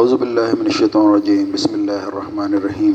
اعوذ 0.00 0.12
باللہ 0.14 0.52
من 0.58 0.66
الشیطان 0.66 1.06
الرجیم، 1.06 1.50
بسم 1.52 1.72
اللہ 1.72 2.04
الرحمن 2.04 2.54
الرحیم. 2.54 2.94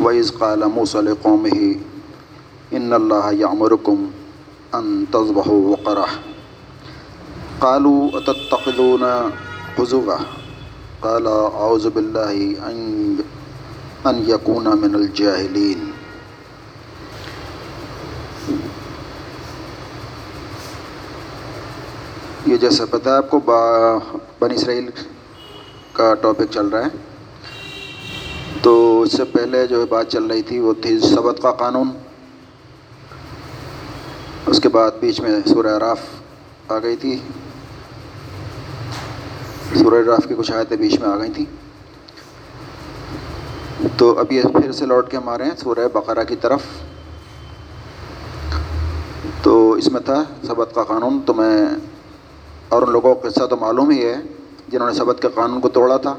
وَإِذْ 0.00 0.30
قَالَ 0.38 0.64
مُوسَى 0.64 1.00
لِقَوْمِهِ 1.00 1.58
إِنَّ 2.78 2.92
اللَّهَ 2.92 3.32
يَعْمُرُكُمْ 3.32 3.98
أَن 4.74 5.04
تَذْبَحُوا 5.10 5.76
بَقَرَةً 5.76 6.08
قَالُوا 7.60 8.18
أَتَتَّخِذُونَ 8.18 9.04
هُزُوًا 9.78 10.18
قَالَ 11.00 11.26
أَعُوذُ 11.26 11.88
بِاللَّهِ 11.90 12.36
أَن 14.06 14.16
يَكُونَ 14.34 14.66
مِنَ 14.80 14.94
الْجَاهِلِينَ 14.94 15.80
یہ 22.46 22.47
جیسا 22.60 22.84
پتہ 22.90 23.08
ہے 23.08 23.14
آپ 23.14 23.30
کو 23.30 23.40
با 23.40 23.60
بنی 24.38 24.54
اسرائیل 24.54 24.90
کا 25.92 26.14
ٹاپک 26.14 26.42
چل 26.50 26.66
رہا 26.66 26.82
ہے۔ 26.82 26.88
تو 28.62 29.02
اس 29.02 29.12
سے 29.12 29.24
پہلے 29.24 29.66
جو 29.66 29.86
بات 29.86 30.08
چل 30.08 30.24
رہی 30.24 30.42
تھی 30.42 30.58
وہ 30.58 30.72
تھی 30.82 31.00
سبت 31.00 31.42
کا 31.42 31.52
قانون۔ 31.52 31.88
اس 34.46 34.60
کے 34.60 34.68
بعد 34.68 34.90
بیچ 35.00 35.20
میں 35.20 35.40
سورہ 35.46 35.78
راف 35.78 35.98
آ 36.68 36.78
گئی 36.78 36.96
تھی۔ 36.96 37.18
سورہ 39.74 40.04
راف 40.06 40.28
کی 40.28 40.34
کچھ 40.38 40.52
آیتیں 40.52 40.76
بیچ 40.76 41.00
میں 41.00 41.08
آ 41.08 41.18
گئی 41.18 41.30
تھیں 41.32 41.44
تو 43.96 44.18
اب 44.18 44.32
یہ 44.32 44.42
پھر 44.42 44.72
سے 44.72 44.86
لوٹ 44.86 45.10
کے 45.10 45.16
ہمارے 45.16 45.42
ہیں 45.44 45.56
سورہ 45.58 45.88
بقرہ 45.92 46.24
کی 46.24 46.36
طرف۔ 46.36 46.60
تو 49.42 49.72
اس 49.72 49.92
میں 49.92 50.00
تھا 50.00 50.24
سبت 50.46 50.70
کا 50.74 50.84
قانون، 50.84 51.20
تو 51.26 51.34
میں 51.34 51.66
اور 52.68 52.82
ان 52.82 52.90
لوگوں 52.90 53.14
کا 53.14 53.28
قصہ 53.28 53.46
تو 53.46 53.56
معلوم 53.56 53.90
ہی 53.90 54.04
ہے 54.04 54.16
جنہوں 54.68 54.88
نے 54.88 54.94
سبت 54.94 55.22
کے 55.22 55.28
قانون 55.34 55.60
کو 55.60 55.68
توڑا 55.68 55.96
تھا۔ 55.96 56.14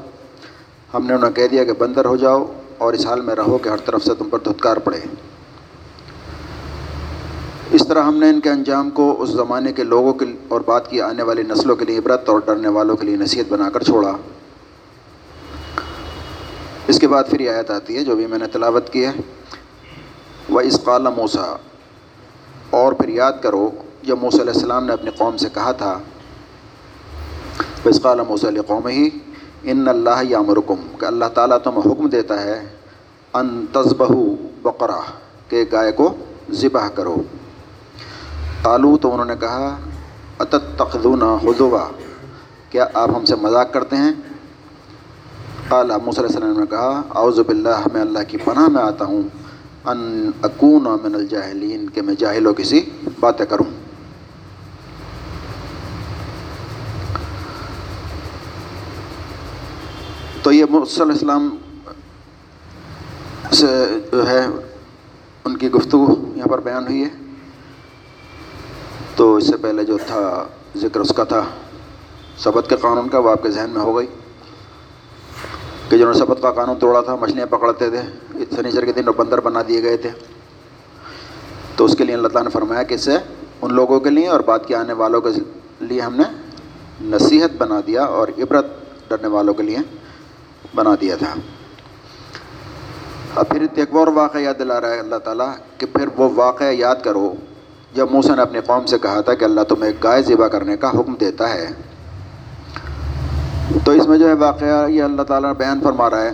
ہم 0.94 1.06
نے 1.06 1.14
انہیں 1.14 1.30
کہہ 1.30 1.48
دیا 1.48 1.64
کہ 1.64 1.72
بندر 1.72 2.04
ہو 2.04 2.16
جاؤ 2.16 2.52
اور 2.78 2.92
اس 2.92 3.06
حال 3.06 3.20
میں 3.20 3.34
رہو 3.34 3.58
کہ 3.58 3.68
ہر 3.68 3.76
طرف 3.76 4.04
سے 4.04 4.14
تم 4.14 4.28
پر 4.28 4.38
دھتکار 4.38 4.76
پڑے۔ 4.76 5.00
اس 7.70 7.88
طرح 7.88 8.02
ہم 8.02 8.16
نے 8.16 8.30
ان 8.30 8.40
کے 8.40 8.50
انجام 8.50 8.90
کو 8.90 9.22
اس 9.22 9.28
زمانے 9.28 9.72
کے 9.72 9.84
لوگوں 9.84 10.12
کے 10.12 10.24
اور 10.48 10.60
بات 10.60 10.90
کی 10.90 11.00
آنے 11.00 11.22
والی 11.22 11.42
نسلوں 11.42 11.76
کے 11.76 11.84
لیے 11.84 11.98
عبرت 11.98 12.28
اور 12.28 12.40
ڈرنے 12.44 12.68
والوں 12.68 12.96
کے 12.96 13.06
لیے 13.06 13.16
نصیحت 13.16 13.52
بنا 13.52 13.70
کر 13.70 13.82
چھوڑا۔ 13.82 14.12
اس 16.86 16.98
کے 16.98 17.08
بعد 17.08 17.24
پھر 17.30 17.40
یہ 17.40 17.50
آیت 17.50 17.70
آتی 17.70 17.96
ہے 17.96 18.04
جو 18.04 18.16
بھی 18.16 18.26
میں 18.26 18.38
نے 18.38 18.46
تلاوت 18.46 18.92
کی 18.92 19.06
ہے۔ 19.06 19.12
وہ 20.48 20.60
اس 20.60 20.80
قال 20.84 21.02
موسا 21.02 21.56
اور 22.70 22.92
پھر 22.92 23.08
یاد 23.08 23.32
کرو، 23.42 23.70
جب 24.02 24.18
موسیٰ 24.20 24.40
علیہ 24.40 24.52
السلام 24.52 24.86
نے 24.86 24.92
اپنی 24.92 25.10
قوم 25.18 25.36
سے 25.36 25.48
کہا 25.54 25.72
تھا 25.72 25.98
بس 27.84 28.00
قال 28.02 28.20
موسیٰ 28.28 28.50
قوم 28.66 28.86
ہی 28.86 29.08
ان 29.62 29.88
اللہ 29.88 30.22
یا 30.28 30.40
مرکم 30.40 30.80
کہ 30.98 31.04
اللہ 31.04 31.24
تعالیٰ 31.34 31.58
تمہیں 31.58 31.92
حکم 31.92 32.08
دیتا 32.08 32.42
ہے 32.42 32.60
ان 33.34 33.64
تذبہ 33.72 34.14
بقرہ 34.62 35.00
کہ 35.48 35.64
گائے 35.72 35.92
کو 35.92 36.14
ذبح 36.52 36.88
کرو۔ 36.88 37.16
قالو 38.62 38.96
تو 38.96 39.12
انہوں 39.12 39.24
نے 39.24 39.34
کہا 39.40 39.76
اتت 40.38 40.78
تخذون 40.78 41.22
حضوا 41.22 41.84
کیا 42.70 42.86
آپ 42.94 43.08
ہم 43.16 43.24
سے 43.24 43.36
مذاق 43.36 43.72
کرتے 43.72 43.96
ہیں؟ 43.96 44.12
قال 45.68 45.90
موسیٰ 46.04 46.24
علیہ 46.24 46.36
السلام 46.36 46.60
نے 46.60 46.66
کہا، 46.70 47.02
اعوذ 47.14 47.38
باللہ، 47.40 47.86
میں 47.92 48.00
اللہ 48.00 48.18
کی 48.28 48.36
پناہ 48.36 48.68
میں 48.68 48.82
آتا 48.82 49.04
ہوں 49.04 49.22
ان 49.84 50.30
اکون 50.42 50.84
من 51.02 51.14
الجاہلین 51.14 51.90
کہ 51.90 52.02
میں 52.02 52.14
جاہلوں 52.18 52.54
کسی 52.54 52.80
باتیں 53.20 53.46
کروں۔ 53.46 53.89
تو 60.42 60.52
یہ 60.52 60.64
صلی 60.64 61.02
علیہ 61.02 61.12
السلام 61.12 61.48
سے 63.52 63.66
جو 64.12 64.28
ہے 64.28 64.46
ان 65.44 65.56
کی 65.56 65.70
گفتگو 65.70 66.14
یہاں 66.36 66.48
پر 66.48 66.60
بیان 66.60 66.86
ہوئی 66.86 67.02
ہے۔ 67.04 67.08
تو 69.16 69.34
اس 69.36 69.46
سے 69.46 69.56
پہلے 69.56 69.84
جو 69.84 69.98
تھا 70.06 70.44
ذکر 70.76 71.00
اس 71.00 71.12
کا 71.16 71.24
تھا 71.24 71.42
سبت 72.38 72.68
کے 72.68 72.76
قانون 72.76 73.08
کا 73.08 73.18
وہ 73.18 73.30
آپ 73.30 73.42
کے 73.42 73.50
ذہن 73.50 73.70
میں 73.70 73.80
ہو 73.80 73.96
گئی 73.96 74.06
کہ 75.88 75.96
جنہوں 75.98 76.12
نے 76.12 76.18
سبت 76.18 76.38
کا 76.42 76.50
قانون 76.52 76.78
توڑا 76.78 77.00
تھا، 77.00 77.16
مچھلیاں 77.16 77.46
پکڑتے 77.46 77.90
تھے 77.90 78.02
سنیچر 78.56 78.84
کے 78.84 78.92
دن 78.92 79.08
وہ 79.08 79.12
بندر 79.16 79.40
بنا 79.40 79.62
دیے 79.68 79.82
گئے 79.82 79.96
تھے۔ 79.96 80.10
تو 81.76 81.84
اس 81.84 81.96
کے 81.96 82.04
لیے 82.04 82.14
اللہ 82.14 82.28
تعالیٰ 82.28 82.44
نے 82.44 82.50
فرمایا 82.50 82.82
کہ 82.82 82.94
اس 82.94 83.00
سے 83.00 83.16
ان 83.62 83.74
لوگوں 83.74 84.00
کے 84.00 84.10
لیے 84.10 84.28
اور 84.28 84.40
بات 84.40 84.68
کے 84.68 84.76
آنے 84.76 84.92
والوں 84.92 85.20
کے 85.20 85.30
لیے 85.80 86.00
ہم 86.00 86.16
نے 86.16 86.24
نصیحت 87.00 87.56
بنا 87.58 87.80
دیا 87.86 88.04
اور 88.04 88.28
عبرت 88.38 88.66
ڈرنے 89.08 89.28
والوں 89.28 89.54
کے 89.54 89.62
لیے۔ 89.62 89.78
بنا 90.74 90.90
دیا 91.00 91.16
تھا۔ 91.16 91.34
اب 93.34 93.48
پھر 93.48 93.66
ایک 93.74 93.88
اور 93.92 94.06
واقعہ 94.06 94.40
یاد 94.40 94.54
دلا 94.58 94.80
رہا 94.80 94.90
ہے 94.90 94.98
اللہ 94.98 95.16
تعالیٰ 95.16 95.52
کہ 95.78 95.86
پھر 95.86 96.08
وہ 96.16 96.28
واقعہ 96.34 96.72
یاد 96.72 96.96
کرو۔ 97.04 97.34
جب 97.94 98.06
موسیٰ 98.10 98.36
نے 98.36 98.42
اپنی 98.42 98.60
قوم 98.60 98.86
سے 98.86 98.98
کہا 98.98 99.20
تھا 99.20 99.34
کہ 99.34 99.44
اللہ 99.44 99.60
تمہیں 99.60 99.92
گائے 100.04 100.22
ذبح 100.22 100.48
کرنے 100.48 100.76
کا 100.76 100.90
حکم 100.90 101.14
دیتا 101.20 101.54
ہے۔ 101.54 101.68
تو 103.84 103.90
اس 103.90 104.06
میں 104.06 104.18
جو 104.18 104.28
ہے 104.28 104.32
واقعہ 104.32 104.88
یہ 104.88 105.02
اللہ 105.02 105.22
تعالیٰ 105.22 105.54
بیان 105.54 105.80
فرما 105.84 106.10
رہا 106.10 106.22
ہے۔ 106.22 106.30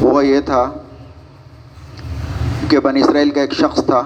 وہ 0.00 0.26
یہ 0.26 0.40
تھا 0.40 0.72
کہ 2.68 2.80
بنی 2.80 3.00
اسرائیل 3.00 3.30
کا 3.30 3.40
ایک 3.40 3.52
شخص 3.52 3.84
تھا۔ 3.84 4.02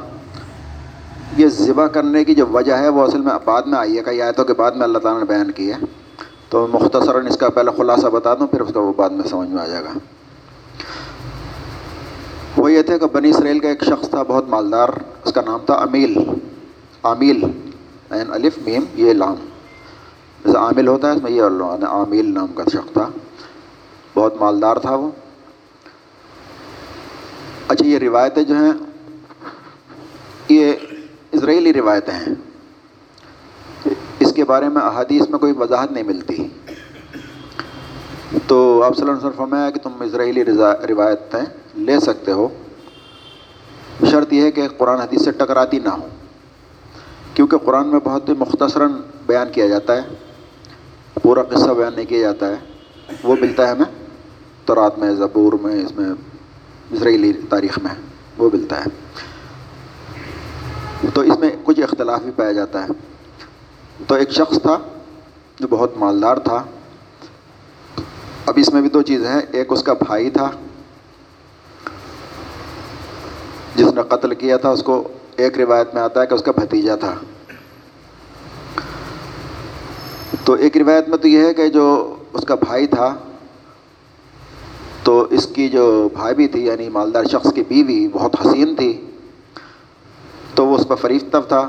یہ 1.37 1.47
ذبح 1.47 1.87
کرنے 1.87 2.25
کی 2.25 2.35
جو 2.35 2.47
وجہ 2.47 2.73
ہے 2.73 2.89
وہ 2.89 3.07
اصل 3.07 3.21
میں 3.21 3.33
بعد 3.45 3.63
میں 3.63 3.79
آئی 3.79 3.99
ہے۔ 3.99 4.03
کئی 4.03 4.23
آیتوں 4.23 4.45
کے 4.45 4.55
بعد 4.55 4.73
میں 4.73 4.83
اللہ 4.83 4.99
تعالیٰ 4.99 5.21
نے 5.21 5.27
بیان 5.27 5.51
کی 5.51 5.73
ہے۔ 5.73 6.02
تو 6.53 6.67
مختصراً 6.73 7.27
اس 7.27 7.37
کا 7.37 7.49
پہلے 7.49 7.71
خلاصہ 7.77 8.07
بتا 8.07 8.35
دوں، 8.35 8.47
پھر 8.47 8.61
اس 8.61 8.75
کا 8.75 8.81
وہ 8.81 8.93
بعد 8.97 9.11
میں 9.11 9.29
سمجھ 9.29 9.49
میں 9.49 9.63
آ 9.63 9.67
جائے 9.67 9.85
گا۔ 9.85 9.93
وہ 12.57 12.73
یہ 12.73 12.83
تھے 12.83 12.99
کہ 12.99 13.07
بنی 13.07 13.31
اسرائیل 13.31 13.59
کا 13.59 13.69
ایک 13.69 13.85
شخص 13.85 14.09
تھا، 14.09 14.23
بہت 14.23 14.49
مالدار، 14.49 14.89
اس 15.25 15.33
کا 15.33 15.41
نام 15.41 15.59
تھا 15.67 15.75
امیل 15.75 16.17
عامل 17.03 17.45
این 18.11 18.33
الف 18.33 18.59
میم، 18.59 18.85
یہ 18.95 19.13
لام۔ 19.13 19.35
جیسے 20.45 20.59
عامل 20.59 20.89
ہوتا 20.89 21.11
ہے، 21.11 21.17
اس 21.17 21.23
میں 21.23 21.33
یہ 21.33 21.43
عامل 21.89 22.17
یعنی 22.17 22.31
نام 22.31 22.47
کا 22.47 22.65
شخص 22.73 22.93
تھا۔ 22.93 23.09
بہت 24.15 24.35
مالدار 24.41 24.77
تھا 24.77 24.95
وہ۔ 24.95 25.11
اچھا 27.69 27.87
یہ 27.87 27.99
روایتیں 27.99 28.43
جو 28.43 28.55
ہیں، 28.55 28.73
یہ 30.49 30.73
اسرائیلی 31.33 31.73
روایتیں 31.73 32.15
ہیں۔ 32.15 32.52
اس 34.33 34.37
کے 34.37 34.45
بارے 34.45 34.69
میں 34.69 34.83
احادیث 34.83 35.29
میں 35.31 35.39
کوئی 35.39 35.53
وضاحت 35.59 35.93
نہیں 35.93 36.05
ملتی۔ 36.05 36.49
تو 38.47 38.83
آپ 38.83 38.97
صلی 38.97 39.03
اللہ 39.03 39.13
علیہ 39.13 39.29
وسلم 39.29 39.47
فرمایا 39.47 39.71
کہ 39.71 39.81
تم 39.81 39.91
اسرائیلی 40.01 40.45
روایتیں 40.89 41.41
لے 41.75 42.01
سکتے 42.01 42.33
ہو۔ 42.33 42.49
شرط 44.11 44.33
یہ 44.33 44.43
ہے 44.43 44.51
کہ 44.51 44.69
قرآن 44.79 44.99
حدیث 44.99 45.25
سے 45.25 45.31
ٹکراتی 45.31 45.79
نہ 45.79 45.89
ہو۔ 45.89 46.09
کیونکہ 47.35 47.57
قرآن 47.59 47.89
میں 47.89 48.01
بہت 48.05 48.29
ہی 48.29 48.35
مختصراً 48.39 48.93
بیان 49.27 49.49
کیا 49.53 49.69
جاتا 49.69 49.97
ہے۔ 49.97 50.03
پورا 51.23 51.43
قصہ 51.43 51.71
بیان 51.71 51.93
نہیں 51.97 52.07
کیا 52.07 52.21
جاتا 52.21 52.49
ہے۔ 52.49 52.57
وہ 53.23 53.37
ملتا 53.41 53.67
ہے 53.67 53.71
ہمیں۔ 53.71 54.07
تورات 54.65 54.99
میں، 54.99 55.15
زبور 55.15 55.53
میں، 55.63 55.85
اس 55.85 55.97
میں، 55.97 56.11
اسرائیلی 56.91 57.33
تاریخ 57.33 57.79
میں 57.79 57.95
وہ 58.39 58.51
ملتا 58.53 58.81
ہے۔ 58.81 58.91
تو 61.15 61.21
اس 61.21 61.39
میں 61.39 61.51
کچھ 61.65 61.81
اختلاف 61.81 62.23
بھی 62.23 62.31
پایا 62.37 62.53
جاتا 62.53 62.85
ہے۔ 62.85 63.12
تو 64.07 64.15
ایک 64.15 64.31
شخص 64.31 64.63
تھا 64.63 64.79
جو 65.61 65.67
بہت 65.71 65.97
مالدار 65.97 66.37
تھا۔ 66.37 66.65
اب 68.47 68.55
اس 68.57 68.73
میں 68.73 68.81
بھی 68.81 68.89
دو 68.89 69.03
چیزیں 69.03 69.29
ہیں، 69.29 69.41
ایک 69.53 69.73
اس 69.73 69.83
کا 69.83 69.93
بھائی 69.93 70.31
تھا 70.31 70.51
جس 73.77 73.87
نے 73.87 74.03
قتل 74.09 74.35
کیا 74.35 74.57
تھا۔ 74.57 74.71
اس 74.71 74.83
کو 74.83 75.09
ایک 75.37 75.59
روایت 75.59 75.95
میں 75.95 76.03
آتا 76.03 76.21
ہے 76.21 76.27
کہ 76.27 76.35
اس 76.35 76.43
کا 76.43 76.53
بھتیجا 76.53 76.97
تھا۔ 76.97 77.15
تو 80.45 80.53
ایک 80.53 80.77
روایت 80.77 81.09
میں 81.09 81.19
تو 81.19 81.29
یہ 81.29 81.47
ہے 81.47 81.55
کہ 81.55 81.69
جو 81.69 82.17
اس 82.33 82.45
کا 82.45 82.55
bھائی 82.55 82.87
تھا، 82.87 83.15
تو 85.03 85.27
اس 85.31 85.47
کی 85.47 85.69
جو 85.69 86.09
بھائی 86.13 86.35
بھی 86.35 86.49
تھی 86.49 86.67
یعنی 86.67 86.89
مالدار 86.89 87.25
شخص 87.25 87.53
کی 87.53 87.63
بیوی 87.69 88.09
بہت 88.13 88.37
حسین 88.41 88.75
تھی، 88.77 89.11
تو 90.55 90.67
وہ 90.67 90.77
اس 90.77 90.89
پر 90.89 90.97
فریفتہ 90.97 91.37
تھا۔ 91.49 91.69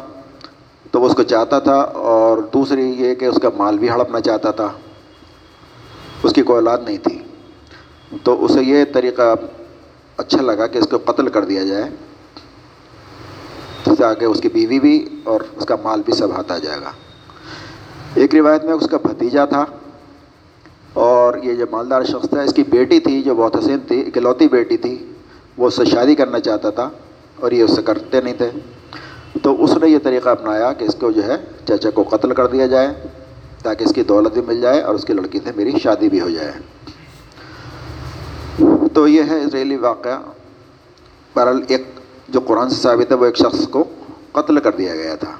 تو 0.93 1.01
وہ 1.01 1.07
اس 1.07 1.15
کو 1.15 1.23
چاہتا 1.23 1.59
تھا 1.59 1.79
اور 1.79 2.37
دوسری 2.37 2.89
یہ 2.89 3.15
کہ 3.15 3.25
اس 3.25 3.39
کا 3.41 3.49
مال 3.57 3.77
بھی 3.77 3.89
ہڑپنا 3.89 4.19
چاہتا 4.19 4.51
تھا۔ 4.51 4.71
اس 6.23 6.33
کی 6.33 6.41
کوئی 6.41 6.55
اولاد 6.55 6.77
نہیں 6.85 6.97
تھی۔ 6.97 7.19
تو 8.23 8.45
اسے 8.45 8.63
یہ 8.63 8.85
طریقہ 8.93 9.35
اچھا 10.17 10.41
لگا 10.41 10.67
کہ 10.67 10.77
اس 10.77 10.87
کو 10.91 11.11
قتل 11.11 11.27
کر 11.27 11.45
دیا 11.45 11.63
جائے۔ 11.63 11.83
جس 13.85 13.97
سے 13.97 14.05
آگے 14.05 14.25
اس 14.25 14.41
کی 14.41 14.49
بیوی 14.49 14.79
بھی 14.79 15.09
اور 15.23 15.41
اس 15.55 15.65
کا 15.65 15.75
مال 15.83 16.01
بھی 16.05 16.13
سب 16.13 16.31
ہاتھ 16.31 16.51
آ 16.51 16.57
جائے 16.57 16.77
گا۔ 16.81 16.91
ایک 18.13 18.35
روایت 18.35 18.63
میں 18.63 18.73
اس 18.73 18.87
کا 18.91 18.97
بھتیجا 18.97 19.45
تھا 19.45 19.65
اور 20.93 21.33
یہ 21.43 21.53
جو 21.53 21.65
مالدار 21.71 22.03
شخص 22.03 22.29
تھا، 22.29 22.41
اس 22.41 22.53
کی 22.53 22.63
بیٹی 22.63 22.99
تھی 22.99 23.23
جو 23.23 23.35
بہت 23.35 23.55
حسین 23.55 23.79
تھی، 23.87 24.01
اکلوتی 24.01 24.47
بیٹی 24.47 24.77
تھی، 24.77 25.13
وہ 25.57 25.67
اس 25.67 25.75
سے 25.75 25.85
شادی 25.85 26.15
کرنا 26.15 26.39
چاہتا 26.39 26.69
تھا 26.69 26.89
اور 27.35 27.51
یہ 27.51 27.63
اس 27.63 27.75
سے 27.75 27.81
کرتے 27.81 28.21
نہیں 28.21 28.33
تھے۔ 28.33 28.49
تو 29.41 29.63
اس 29.63 29.77
نے 29.77 29.89
یہ 29.89 29.97
طریقہ 30.03 30.29
اپنایا 30.29 30.73
کہ 30.73 30.83
اس 30.83 30.95
کو 30.99 31.11
جو 31.11 31.23
ہے 31.23 31.37
چچا 31.67 31.89
کو 31.89 32.03
قتل 32.03 32.33
کر 32.33 32.47
دیا 32.47 32.67
جائے، 32.67 32.87
تاکہ 33.63 33.83
اس 33.83 33.93
کی 33.95 34.03
دولت 34.03 34.33
بھی 34.33 34.41
مل 34.41 34.61
جائے 34.61 34.81
اور 34.81 34.95
اس 34.95 35.05
کی 35.05 35.13
لڑکی 35.13 35.39
سے 35.43 35.51
میری 35.55 35.71
شادی 35.83 36.09
بھی 36.09 36.21
ہو 36.21 36.29
جائے۔ 36.29 36.51
تو 38.93 39.07
یہ 39.07 39.23
ہے 39.23 39.43
اسرائیلی 39.43 39.75
واقعہ۔ 39.75 40.17
بہرحال 41.35 41.63
ایک 41.67 41.87
جو 42.29 42.39
قرآن 42.39 42.69
سے 42.69 42.75
ثابت 42.75 43.11
ہے، 43.11 43.15
وہ 43.15 43.25
ایک 43.25 43.37
شخص 43.37 43.67
کو 43.67 43.83
قتل 44.31 44.59
کر 44.59 44.71
دیا 44.71 44.95
گیا 44.95 45.15
تھا۔ 45.15 45.31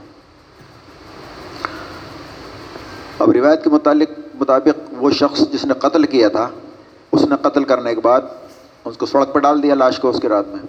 اب 3.20 3.32
روایت 3.32 3.64
کے 3.64 3.70
متعلق 3.70 4.20
مطابق 4.36 4.94
وہ 4.98 5.12
شخص 5.12 5.40
جس 5.54 5.66
نے 5.66 5.74
قتل 5.74 6.04
کیا 6.04 6.28
تھا، 6.28 6.50
اس 7.12 7.22
نے 7.22 7.36
قتل 7.42 7.64
کرنے 7.64 7.96
کے 7.96 8.02
بعد 8.02 8.22
اس 8.86 8.98
کو 8.98 9.06
سڑک 9.06 9.34
پہ 9.34 9.40
ڈال 9.40 9.64
دیا 9.64 9.76
لاش 9.76 10.00
کو 10.00 10.10
اس 10.10 10.20
کی 10.22 10.28
رات 10.28 10.48
میں۔ 10.48 10.60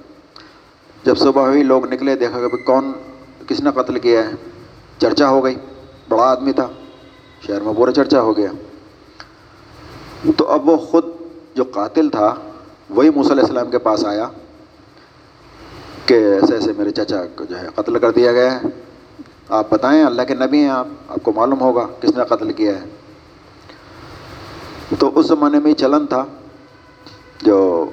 جب 1.04 1.18
صبح 1.18 1.42
ہوئی، 1.42 1.62
لوگ 1.62 1.92
نکلے، 1.92 2.16
دیکھا 2.16 2.38
کہ 2.38 2.56
کون 2.66 2.92
کس 3.48 3.60
نے 3.60 3.70
قتل 3.74 3.98
کیا 3.98 4.24
ہے؟ 4.24 4.30
چرچا 4.98 5.28
ہو 5.28 5.44
گئی، 5.44 5.54
بڑا 6.08 6.22
آدمی 6.22 6.52
تھا، 6.52 6.68
شہر 7.46 7.60
میں 7.60 7.72
پورا 7.76 7.92
چرچا 7.92 8.20
ہو 8.20 8.36
گیا۔ 8.36 8.52
تو 10.36 10.46
اب 10.46 10.68
وہ 10.68 10.76
خود 10.76 11.04
جو 11.54 11.64
قاتل 11.64 12.08
تھا، 12.08 12.34
وہی 12.90 13.10
موسیٰ 13.10 13.30
علیہ 13.30 13.42
السلام 13.42 13.70
کے 13.70 13.78
پاس 13.78 14.04
آیا 14.04 14.28
کہ 16.06 16.14
ایسے 16.14 16.54
ایسے 16.54 16.72
میرے 16.78 16.90
چچا 16.90 17.22
کو 17.34 17.44
جو 17.44 17.58
ہے 17.58 17.68
قتل 17.74 17.98
کر 17.98 18.10
دیا 18.10 18.32
گیا 18.32 18.54
ہے۔ 18.54 18.68
آپ 19.48 19.70
بتائیں، 19.70 20.04
اللہ 20.04 20.22
کے 20.22 20.34
نبی 20.34 20.58
ہیں 20.58 20.70
آپ 20.70 20.86
آپ 21.08 21.18
کو 21.22 21.32
معلوم 21.32 21.60
ہوگا 21.60 21.86
کس 22.00 22.16
نے 22.16 22.24
قتل 22.28 22.52
کیا 22.52 22.72
ہے۔ 22.72 22.84
تو 24.98 25.10
اس 25.14 25.26
زمانے 25.26 25.58
میں 25.58 25.74
چلن 25.74 26.06
تھا، 26.06 26.24
جو 27.42 27.90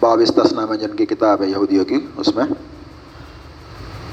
باب 0.00 0.18
استثنا 0.18 0.66
میں 0.66 0.76
جن 0.76 0.96
کی 0.96 1.06
کتاب 1.06 1.42
ہے 1.42 1.46
یہودیوں 1.46 1.84
کی، 1.84 2.00
اس 2.16 2.36
میں۔ 2.36 2.44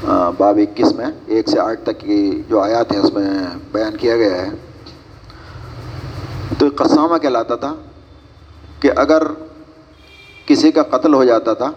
باب 0.04 0.58
اکیس 0.58 0.92
میں 0.96 1.06
ایک 1.28 1.50
سے 1.50 1.60
آٹھ 1.60 1.82
تک 1.84 2.00
کی 2.00 2.42
جو 2.50 2.60
آیات 2.60 2.92
ہیں، 2.92 3.00
اس 3.00 3.14
میں 3.14 3.30
بیان 3.72 3.98
کیا 3.98 4.16
گیا 4.18 4.42
ہے۔ 4.42 4.50
تو 6.60 6.68
قسامہ 6.76 7.18
کہلاتا 7.18 7.56
تھا 7.56 7.74
کہ 8.80 8.92
اگر 8.96 9.24
کسی 10.46 10.72
کا 10.72 10.84
قتل 10.90 11.14
ہو 11.14 11.24
جاتا 11.24 11.54
تھا 11.54 11.72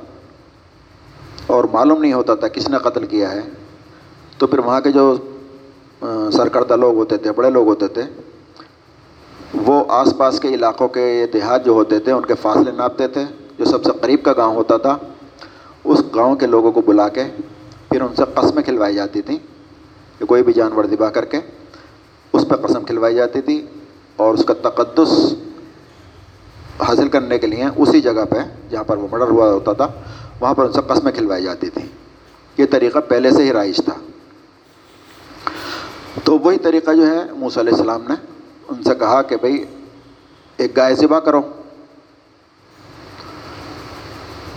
اور 1.47 1.65
معلوم 1.73 2.01
نہیں 2.03 2.13
ہوتا 2.13 2.35
تھا 2.35 2.49
کس 2.49 2.69
نے 2.69 2.79
قتل 2.83 3.07
کیا 3.07 3.31
ہے، 3.33 3.41
تو 4.39 4.47
پھر 4.47 4.59
وہاں 4.59 4.81
کے 4.81 4.93
جو 4.93 5.15
سرکردہ 6.33 6.77
لوگ 6.77 6.97
ہوتے 6.97 7.17
تھے، 7.17 7.33
بڑے 7.33 7.51
لوگ 7.51 7.67
ہوتے 7.67 7.89
تھے، 7.89 8.03
وہ 9.67 9.85
آس 9.89 10.17
پاس 10.17 10.41
کے 10.41 10.49
علاقوں 10.49 10.89
کے 10.89 11.27
دیہات 11.33 11.65
جو 11.65 11.73
ہوتے 11.73 11.99
تھے، 11.99 12.13
ان 12.13 12.25
کے 12.25 12.35
فاصلے 12.43 12.73
ناپتے 12.73 13.09
تھے۔ 13.09 13.25
جو 13.59 13.65
سب 13.65 13.85
سے 13.85 13.91
قریب 14.01 14.23
کا 14.23 14.33
گاؤں 14.37 14.55
ہوتا 14.55 14.77
تھا، 14.77 14.97
اس 15.85 16.03
گاؤں 16.15 16.37
کے 16.37 16.47
لوگوں 16.47 16.73
کو 16.73 16.81
بلا 16.81 17.09
کے 17.09 17.25
پھر 17.95 18.03
ان 18.03 18.15
سے 18.17 18.23
قسمیں 18.35 18.63
کھلوائی 18.63 18.95
جاتی 18.95 19.23
تھیں 19.23 19.39
کہ 20.19 20.25
کوئی 20.25 20.43
بھی 20.43 20.53
جانور 20.53 20.85
دبا 20.85 21.11
کر 21.11 21.25
کے 21.25 21.41
اس 22.33 22.49
پہ 22.49 22.55
قسم 22.55 22.85
کھلوائی 22.85 23.15
جاتی 23.15 23.41
تھی 23.41 23.67
اور 24.17 24.35
اس 24.35 24.45
کا 24.45 24.55
تقدس 24.55 25.35
حاصل 26.89 27.09
کرنے 27.09 27.39
کے 27.39 27.47
لیے 27.47 27.65
اسی 27.77 28.01
جگہ 28.01 28.25
پہ 28.31 28.37
جہاں 28.71 28.85
پر 28.85 28.97
وہ 28.97 29.09
مرڈر 29.11 29.29
ہوا 29.29 29.53
ہوتا 29.53 29.73
تھا، 29.73 29.89
وہاں 30.41 30.55
پر 30.55 30.65
ان 30.65 30.73
سے 30.73 30.81
قسمیں 30.89 31.13
کھلوائی 31.13 31.45
جاتی 31.45 31.71
تھیں۔ 31.71 31.87
یہ 32.59 32.65
طریقہ 32.71 32.99
پہلے 32.99 33.31
سے 33.31 33.45
ہی 33.45 33.53
رائج 33.53 33.77
تھا۔ 33.77 33.95
تو 36.25 36.39
وہی 36.39 36.59
طریقہ 36.59 36.91
جو 36.91 37.07
ہے 37.07 37.33
موسیٰ 37.33 37.63
علیہ 37.63 37.73
السلام 37.73 38.03
نے 38.09 38.15
ان 38.69 38.83
سے 38.83 38.95
کہا 38.95 39.23
کہ 39.23 39.37
بھائی 39.37 39.65
ایک 40.57 40.77
گائے 40.77 40.95
ذبح 40.95 41.19
کرو۔ 41.19 41.43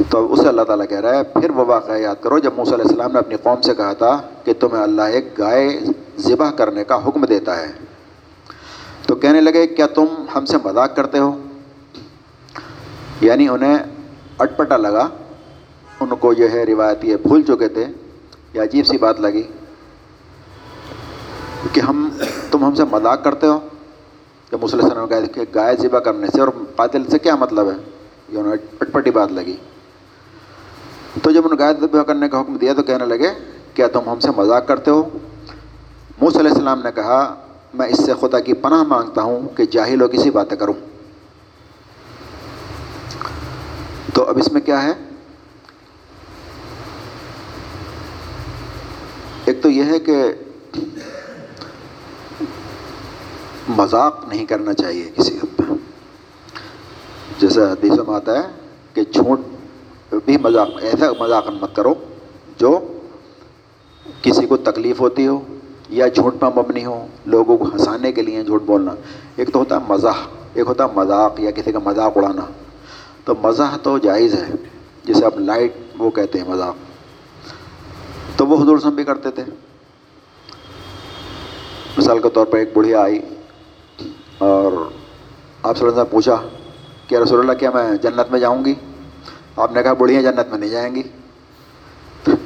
تو 0.09 0.33
اسے 0.33 0.47
اللہ 0.47 0.61
تعالیٰ 0.61 0.87
کہہ 0.87 0.99
رہا 0.99 1.15
ہے، 1.15 1.23
پھر 1.23 1.49
وہ 1.49 1.65
واقعہ 1.65 1.97
یاد 1.97 2.15
کرو، 2.21 2.39
جب 2.39 2.51
موسیٰ 2.57 2.73
علیہ 2.73 2.85
السلام 2.85 3.11
نے 3.11 3.19
اپنی 3.19 3.35
قوم 3.43 3.61
سے 3.61 3.75
کہا 3.75 3.93
تھا 3.93 4.21
کہ 4.43 4.53
تمہیں 4.53 4.83
اللہ 4.83 5.01
ایک 5.01 5.39
گائے 5.39 5.79
ذبح 6.17 6.51
کرنے 6.51 6.83
کا 6.83 7.07
حکم 7.07 7.25
دیتا 7.25 7.57
ہے۔ 7.57 7.71
تو 9.07 9.15
کہنے 9.15 9.41
لگے، 9.41 9.67
کیا 9.67 9.87
تم 9.87 10.05
ہم 10.35 10.45
سے 10.45 10.57
مذاق 10.65 10.95
کرتے 10.95 11.17
ہو؟ 11.17 11.41
یعنی 13.21 13.47
انہیں 13.47 13.77
اٹپٹا 14.39 14.77
لگا، 14.77 15.07
ان 15.99 16.09
کو 16.19 16.33
جو 16.33 16.51
ہے 16.51 16.63
روایت 16.63 17.05
یہ 17.05 17.15
بھول 17.15 17.41
چکے 17.41 17.67
تھے، 17.67 17.85
یہ 18.53 18.61
عجیب 18.61 18.87
سی 18.87 18.97
بات 18.97 19.19
لگی 19.19 19.43
کہ 21.73 21.79
ہم، 21.79 22.09
تم 22.51 22.65
ہم 22.65 22.75
سے 22.75 22.83
مذاق 22.91 23.23
کرتے 23.23 23.47
ہو؟ 23.47 23.59
کہ 24.49 24.55
علیہ 24.55 24.83
السلام 24.83 25.07
کہا 25.07 25.19
کہ 25.19 25.41
گائے 25.55 25.75
ذبح 25.75 25.99
کرنے 25.99 26.27
سے 26.27 26.41
اور 26.41 26.49
قاتل 26.75 27.03
سے 27.09 27.19
کیا 27.19 27.35
مطلب 27.35 27.67
ہے؟ 27.67 27.75
یہ 28.29 28.37
انہیں 28.37 28.53
اٹپٹی 28.53 29.11
بات 29.11 29.31
لگی۔ 29.31 29.55
تو 31.23 31.31
جب 31.31 31.37
انہوں 31.37 31.57
نے 31.57 31.59
گائے 31.59 31.73
ذبح 31.81 32.01
کرنے 32.01 32.29
کا 32.29 32.41
حکم 32.41 32.57
دیا 32.57 32.73
تو 32.73 32.83
کہنے 32.83 33.05
لگے 33.05 33.29
کیا 33.73 33.87
تم 33.87 34.09
ہم 34.09 34.19
سے 34.19 34.27
مذاق 34.37 34.67
کرتے 34.67 34.91
ہو؟ 34.91 35.03
موسیٰ 36.21 36.39
علیہ 36.39 36.51
السلام 36.51 36.81
نے 36.83 36.89
کہا، 36.95 37.35
میں 37.73 37.87
اس 37.87 38.05
سے 38.05 38.13
خدا 38.19 38.39
کی 38.39 38.53
پناہ 38.53 38.83
مانگتا 38.83 39.21
ہوں 39.21 39.57
کہ 39.57 39.65
جاہل 39.65 40.01
و 40.01 40.07
کسی 40.07 40.31
باتیں 40.31 40.57
کروں۔ 40.57 40.73
تو 44.13 44.23
اب 44.23 44.37
اس 44.37 44.51
میں 44.51 44.61
کیا 44.61 44.83
ہے؟ 44.83 44.93
ایک 49.45 49.63
تو 49.63 49.69
یہ 49.69 49.83
ہے 49.83 49.99
کہ 49.99 50.23
مذاق 53.69 54.25
نہیں 54.27 54.45
کرنا 54.45 54.73
چاہیے 54.73 55.11
کسی 55.17 55.39
پہ۔ 55.55 55.63
جیسے 57.39 57.61
حدیث 57.61 57.91
میں 58.07 58.15
آتا 58.15 58.37
ہے 58.37 58.47
کہ 58.93 59.03
جھوٹ 59.13 59.41
بھی 60.11 60.37
مذاق 60.37 60.69
ایسا 60.81 61.05
مذاق 61.19 61.47
مت 61.47 61.75
کرو 61.75 61.93
جو 62.57 62.79
کسی 64.21 64.47
کو 64.47 64.57
تکلیف 64.57 64.99
ہوتی 64.99 65.27
ہو 65.27 65.39
یا 65.89 66.07
جھوٹ 66.07 66.35
پہ 66.39 66.45
مبنی 66.45 66.85
ہو، 66.85 67.07
لوگوں 67.25 67.57
کو 67.57 67.65
ہنسانے 67.65 68.11
کے 68.11 68.21
لیے 68.21 68.43
جھوٹ 68.43 68.63
بولنا۔ 68.63 68.95
ایک 69.35 69.53
تو 69.53 69.59
ہوتا 69.59 69.75
ہے 69.75 69.81
مزاح، 69.89 70.17
ایک 70.53 70.67
ہوتا 70.67 70.83
ہے 70.83 70.89
مذاق 70.95 71.39
یا 71.39 71.51
کسی 71.51 71.71
کا 71.71 71.79
مذاق 71.79 72.17
اڑانا۔ 72.17 72.41
تو 73.25 73.33
مزاح 73.41 73.77
تو 73.77 73.97
جائز 73.97 74.33
ہے، 74.33 74.51
جسے 75.03 75.25
آپ 75.25 75.37
لائٹ 75.37 75.73
وہ 75.97 76.09
کہتے 76.09 76.39
ہیں 76.39 76.49
مذاق۔ 76.49 76.75
تو 78.37 78.47
وہ 78.47 78.63
حضور 78.63 78.77
سم 78.77 78.89
بھی 78.89 79.03
کرتے 79.03 79.31
تھے۔ 79.31 79.43
مثال 81.97 82.19
کے 82.19 82.29
طور 82.29 82.45
پر 82.45 82.57
ایک 82.57 82.69
بڑھیا 82.73 83.01
آئی 83.01 83.19
اور 84.37 84.71
آپ 85.63 85.77
صلی 85.77 85.87
اللہ 85.87 86.01
علیہ 86.01 86.11
پوچھا 86.11 86.41
کہ 87.07 87.15
رسول 87.15 87.39
اللہ، 87.39 87.53
کیا 87.53 87.71
میں 87.73 87.97
جنت 87.97 88.31
میں 88.31 88.39
جاؤں 88.39 88.65
گی؟ 88.65 88.73
آپ 89.57 89.71
نے 89.71 89.83
کہا 89.83 89.93
بڑھیا 89.93 90.21
جنت 90.21 90.49
میں 90.49 90.57
نہیں 90.57 90.69
جائیں 90.69 90.95
گی۔ 90.95 91.03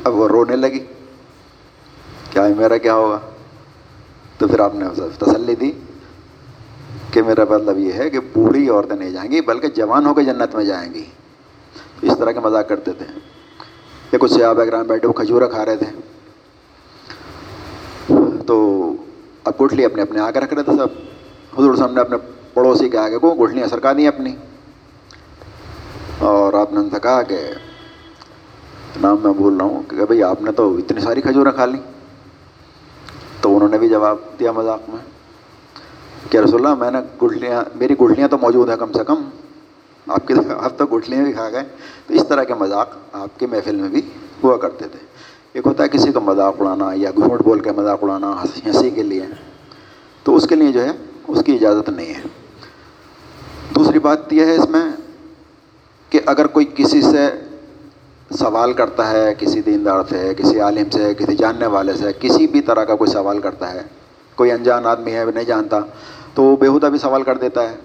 اب 0.03 0.15
وہ 0.15 0.27
رونے 0.27 0.56
لگی۔ 0.56 0.80
کیا 2.32 2.48
میرا 2.58 2.77
کیا 2.77 2.94
ہوگا؟ 2.94 3.20
تو 4.38 4.48
پھر 4.48 4.60
آپ 4.60 4.75
نے 4.75 4.86
تسلی 5.20 5.56
دی 5.56 5.72
کہ 7.12 7.22
میرا 7.22 7.44
مطلب 7.50 7.80
یہ 7.80 7.94
ہے 7.94 8.10
کہ 8.10 8.20
بوڑھی 8.20 8.70
عورتیں 8.70 8.96
نہیں 8.96 9.10
جائیں 9.10 9.32
گی، 9.32 9.41
بلکہ 9.41 9.68
جوان 9.68 10.06
ہو 10.06 10.13
کے 10.13 10.24
جنت 10.24 10.56
میں 10.56 10.65
جائیں 10.65 10.94
گی۔ 10.94 11.03
اس 12.01 12.18
طرح 12.18 12.32
کے 12.32 12.39
مذاق 12.39 12.70
کرتے 12.70 12.91
تھے۔ 12.91 13.06
یا 14.12 14.18
کچھ 14.20 14.34
سیاب 14.34 14.62
اگرام 14.62 14.86
بیٹھے 14.86 15.08
وہ 15.08 15.13
کھجورا 15.13 15.48
کھا 15.48 15.65
رہے 15.65 15.75
تھے۔ 15.75 15.88
تو 18.48 18.94
اب 19.44 19.53
گٹھلی 19.65 19.86
اپنے 19.86 20.01
اپنے 20.01 20.20
آگے 20.20 20.39
رکھ 20.39 20.53
رہے 20.53 20.63
تھے 20.63 20.74
سب۔ 20.77 20.88
حضور 21.60 21.75
صاحب 21.75 21.91
نے 21.91 22.01
اپنے 22.01 22.18
پڑوسی 22.53 22.89
کے 22.89 22.98
آگے 22.98 23.18
کو 23.18 23.36
گٹھلیاں 23.36 23.68
سرکا 23.68 23.94
دیں 23.94 24.08
اپنی۔ 24.08 24.36
اور 26.22 26.54
آپ 26.54 26.74
نے 26.74 26.80
ان 26.80 26.90
سے 26.90 27.00
کہا 27.00 27.22
کہ 27.22 27.38
نام 29.01 29.18
میں 29.24 29.34
بھول 29.34 29.58
رہا 29.58 29.66
ہوں 29.66 29.84
کہ 29.90 29.96
بھائی 29.96 30.24
آپ 30.24 30.42
نے 30.42 30.51
تو 30.51 30.78
اتنی 30.78 31.01
ساری 31.01 31.22
کھجوریں 31.22 31.51
کھا 31.51 31.66
لیں۔ 31.66 31.80
تو 33.42 33.56
انہوں 33.56 33.70
نے 33.70 33.78
بھی 33.78 33.90
جواب 33.90 34.18
دیا 34.40 34.51
مذاق 34.51 34.80
میں 34.88 34.98
کہ 36.32 36.38
رسول 36.38 36.66
اللہ 36.66 36.80
میں 36.80 36.92
نے 36.92 37.25
گٹھلیاں، 37.25 37.63
میری 37.75 37.94
گٹھلیاں 37.94 38.28
تو 38.28 38.38
موجود 38.38 38.70
ہیں 38.70 38.78
کم 38.78 38.92
سے 38.92 39.04
کم۔ 39.08 39.16
آپ 40.08 40.28
کی 40.28 40.34
آپ 40.60 40.78
تو 40.78 40.86
گٹھلیاں 40.86 41.24
بھی 41.24 41.34
کھا 41.34 41.50
گئے۔ 41.50 41.63
تو 42.08 42.13
اس 42.13 42.28
طرح 42.28 42.44
کے 42.44 42.54
مذاق 42.54 42.90
آپ 43.13 43.40
کے 43.40 43.48
محفل 43.48 43.75
میں 43.75 43.90
بھی 43.90 44.01
ہوا 44.44 44.58
کرتے 44.58 44.88
تھے۔ 44.88 45.00
ایک 45.54 45.68
ہوتا 45.68 45.84
ہے 45.84 45.90
کسی 45.90 46.12
کا 46.12 46.20
مذاق 46.20 46.56
اڑانا 46.60 46.92
یا 46.94 47.12
گھوٹ 47.12 47.42
بول 47.42 47.60
کے 47.60 47.72
مذاق 47.72 48.00
اڑانا 48.01 48.44
ہنسی 48.44 48.90
کے 48.90 49.04
لیے۔ 49.04 49.22
تو 50.24 50.36
اس 50.36 50.48
کے 50.48 50.56
لیے 50.56 50.72
جو 50.72 50.84
ہے، 50.84 50.92
اس 51.28 51.44
کی 51.46 51.56
اجازت 51.56 51.90
نہیں 51.90 52.13
ہے۔ 52.13 52.22
دوسری 53.75 54.00
بات 54.00 54.34
یہ 54.34 54.46
ہے 54.46 54.56
اس 54.56 54.70
میں 54.70 54.82
کہ 56.12 56.20
اگر 56.25 56.48
کوئی 56.48 56.65
کسی 56.75 57.01
سے 57.01 57.30
سوال 58.39 58.74
کرتا 58.74 59.10
ہے، 59.10 59.34
کسی 59.39 59.62
دیندار 59.62 60.00
سے، 60.10 60.34
کسی 60.38 60.60
عالم 60.60 60.89
سے، 60.89 61.13
کسی 61.13 61.36
جاننے 61.36 61.65
والے 61.65 61.94
سے، 61.94 62.06
کسی 62.20 62.48
بھی 62.48 62.62
طرح 62.62 62.84
کا 62.84 62.96
کوئی 62.96 63.12
سوال 63.12 63.39
کرتا 63.39 63.74
ہے، 63.74 63.82
کوئی 64.36 64.51
انجان 64.51 64.86
آدمی 64.86 65.13
ہے، 65.13 65.25
نہیں 65.36 65.44
جانتا، 65.44 65.80
تو 66.34 66.44
وہ 66.44 66.56
بےحودہ 66.56 66.86
بھی 66.86 67.00
سوال 67.00 67.24
کر 67.24 67.38
دیتا 67.38 67.70
ہے۔ 67.70 67.75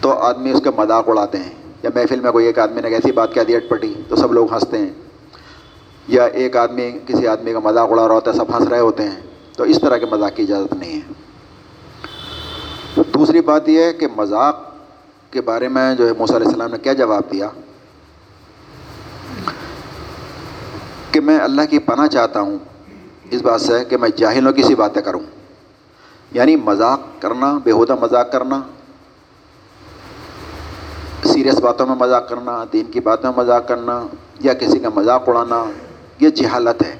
تو 0.00 0.12
آدمی 0.12 0.50
اس 0.50 0.60
کے 0.64 0.70
مذاق 0.76 1.08
اڑاتے 1.08 1.38
ہیں۔ 1.38 1.52
یا 1.82 1.90
محفل 1.94 2.20
میں 2.20 2.32
کوئی 2.32 2.46
ایک 2.46 2.58
آدمی 2.58 2.80
نے 2.80 2.88
ایسی 2.88 3.12
بات 3.12 3.34
کہہ 3.34 3.42
دی 3.42 3.56
اٹ 3.56 3.64
پٹی، 3.68 3.94
تو 4.08 4.16
سب 4.16 4.32
لوگ 4.32 4.52
ہنستے 4.52 4.78
ہیں۔ 4.78 4.90
یا 6.08 6.24
ایک 6.24 6.56
آدمی، 6.56 6.92
کسی 7.06 7.26
آدمی 7.26 7.52
کا 7.52 7.58
مذاق 7.58 7.90
اڑا 7.90 8.08
رہا 8.08 8.14
ہوتا 8.14 8.30
ہے، 8.30 8.36
سب 8.36 8.58
ہنس 8.58 8.68
رہے 8.68 8.78
ہوتے 8.78 9.02
ہیں۔ 9.02 9.20
تو 9.56 9.64
اس 9.64 9.80
طرح 9.80 9.96
کے 9.96 10.06
مذاق 10.06 10.36
کی 10.36 10.42
اجازت 10.42 10.74
نہیں 10.74 11.00
ہے۔ 11.00 11.12
دوسری 13.14 13.40
بات 13.40 13.68
یہ 13.68 13.82
ہے 13.82 13.92
کہ 13.92 14.06
مذاق 14.16 14.67
کے 15.30 15.40
بارے 15.40 15.68
میں 15.68 15.94
جو 15.94 16.06
ہے 16.06 16.12
موسیٰ 16.18 16.36
علیہ 16.36 16.46
السلام 16.46 16.70
نے 16.70 16.78
کیا 16.78 16.92
جواب 16.92 17.22
دیا؟ 17.32 17.48
کہ 21.12 21.20
میں 21.20 21.38
اللہ 21.38 21.62
کی 21.70 21.78
پناہ 21.78 22.06
چاہتا 22.06 22.40
ہوں، 22.40 22.58
اس 23.30 23.42
بات 23.42 23.60
سے 23.60 23.84
کہ 23.84 23.96
میں 23.96 24.08
جاہلوں 24.16 24.52
کی 24.52 24.62
سی 24.62 24.74
باتیں 24.74 25.02
کروں۔ 25.02 25.20
یعنی 26.32 26.56
مذاق 26.56 27.00
کرنا 27.20 27.58
بیہودہ 27.64 27.94
مذاق 28.00 28.32
کرنا، 28.32 28.60
سیریس 31.24 31.60
باتوں 31.60 31.86
میں 31.86 31.94
مذاق 31.94 32.28
کرنا، 32.28 32.64
دین 32.72 32.84
کی 32.84 33.00
باتوں 33.00 33.32
میں 33.32 33.44
مذاق 33.44 33.68
کرنا، 33.68 34.06
یا 34.40 34.54
کسی 34.54 34.78
کا 34.78 34.88
مذاق 34.94 35.28
اڑانا، 35.28 35.64
یہ 36.20 36.28
جہالت 36.28 36.82
ہے۔ 36.82 36.96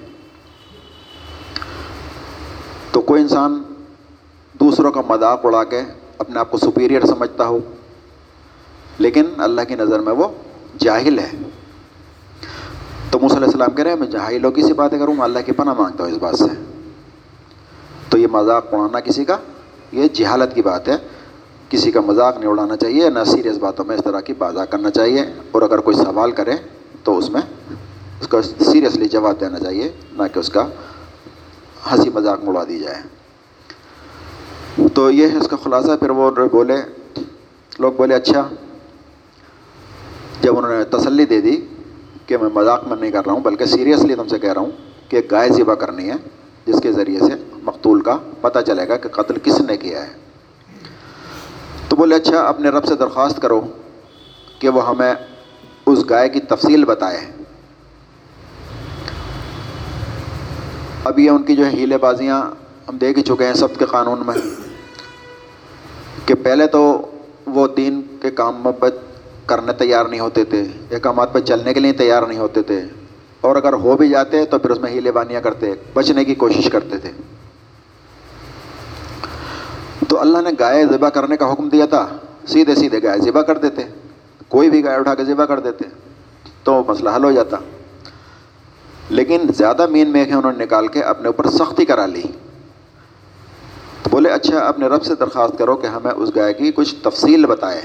تو 2.91 3.01
کوئی 3.01 3.23
انسان 3.23 3.63
دوسروں 4.61 4.93
کا 4.93 5.01
مذاق 5.09 5.47
اڑا 5.47 5.65
کے 5.65 5.83
اپنے 6.19 6.39
آپ 6.39 6.51
کو 6.51 6.59
سپیریئر 6.59 7.07
سمجھتا 7.07 7.47
ہو 7.47 7.59
لیکن 8.99 9.25
اللہ 9.39 9.61
کی 9.69 9.75
نظر 9.75 10.01
میں 10.01 10.13
وہ 10.13 10.29
جاہل 10.79 11.19
ہے۔ 11.19 11.31
تو 13.11 13.19
علیہ 13.19 13.37
السلام 13.37 13.71
کہہ 13.71 13.85
رہے 13.85 13.93
ہیں، 13.93 13.99
میں 13.99 14.07
جاہلوں 14.07 14.51
کی 14.51 14.63
سی 14.63 14.73
باتیں 14.73 14.99
کروں؟ 14.99 15.15
اللہ 15.19 15.39
کی 15.47 15.53
پناہ 15.53 15.75
مانگتا 15.79 16.05
ہوں 16.05 16.11
اس 16.11 16.19
بات 16.19 16.39
سے۔ 16.39 16.63
تو 18.09 18.19
یہ 18.19 18.27
مذاق 18.27 18.75
اڑانا 18.75 19.01
کسی 19.01 19.25
کا، 19.25 19.37
یہ 19.93 20.09
جہالت 20.13 20.55
کی 20.55 20.63
بات 20.63 20.89
ہے۔ 20.89 20.97
کسی 21.69 21.91
کا 21.91 22.01
مذاق 22.01 22.39
نہیں 22.39 22.51
اڑانا 22.51 22.77
چاہیے، 22.77 23.11
نہ 23.11 23.19
سیریس 23.27 23.59
باتوں 23.59 23.85
میں 23.85 23.97
اس 23.97 24.05
طرح 24.05 24.21
کی 24.21 24.35
بازاق 24.39 24.73
کرنا 24.73 24.91
چاہیے۔ 24.91 25.25
اور 25.51 25.63
اگر 25.63 25.79
کوئی 25.79 25.97
سوال 25.97 26.31
کرے 26.31 26.53
تو 27.05 27.19
اس 27.19 27.31
میں 27.31 27.41
اس 28.21 28.29
کا 28.29 28.43
سیریسلی 28.43 29.09
جواب 29.09 29.41
دینا 29.41 29.59
چاہیے، 29.59 29.93
نہ 30.13 30.23
کہ 30.35 30.39
اس 30.39 30.49
کا 30.49 30.67
ہنسی 31.93 32.11
مذاق 32.15 32.41
میں 32.41 32.49
اڑا 32.49 32.65
دی 32.65 32.79
جائے۔ 32.79 33.03
تو 34.95 35.11
یہ 35.11 35.29
ہے 35.29 35.37
اس 35.37 35.49
کا 35.49 35.57
خلاصہ۔ 35.65 35.97
پھر 36.01 36.11
وہ 36.11 36.31
بولے، 36.53 36.77
لوگ 37.79 37.93
بولے 37.93 38.15
اچھا 38.15 38.49
جب 40.43 40.59
انہوں 40.59 40.79
نے 40.79 40.85
تسلی 40.85 41.25
دے 41.25 41.41
دی 41.41 41.57
کہ 42.27 42.37
میں 42.37 42.49
مذاق 42.55 42.89
میں 42.89 42.97
نہیں 42.97 43.11
کر 43.11 43.25
رہا 43.27 43.33
ہوں، 43.33 43.41
بلکہ 43.41 43.65
سیریسلی 43.65 44.15
تم 44.15 44.29
سے 44.29 44.39
کہہ 44.39 44.53
رہا 44.53 44.61
ہوں 44.61 44.71
کہ 45.09 45.17
ایک 45.17 45.31
گائے 45.31 45.49
ذبح 45.51 45.75
کرنی 45.75 46.11
ہے، 46.11 46.15
جس 46.67 46.81
کے 46.83 46.93
ذریعے 46.93 47.21
سے 47.21 47.35
مقتول 47.63 48.01
کا 48.01 48.19
پتہ 48.41 48.59
چلے 48.67 48.89
گا 48.89 48.97
کہ 48.97 49.09
قتل 49.09 49.39
کس 49.43 49.61
نے 49.61 49.77
کیا 49.77 50.07
ہے۔ 50.07 50.13
تو 51.89 51.97
بولے 51.97 52.15
اچھا 52.15 52.41
اپنے 52.41 52.69
رب 52.69 52.85
سے 52.85 52.95
درخواست 52.95 53.43
کرو 53.43 53.61
کہ 54.59 54.69
وہ 54.69 54.89
ہمیں 54.89 55.15
اس 55.87 56.05
گائے 56.11 56.29
کی 56.29 56.41
تفصیل 56.41 56.85
بتائے۔ 56.85 57.21
اب 61.05 61.19
یہ 61.19 61.31
ان 61.31 61.43
کی 61.43 61.57
جو 61.57 61.67
ہے 61.67 61.71
ہیلے 61.71 61.99
بازیاں 61.99 62.43
ہم 62.89 62.97
دیکھ 62.97 63.19
ہی 63.19 63.23
چکے 63.23 63.47
ہیں 63.47 63.55
سب 63.55 63.77
کے 63.79 63.85
قانون 63.85 64.23
میں 64.27 64.35
کہ 66.27 66.35
پہلے 66.35 66.67
تو 66.67 67.11
وہ 67.47 67.67
دین 67.77 68.03
کے 68.23 68.31
کام 68.31 68.69
پر 68.79 68.91
کرنے 69.49 69.73
تیار 69.73 70.05
نہیں 70.05 70.21
ہوتے 70.21 70.45
تھے 70.45 70.63
احکامات 70.91 71.33
پہ 71.33 71.41
چلنے 71.41 71.75
کے 71.75 71.81
لیے 71.81 71.93
تیار 71.93 72.23
نہیں 72.23 72.39
ہوتے 72.39 72.63
تھے۔ 72.63 72.85
اور 73.41 73.57
اگر 73.57 73.73
ہو 73.73 73.97
بھی 73.97 74.09
جاتے 74.09 74.45
تو 74.45 74.59
پھر 74.59 74.71
اس 74.71 74.81
میں 74.81 74.91
ہیلے 74.91 75.13
بانیاں 75.13 75.41
کرتے، 75.41 75.73
بچنے 75.95 76.25
کی 76.25 76.35
کوشش 76.35 76.71
کرتے 76.73 76.99
تھے۔ 76.99 77.11
تو 80.09 80.21
اللہ 80.21 80.39
نے 80.39 80.51
گائے 80.61 80.87
ذبح 80.87 81.09
کرنے 81.09 81.37
کا 81.37 81.53
حکم 81.53 81.69
دیا 81.69 81.87
تھا، 81.87 82.09
سیدھے 82.49 82.75
سیدھے 82.75 83.03
گائے 83.03 83.19
ذبح 83.19 83.41
کر 83.41 83.59
دیتے۔ 83.59 83.83
کوئی 84.49 84.71
بھی 84.71 84.85
گائے 84.85 84.97
اٹھا 84.97 85.15
کے 85.15 85.25
ذبح 85.25 85.45
کر 85.45 85.61
دیتے، 85.61 85.85
تو 86.63 86.85
مسئلہ 86.89 87.11
حل 87.17 87.25
ہو 87.25 87.33
جاتا۔ 87.33 87.57
لیکن 89.11 89.41
زیادہ 89.57 89.87
مین 89.87 90.11
میخیں 90.11 90.33
انہوں 90.33 90.53
نے 90.53 90.65
نکال 90.65 90.89
کے 90.89 91.03
اپنے 91.03 91.27
اوپر 91.27 91.51
سختی 91.51 91.85
کرا 91.85 92.07
لی۔ 92.07 92.23
تو 94.03 94.11
بولے 94.11 94.31
اچھا 94.31 94.59
اپنے 94.59 94.87
رب 94.87 95.05
سے 95.05 95.15
درخواست 95.15 95.59
کرو 95.59 95.77
کہ 95.77 95.87
ہمیں 95.87 96.11
اس 96.11 96.31
گائے 96.37 96.55
کی 96.55 96.73
کچھ 96.73 96.95
تفصیل 97.03 97.47
بتائے 97.47 97.83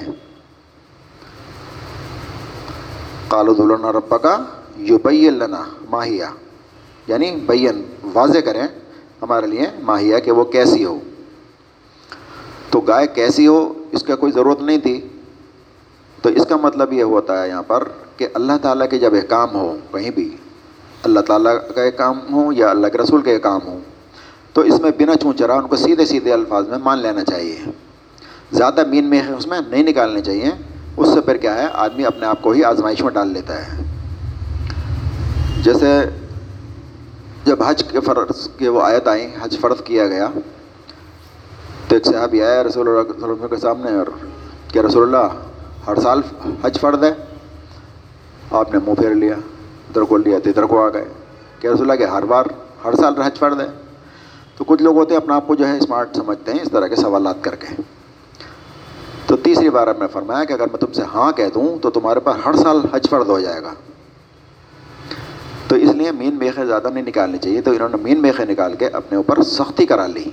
کالود 3.34 3.60
اللہ 3.60 3.88
ربا 3.88 4.18
کا 4.18 4.44
یو 4.78 4.98
لنا 5.10 5.63
ماہیا 5.90 6.30
یعنی 7.08 7.36
بین، 7.36 7.82
واضح 8.13 8.40
کریں 8.40 8.63
ہمارے 9.22 9.48
لیے 9.48 9.66
ماہیا 9.80 10.20
کہ 10.20 10.32
وہ 10.32 10.44
کیسی 10.44 10.86
ہو۔ 10.86 11.00
تو 12.70 12.80
گائے 12.80 13.08
کیسی 13.08 13.48
ہو، 13.48 13.74
اس 13.92 14.04
کا 14.04 14.16
کوئی 14.16 14.32
ضرورت 14.32 14.62
نہیں 14.62 14.78
تھی۔ 14.78 15.08
تو 16.22 16.30
اس 16.30 16.46
کا 16.50 16.56
مطلب 16.56 16.94
یہ 16.94 17.04
ہوتا 17.04 17.44
ہے 17.44 17.48
یہاں 17.48 17.63
پر 17.63 17.84
کہ 18.18 18.28
اللہ 18.34 18.54
تعالیٰ 18.62 18.90
کے 18.90 19.00
جب 19.00 19.13
احکام 19.13 19.56
ہو 19.56 19.78
کہیں 19.94 20.10
بھی، 20.10 20.38
اللہ 21.04 21.20
تعالیٰ 21.20 21.56
کا 21.75 21.84
ایک 21.84 21.98
کام 21.98 22.20
ہو 22.34 22.54
یا 22.54 22.70
اللہ 22.70 22.88
کے 22.88 22.98
رسول 22.98 23.22
کا 23.22 23.38
کام 23.38 23.60
ہو 23.66 23.80
تو 24.54 24.62
اس 24.62 24.80
میں 24.80 24.92
بنا 25.00 25.16
چونچرا 25.16 25.54
ان 25.54 25.68
کو 25.68 25.75
سیدھے 25.75 26.06
سیدھے 26.06 26.34
الفاظ 26.34 26.68
میں 26.68 26.78
مان 26.78 27.00
لینا 27.00 27.24
چاہیے۔ 27.24 27.60
زیادہ 28.52 28.86
مین 28.88 29.06
میں 29.06 29.22
اس 29.38 29.48
میں 29.48 29.60
نہیں 29.68 29.84
نکالنے 29.84 30.22
چاہیے۔ 30.22 30.73
اس 30.98 31.08
سے 31.14 31.22
پھر 31.22 31.38
کیا 31.38 31.56
ہے؟ 31.56 31.68
آدمی 31.74 32.06
اپنے 32.06 32.26
آپ 32.26 32.42
کو 32.42 32.52
ہی 32.52 32.64
آزمائش 32.64 33.02
میں 33.02 33.12
ڈال 33.12 33.28
لیتا 33.28 33.62
ہے۔ 33.62 33.84
جیسے 35.64 36.02
جب 37.46 37.64
حج 37.64 37.84
کے 37.84 38.00
فرض 38.00 38.48
کے 38.58 38.70
وہ 38.70 38.82
آیت 38.82 39.08
آئیں، 39.08 39.30
حج 39.42 39.60
فرض 39.60 39.84
کیا 39.84 40.08
گیا، 40.08 40.30
تو 41.88 41.96
ایک 41.96 42.06
صاحب 42.06 42.36
آیا، 42.48 42.64
رسول 42.64 42.88
اللہ 42.88 43.02
صلی 43.02 43.24
اللہ 43.24 43.34
علیہ 43.34 43.48
کے 43.48 43.58
سامنے 43.58 43.92
اور 43.92 44.06
کہ 44.68 44.80
رسول 44.80 45.16
اللہ، 45.16 45.34
ہر 45.88 45.96
سال 45.96 46.22
حج 46.64 46.80
فرض 46.80 47.04
ہے۔ 47.04 47.14
آپ 48.52 48.74
نے 48.74 48.80
منہ 48.80 48.94
پھیر 48.94 49.16
لیا، 49.16 49.36
ادھر 49.90 50.02
کو 50.02 50.18
لیا، 50.18 50.40
تو 50.44 50.50
ادھر 50.50 50.64
کو 50.64 50.86
آ 50.86 50.90
گئے۔ 50.94 51.06
کہ 51.60 51.68
رسول 51.68 51.92
اللہ 51.92 52.06
کہ 52.06 52.10
ہر 52.10 52.24
بار، 52.24 52.46
ہر 52.86 52.96
سال 52.96 53.22
حج 53.22 53.38
فرض 53.40 53.62
ہے۔ 53.62 53.68
تو 54.58 54.64
کچھ 54.64 54.84
لوگ 54.84 54.96
ہوتے 54.96 55.14
ہیں 55.14 55.22
اپنا 55.22 55.36
آپ 55.36 55.48
کو 55.48 55.56
جو 55.56 55.68
ہے 55.68 55.78
اسمارٹ 55.78 56.16
سمجھتے 56.16 56.54
ہیں، 56.54 56.60
اس 56.62 56.72
طرح 56.72 56.88
کے 56.88 56.96
سوالات 56.96 57.36
کر 57.42 57.56
کے۔ 57.56 57.82
تیسری 59.44 59.70
بار 59.70 59.88
اب 59.88 59.98
میں 59.98 60.08
فرمایا 60.12 60.44
کہ 60.44 60.54
اگر 60.54 60.68
میں 60.68 60.78
تم 60.78 60.92
سے 60.92 61.02
ہاں 61.14 61.32
کہہ 61.32 61.48
دوں 61.54 61.80
تو 61.80 61.90
تمہارے 61.90 62.20
پاس 62.20 62.36
ہر 62.46 62.54
سال 62.54 62.82
حج 62.94 63.10
فرض 63.10 63.30
ہو 63.30 63.40
جائے 63.40 63.62
گا۔ 63.62 63.74
تو 65.68 65.76
اس 65.76 65.90
لیے 65.90 66.12
مین 66.12 66.36
میخیں 66.36 66.66
زیادہ 66.66 66.90
نہیں 66.94 67.04
نکالنی 67.04 67.38
چاہیے۔ 67.38 67.62
تو 67.62 67.72
انہوں 67.72 67.90
نے 67.90 67.98
مین 67.98 68.22
میخیں 68.22 68.46
نکال 68.46 68.74
کے 68.74 68.88
اپنے 68.88 69.18
اوپر 69.18 69.44
سختی 69.44 69.86
کرا 69.86 70.08
لی۔ 70.08 70.24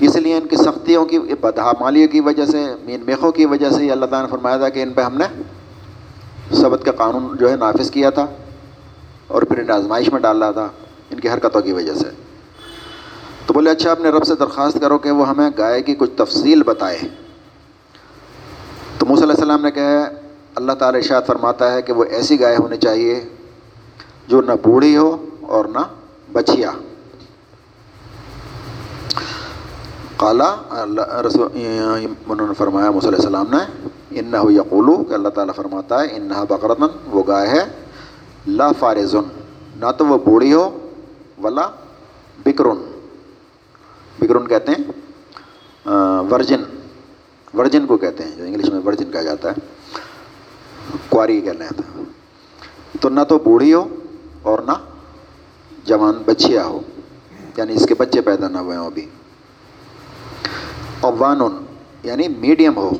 اس 0.00 0.16
لیے 0.16 0.36
ان 0.36 0.46
کی 0.46 0.56
سختیوں 0.56 1.06
کی 1.06 1.18
بدحمالیوں 1.18 2.08
کی 2.08 2.20
وجہ 2.20 2.46
سے، 2.46 2.66
مین 2.84 3.00
میخوں 3.06 3.32
کی 3.32 3.46
وجہ 3.46 3.70
سے 3.70 3.90
اللہ 3.90 4.06
تعالیٰ 4.06 4.30
نے 4.30 4.36
فرمایا 4.36 4.56
تھا 4.56 4.68
کہ 4.68 4.82
ان 4.82 4.92
پہ 4.92 5.00
ہم 5.00 5.18
نے 5.18 5.42
سبت 6.56 6.84
کا 6.84 6.92
قانون 6.92 7.36
جو 7.36 7.50
ہے 7.50 7.56
نافذ 7.56 7.90
کیا 7.90 8.10
تھا 8.10 8.26
اور 9.26 9.42
پھر 9.42 9.58
انہیں 9.58 9.76
آزمائش 9.76 10.12
میں 10.12 10.20
ڈال 10.20 10.42
رہا 10.42 10.50
تھا 10.50 10.68
ان 11.10 11.20
کی 11.20 11.28
حرکتوں 11.28 11.60
کی 11.60 11.72
وجہ 11.72 11.94
سے۔ 11.94 12.08
تو 13.46 13.54
بولے 13.54 13.70
اچھا 13.70 13.92
اپنے 13.92 14.10
رب 14.10 14.24
سے 14.24 14.34
درخواست 14.34 14.78
کرو 14.80 14.98
کہ 14.98 15.10
وہ 15.10 15.28
ہمیں 15.28 15.50
گائے 15.58 15.82
کی 15.82 15.94
کچھ 15.94 16.10
تفصیل 16.16 16.62
بتائے۔ 16.62 16.98
تو 18.98 19.06
موسیٰ 19.06 19.22
علیہ 19.22 19.34
السلام 19.34 19.62
نے 19.62 19.70
کہا 19.70 20.04
اللہ 20.54 20.72
تعالیٰ 20.72 21.00
اشاعت 21.00 21.26
فرماتا 21.26 21.72
ہے 21.72 21.82
کہ 21.82 21.92
وہ 21.92 22.04
ایسی 22.04 22.40
گائے 22.40 22.56
ہونی 22.56 22.76
چاہیے 22.76 23.20
جو 24.28 24.40
نہ 24.42 24.52
بوڑھی 24.62 24.96
ہو 24.96 25.26
اور 25.40 25.64
نہ 25.64 25.78
بچیا۔ 26.32 26.70
کالا 30.16 30.56
رسول، 31.26 31.48
انہوں 32.26 32.46
نے 32.48 32.54
فرمایا، 32.58 32.90
موسیٰ 32.90 33.10
علیہ 33.10 33.20
السلام 33.20 33.46
نے 33.50 33.64
انّا 34.20 34.40
ورجن 47.54 47.86
کو 47.86 47.96
کہتے 47.96 48.24
ہیں، 48.24 48.36
جو 48.36 48.44
انگلش 48.44 48.68
میں 48.68 48.80
ورجن 48.86 49.10
کہا 49.10 49.22
جاتا 49.22 49.50
ہے۔ 49.50 49.54
کواری 51.08 51.40
کہنا 51.40 51.64
ہے 51.64 51.70
تو۔ 53.00 53.08
نہ 53.08 53.20
تو 53.28 53.38
بوڑھی 53.38 53.74
ہو 53.74 53.88
اور 54.42 54.58
نہ 54.58 54.72
جوان 55.84 56.22
بچیا 56.26 56.64
ہو 56.64 56.80
یعنی 57.56 57.74
اس 57.74 57.86
کے 57.86 57.94
بچے 57.98 58.20
پیدا 58.20 58.48
نہ 58.48 58.58
ہوئے 58.58 58.76
ہوں 58.76 58.86
ابھی۔ 58.86 59.06
اوان 61.00 61.38
یعنی 62.02 62.28
میڈیم 62.28 62.76
ہو، 62.76 62.90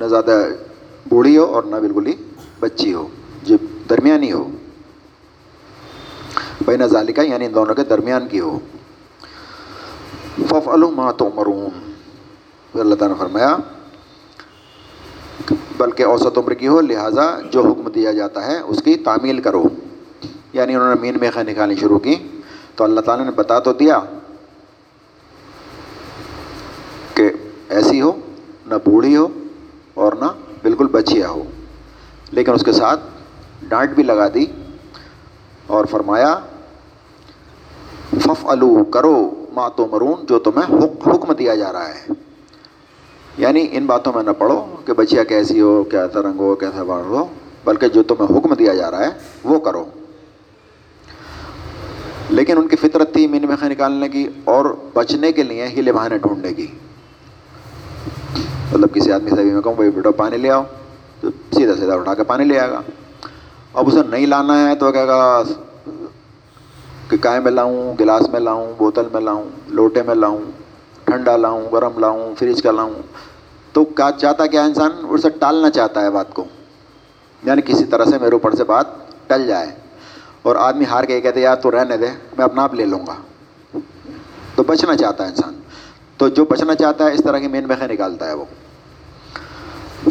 نہ 0.00 0.04
زیادہ 0.04 0.48
بوڑھی 1.08 1.38
ہو 1.38 1.44
اور 1.44 1.62
نہ 1.62 1.76
بالکل 1.76 2.06
ہی 2.06 2.12
بچی 2.60 2.94
ہو، 2.94 3.08
جو 3.42 3.56
درمیانی 3.90 4.32
ہو۔ 4.32 4.48
بین 6.66 6.86
ذالکہ 6.86 7.20
یعنی 7.20 7.46
ان 7.46 7.54
دونوں 7.54 7.74
کے 7.74 7.84
درمیان 7.84 8.28
کی 8.28 8.40
ہو۔ 8.40 8.58
فف 10.48 10.68
الما 10.68 11.12
تو 11.12 11.30
اللہ 12.80 12.94
تعالیٰ 12.94 13.16
نے 13.16 13.24
فرمایا 13.24 13.56
بلکہ 15.76 16.02
اوسط 16.02 16.38
عمر 16.38 16.54
کی 16.54 16.68
ہو، 16.68 16.80
لہٰذا 16.80 17.40
جو 17.52 17.62
حکم 17.62 17.88
دیا 17.88 18.12
جاتا 18.12 18.46
ہے، 18.46 18.58
اس 18.58 18.82
کی 18.82 18.94
تعمیل 18.94 19.40
کرو۔ 19.40 19.64
یعنی 20.52 20.74
انہوں 20.74 20.94
نے 20.94 21.00
مین 21.00 21.16
میخیں 21.20 21.44
نکالنی 21.44 21.76
شروع 21.76 21.98
کی۔ 21.98 22.14
تو 22.74 22.84
اللہ 22.84 23.00
تعالیٰ 23.00 23.24
نے 23.24 23.30
بتا 23.30 23.58
تو 23.58 23.72
دیا 23.72 23.98
کہ 27.14 27.30
ایسی 27.68 28.00
ہو، 28.00 28.12
نہ 28.66 28.74
بوڑھی 28.74 29.16
ہو 29.16 29.28
اور 29.94 30.12
نہ 30.12 30.24
بالکل 30.62 30.86
بچیا 30.86 31.28
ہو۔ 31.28 31.42
لیکن 32.30 32.52
اس 32.52 32.62
کے 32.64 32.72
ساتھ 32.72 33.00
ڈانٹ 33.62 33.90
بھی 33.90 34.02
لگا 34.02 34.28
دی 34.34 34.46
اور 35.66 35.84
فرمایا 35.84 36.38
فف 38.20 38.46
الو 38.46 38.84
کرو 38.84 39.44
مات 39.52 39.80
و 39.80 39.86
مرون 39.90 40.26
جو 40.26 40.38
تمہیں 40.38 40.76
حکم 41.06 41.32
دیا 41.32 41.54
جا 41.54 41.72
رہا 41.72 41.88
ہے۔ 41.88 42.21
یعنی 43.38 43.66
ان 43.72 43.86
باتوں 43.86 44.12
میں 44.12 44.22
نہ 44.22 44.30
پڑھو 44.38 44.76
کہ 44.84 44.92
بچیا 44.92 45.24
کیسی 45.24 45.60
ہو 45.60 45.84
کیسا 45.84 46.20
رنگ 46.22 46.38
ہو، 46.38 46.54
کیسا 46.54 46.82
بار 46.82 47.00
ہو، 47.00 47.26
بلکہ 47.64 47.88
جو 47.88 48.02
تمہیں 48.02 48.38
حکم 48.38 48.54
دیا 48.54 48.74
جا 48.74 48.90
رہا 48.90 49.00
ہے، 49.00 49.10
وہ 49.44 49.60
کرو۔ 49.60 49.84
لیکن 52.30 52.58
ان 52.58 52.68
کی 52.68 52.76
فطرت 52.76 53.12
تھی 53.12 53.26
مین 53.26 53.46
میخیں 53.48 53.68
نکالنے 53.68 54.08
کی 54.08 54.28
اور 54.44 54.64
بچنے 54.94 55.32
کے 55.32 55.42
لیے 55.42 55.66
ہی 55.66 55.92
بہانے 55.92 56.18
ڈھونڈنے 56.18 56.54
کی۔ 56.54 56.66
مطلب 58.72 58.94
کسی 58.94 59.12
آدمی 59.12 59.30
سے 59.30 59.42
بھی 59.42 59.50
میں 59.50 59.62
کہوں، 59.62 59.74
بھائی 59.74 59.90
بیٹا 59.90 60.10
پانی 60.10 60.36
لے 60.36 60.50
آؤ، 60.50 60.62
تو 61.20 61.30
سیدھا 61.54 61.74
سیدھا 61.74 61.94
اٹھا 61.94 62.14
کے 62.14 62.24
پانی 62.24 62.44
لے 62.44 62.58
آئے 62.58 62.70
گا۔ 62.70 62.80
اب 63.72 63.86
اسے 63.86 64.00
نہیں 64.08 64.26
لانا 64.26 64.70
ہے 64.70 64.74
تو 64.74 64.92
کہے 64.92 65.06
گا، 65.06 65.42
کہ 67.08 67.16
کائے 67.20 67.40
میں 67.40 67.52
لاؤں، 67.52 67.94
گلاس 68.00 68.28
میں 68.28 68.40
لاؤں، 68.40 68.72
بوتل 68.78 69.08
میں 69.12 69.20
لاؤں، 69.20 69.44
لوٹے 69.68 70.02
میں 70.02 70.14
لاؤں 70.14 70.38
ٹھنڈا 71.04 71.36
لاؤں، 71.36 71.62
گرم 71.72 71.98
لاؤں، 71.98 72.34
فریج 72.38 72.62
کا 72.62 72.70
لاؤں۔ 72.70 72.94
تو 73.72 73.84
کیا 73.84 74.10
چاہتا 74.20 74.46
کیا 74.46 74.64
انسان؟ 74.64 74.90
اسے 75.08 75.30
ٹالنا 75.30 75.70
چاہتا 75.70 76.00
ہے 76.00 76.10
بات 76.10 76.34
کو۔ 76.34 76.44
یعنی 77.42 77.62
کسی 77.62 77.84
طرح 77.84 78.04
سے 78.04 78.18
میرے 78.18 78.32
اوپر 78.32 78.54
سے 78.54 78.64
بات 78.64 78.86
ٹل 79.26 79.46
جائے۔ 79.46 79.66
اور 80.42 80.56
آدمی 80.56 80.84
ہار 80.90 81.04
کے 81.04 81.20
کہتے 81.20 81.40
یار 81.40 81.56
تو 81.56 81.70
رہنے 81.70 81.96
دے، 81.96 82.06
میں 82.06 82.44
اپنا 82.44 82.62
آپ 82.62 82.74
لے 82.74 82.84
لوں 82.84 83.00
گا۔ 83.06 83.14
تو 84.54 84.62
بچنا 84.62 84.96
چاہتا 84.96 85.24
ہے 85.24 85.28
انسان۔ 85.28 85.60
تو 86.16 86.28
جو 86.28 86.44
بچنا 86.44 86.74
چاہتا 86.74 87.06
ہے، 87.06 87.12
اس 87.12 87.20
طرح 87.24 87.38
کی 87.38 87.48
مین 87.48 87.68
میخیں 87.68 87.88
نکالتا 87.88 88.28
ہے 88.28 88.34
وہ۔ 88.34 88.44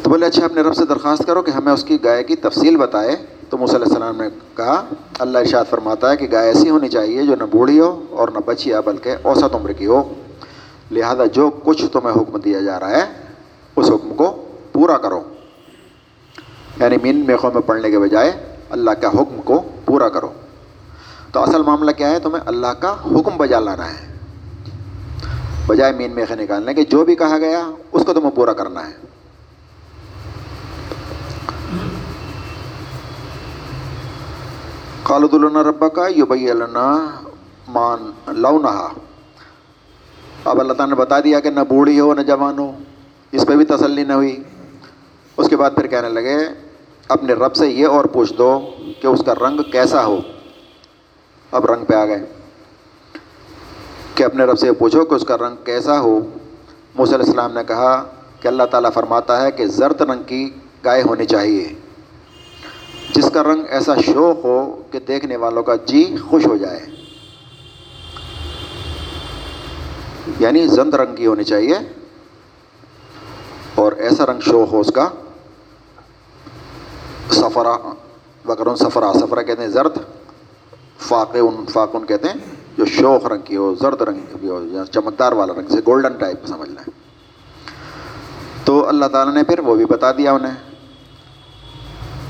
تو 0.03 0.10
بولے 0.10 0.25
اچھا 0.25 0.45
اپنے 0.45 0.62
رب 0.62 0.75
سے 0.75 0.86
درخواست 0.86 1.24
کرو 1.25 1.41
کہ 1.41 1.51
ہمیں 1.51 1.74
اس 1.74 1.83
کی 1.83 2.03
گائے 2.03 2.24
کی 2.24 2.36
تفصیل 2.36 2.77
بتائے۔ 2.77 3.15
تو 3.50 3.57
موسیٰ 3.57 3.75
علیہ 3.75 3.88
السلام 3.88 4.17
نے 4.17 4.27
کہا، 4.57 4.86
اللہ 5.19 5.38
ارشاد 5.38 5.65
فرماتا 5.69 6.12
ہے 6.12 6.17
کہ 6.17 6.27
گائے 6.31 6.48
ایسی 6.48 6.69
ہونی 6.69 6.89
چاہیے 6.89 7.24
جو 7.24 7.36
نہ 7.36 7.43
بوڑھی 7.43 7.79
ہو 7.79 8.03
اور 8.10 8.29
نہ 8.29 8.39
بچی 8.45 8.74
ہو 8.74 8.81
بلکہ 8.81 9.15
اوسط 9.21 9.55
عمر 9.55 9.71
کی 9.71 9.86
ہو۔ 9.86 10.13
لہذا 10.91 11.25
جو 11.25 11.50
کچھ 11.63 11.86
تمہیں 11.86 12.21
حکم 12.21 12.38
دیا 12.38 12.62
جا 12.62 12.79
رہا 12.79 12.91
ہے، 12.91 13.05
اس 13.75 13.89
حکم 13.89 14.13
کو 14.13 14.45
پورا 14.71 14.98
کرو۔ 14.98 15.21
یعنی 16.79 16.98
مین 17.03 17.24
میخوں 17.27 17.51
میں 17.53 17.62
پڑھنے 17.62 17.91
کے 17.91 18.00
بجائے 18.00 18.55
اللہ 18.69 18.91
کا 18.91 19.07
حکم 19.07 19.41
کو 19.45 19.62
پورا 19.86 20.10
کرو۔ 20.10 20.29
تو 21.31 21.39
اصل 21.39 21.63
معاملہ 21.63 21.91
کیا 21.91 22.10
ہے؟ 22.10 22.19
تمہیں 22.19 22.43
اللہ 22.45 22.67
کا 22.67 22.93
حکم 22.93 23.38
بجا 23.38 23.60
لانا 23.60 23.89
ہے۔ 23.93 24.17
بجائے 25.68 25.94
مین 25.94 26.11
میخے 26.11 26.35
نکالنے 26.35 26.74
کے، 26.74 26.83
جو 26.83 27.05
بھی 27.05 27.15
کہا 27.15 27.37
گیا، 27.37 27.72
اس 27.92 28.03
کو 28.05 28.13
تمہیں 28.13 28.31
پورا 28.31 28.53
کرنا 28.53 28.89
ہے۔ 28.89 28.94
خالد 35.03 35.33
اللہ 35.33 35.57
ربا 35.57 35.87
کا 35.87 36.07
یو 36.07 36.25
بھائی 36.25 36.48
مان 37.68 38.11
لونہا۔ 38.27 38.87
اب 40.45 40.59
اللہ 40.59 40.73
تعالیٰ 40.73 40.95
نے 40.95 41.01
بتا 41.01 41.19
دیا 41.19 41.39
کہ 41.39 41.49
نہ 41.49 41.59
بوڑھی 41.69 41.99
ہو، 41.99 42.13
نہ 42.13 42.21
جوان 42.21 42.59
ہو، 42.59 42.71
اس 43.31 43.45
پہ 43.47 43.55
بھی 43.55 43.65
تسلی 43.65 44.03
نہ 44.03 44.13
ہوئی۔ 44.13 44.43
اس 45.37 45.49
کے 45.49 45.57
بعد 45.57 45.71
پھر 45.75 45.87
کہنے 45.87 46.09
لگے، 46.09 46.37
اپنے 47.07 47.33
رب 47.33 47.55
سے 47.55 47.67
یہ 47.67 47.87
اور 47.87 48.05
پوچھ 48.05 48.33
دو 48.33 48.59
کہ 49.01 49.07
اس 49.07 49.23
کا 49.25 49.33
رنگ 49.33 49.61
کیسا 49.71 50.05
ہو۔ 50.05 50.17
اب 51.51 51.65
رنگ 51.65 51.85
پہ 51.85 51.93
آ 51.93 52.05
گئے۔ 52.05 52.25
کہ 54.15 54.23
اپنے 54.23 54.43
رب 54.43 54.59
سے 54.59 54.67
یہ 54.67 54.71
پوچھو 54.71 55.05
کہ 55.05 55.13
اس 55.13 55.25
کا 55.25 55.37
رنگ 55.37 55.55
کیسا 55.65 55.99
ہو۔ 55.99 56.19
موسیٰ 56.95 57.13
علیہ 57.13 57.25
السلام 57.25 57.53
نے 57.53 57.61
کہا 57.67 58.05
کہ 58.39 58.47
اللہ 58.47 58.63
تعالیٰ 58.63 58.91
فرماتا 58.93 59.41
ہے 59.41 59.51
کہ 59.51 59.65
زرد 59.65 60.01
رنگ 60.01 60.23
کی 60.23 60.49
گائے 60.85 61.01
ہونی 61.01 61.25
چاہیے۔ 61.25 61.73
جس 63.15 63.31
کا 63.33 63.43
رنگ 63.43 63.63
ایسا 63.69 63.93
شوق 64.05 64.45
ہو 64.45 64.81
کہ 64.91 64.99
دیکھنے 65.07 65.35
والوں 65.35 65.63
کا 65.63 65.75
جی 65.75 66.15
خوش 66.29 66.47
ہو 66.47 66.57
جائے۔ 66.57 67.00
یعنی 70.39 70.67
زند 70.67 70.94
رنگ 70.94 71.15
کی 71.15 71.25
ہونی 71.25 71.44
چاہیے 71.44 71.75
اور 73.75 73.91
ایسا 73.91 74.25
رنگ 74.25 74.39
شوق 74.39 74.74
ہو 74.74 74.79
اس 74.79 74.91
کا 74.96 75.09
سفرا 77.31 77.77
بکرون 78.46 78.75
سفرا 78.75 79.13
سفرا 79.13 79.41
کہتے 79.41 79.61
ہیں 79.61 79.70
زرد 79.70 79.98
فاقن 81.00 81.65
فاقن 81.65 82.05
کہتے 82.05 82.27
ہیں 82.27 82.55
جو 82.77 82.85
شوق 82.85 83.25
رنگ 83.25 83.41
کی 83.46 83.55
ہو، 83.55 83.75
زرد 83.75 84.01
رنگ 84.01 84.20
کی 84.41 84.48
ہو، 84.48 84.63
یا 84.63 84.85
چمکدار 84.85 85.31
والا 85.31 85.53
رنگ 85.53 85.67
سے 85.70 85.81
گولڈن 85.87 86.13
ٹائپ 86.13 86.46
سمجھ 86.46 86.70
لیں۔ 86.70 86.89
تو 88.65 88.87
اللہ 88.87 89.05
تعالیٰ 89.05 89.33
نے 89.33 89.44
پھر 89.44 89.59
وہ 89.59 89.75
بھی 89.75 89.85
بتا 89.85 90.11
دیا 90.11 90.31
انہیں 90.31 90.53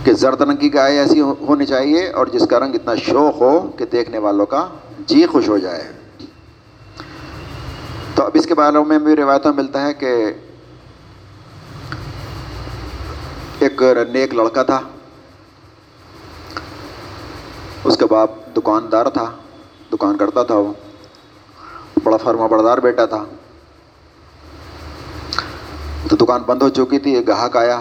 کہ 0.04 0.14
زرد 0.14 0.42
رنگ 0.42 0.56
کی 0.56 0.74
گائے 0.74 1.00
ایسی 1.00 1.22
ہونی 1.22 1.66
چاہیے 1.66 2.10
اور 2.10 2.28
جس 2.28 2.48
کا 2.50 2.60
رنگ 2.60 2.76
اتنا 2.76 2.96
شوق 2.96 3.42
ہو 3.42 3.72
کہ 3.78 3.86
دیکھنے 3.86 4.18
والوں 4.18 4.46
کا 4.46 4.68
جی 5.00 5.26
خوش 5.26 5.50
ہو 5.50 5.58
جائے۔ 5.58 6.01
تو 8.22 8.26
اب 8.26 8.32
اس 8.34 8.46
کے 8.46 8.56
بارے 8.56 8.78
میں 8.88 8.98
بھی 9.00 9.16
روایتوں 9.16 9.54
ملتا 9.54 9.86
ہے 9.86 9.94
کہ 9.94 10.10
ایک 13.60 13.82
نیک 14.10 14.34
لڑکا 14.34 14.64
تھا، 14.64 14.80
اس 17.84 17.98
کے 17.98 18.06
باپ 18.06 18.30
دکاندار 18.58 19.06
تھا، 19.06 19.26
دکان 19.94 20.18
کرتا 20.18 20.44
تھا 20.44 20.56
وہ، 20.56 20.74
بڑا 22.04 22.18
فرما 22.18 22.48
بردار 22.48 22.78
بیٹا 22.78 23.06
تھا۔ 23.06 23.24
تو 26.10 26.16
دکان 26.16 26.42
بند 26.46 26.62
ہو 26.62 26.70
چکی 26.70 27.00
تھی، 27.00 27.16
ایک 27.16 27.28
گاہک 27.28 27.58
آیا، 27.58 27.80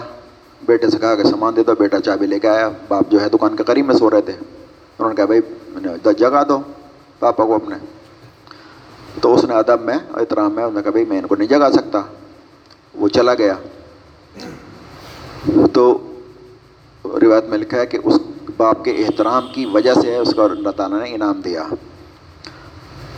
بیٹے 0.65 0.89
سے 0.89 0.97
کہا 0.97 1.15
کہ 1.15 1.23
سامان 1.23 1.55
دے 1.55 1.63
دو، 1.63 1.75
بیٹا 1.79 1.99
چابی 1.99 2.25
لے 2.25 2.39
کے 2.39 2.49
آیا۔ 2.49 2.69
باپ 2.87 3.11
جو 3.11 3.21
ہے 3.21 3.29
دکان 3.29 3.55
کے 3.55 3.63
قریب 3.63 3.85
میں 3.85 3.95
سو 3.95 4.09
رہے 4.09 4.21
تھے۔ 4.21 4.33
انہوں 4.33 5.09
نے 5.09 5.15
کہا 5.15 5.25
بھائی، 5.25 6.13
جگہ 6.13 6.43
دو، 6.49 6.61
پاپا 7.19 7.45
کو 7.45 7.55
اپنے۔ 7.55 7.75
تو 9.21 9.33
اس 9.33 9.43
نے 9.43 9.53
ادب 9.53 9.81
میں 9.81 9.97
احترام 10.13 10.53
میں 10.53 10.63
انہوں 10.63 10.77
نے 10.77 10.83
کہا 10.83 10.91
بھائی 10.91 11.05
میں 11.05 11.19
ان 11.19 11.27
کو 11.27 11.35
نہیں 11.35 11.47
جگا 11.47 11.71
سکتا۔ 11.71 12.01
وہ 12.95 13.07
چلا 13.07 13.33
گیا۔ 13.33 13.53
تو 15.73 16.13
روایت 17.05 17.45
میں 17.45 17.57
لکھا 17.57 17.77
ہے 17.77 17.85
کہ 17.85 17.99
اس 18.03 18.13
باپ 18.57 18.85
کے 18.85 18.91
احترام 18.91 19.47
کی 19.53 19.65
وجہ 19.65 19.93
سے 19.93 20.17
اس 20.17 20.33
کو 20.35 20.41
اللہ 20.41 20.69
تعالیٰ 20.69 21.01
نے 21.01 21.15
انعام 21.15 21.41
دیا۔ 21.41 21.63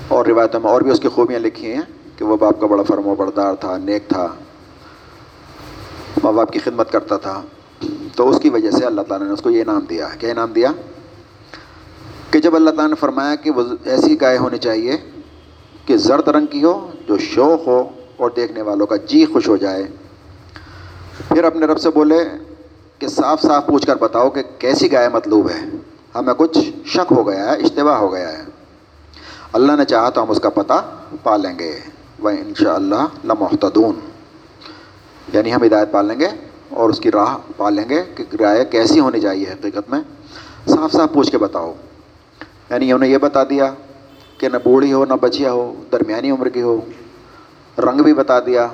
اور 0.07 0.25
روایتوں 0.25 0.59
میں 0.59 0.69
اور 0.69 0.81
بھی 0.81 0.91
اس 0.91 0.99
کی 0.99 1.07
خوبیاں 1.07 1.39
لکھی 1.39 1.73
ہیں 1.73 1.81
کہ 2.17 2.25
وہ 2.25 2.37
باپ 2.37 2.59
کا 2.59 2.67
بڑا 2.67 2.83
فرم 2.83 3.07
و 3.07 3.15
بردار 3.15 3.55
تھا، 3.55 3.77
نیک 3.77 4.07
تھا۔ 4.07 4.27
ماں 6.23 6.31
باپ 6.31 6.51
کی 6.51 6.59
خدمت 6.59 6.91
کرتا 6.91 7.17
تھا۔ 7.17 7.41
تو 8.15 8.29
اس 8.29 8.39
کی 8.41 8.49
وجہ 8.49 8.71
سے 8.71 8.85
اللہ 8.85 9.01
تعالیٰ 9.01 9.27
نے 9.27 9.33
اس 9.33 9.41
کو 9.41 9.49
یہ 9.49 9.61
انعام 9.61 9.85
دیا۔ 9.89 10.07
کیا 10.19 10.31
انعام 10.31 10.53
دیا؟ 10.53 10.71
کہ 12.31 12.39
جب 12.39 12.55
اللہ 12.55 12.69
تعالیٰ 12.69 12.89
نے 12.89 12.95
فرمایا 12.95 13.35
کہ 13.35 13.51
وہ 13.51 13.63
ایسی 13.85 14.21
گائے 14.21 14.37
ہونی 14.37 14.57
چاہیے 14.57 14.97
کہ 15.85 15.97
زرد 15.97 16.27
رنگ 16.27 16.45
کی 16.45 16.63
ہو، 16.63 16.91
جو 17.07 17.17
شوق 17.17 17.67
ہو 17.67 17.89
اور 18.17 18.29
دیکھنے 18.35 18.61
والوں 18.61 18.87
کا 18.87 18.95
جی 18.95 19.25
خوش 19.25 19.47
ہو 19.47 19.57
جائے۔ 19.57 19.83
پھر 21.27 21.43
اپنے 21.43 21.65
رب 21.65 21.79
سے 21.79 21.89
بولے 21.89 22.23
کہ 22.99 23.07
صاف 23.07 23.41
صاف 23.41 23.67
پوچھ 23.67 23.87
کر 23.87 23.95
بتاؤ 23.95 24.29
کہ 24.29 24.43
کیسی 24.59 24.91
گائے 24.91 25.09
مطلوب 25.09 25.49
ہے۔ 25.49 25.65
ہمیں 26.15 26.33
کچھ 26.33 26.59
شک 26.85 27.11
ہو 27.11 27.27
گیا 27.27 27.45
ہے، 27.45 27.51
اشتباہ 27.51 27.97
ہو 27.97 28.13
گیا 28.13 28.37
ہے۔ 28.37 28.43
اللہ 29.53 29.71
نے 29.71 29.85
چاہا 29.85 30.09
تو 30.09 30.23
ہم 30.23 30.31
اس 30.31 30.39
کا 30.39 30.49
پتہ 30.49 30.73
پا 31.23 31.37
لیں 31.37 31.59
گے۔ 31.59 31.79
وہ 32.19 32.29
ان 32.29 32.53
شاء 32.59 32.73
اللہ 32.73 33.05
لمحتدون۔ 33.25 33.99
یعنی 35.33 35.53
ہم 35.53 35.63
ہدایت 35.63 35.91
پال 35.91 36.05
لیں 36.05 36.19
گے 36.19 36.27
اور 36.69 36.89
اس 36.89 36.99
کی 36.99 37.11
راہ 37.11 37.37
پال 37.57 37.73
لیں 37.73 37.89
گے 37.89 38.03
کہ 38.15 38.23
گائے 38.39 38.65
کیسی 38.65 38.99
ہونی 38.99 39.19
چاہیے 39.19 39.45
حقیقت 39.51 39.89
میں۔ 39.89 39.99
صاف 40.67 40.91
صاف 40.91 41.13
پوچھ 41.13 41.31
کے 41.31 41.37
بتاؤ۔ 41.37 41.73
یعنی 42.69 42.93
انہیں 42.93 43.09
یہ 43.09 43.17
بتا 43.17 43.43
دیا۔ 43.43 43.73
کہ 44.43 44.49
نہ 44.49 44.57
بوڑھی 44.63 44.91
ہو 44.93 45.03
نہ 45.05 45.13
بچیا 45.13 45.51
ہو 45.51 45.63
درمیانی 45.91 46.31
عمر 46.31 46.47
کی 46.49 46.61
ہو 46.61 46.79
رنگ 47.77 48.01
بھی 48.01 48.13
بتا 48.13 48.39
دیا 48.39 48.67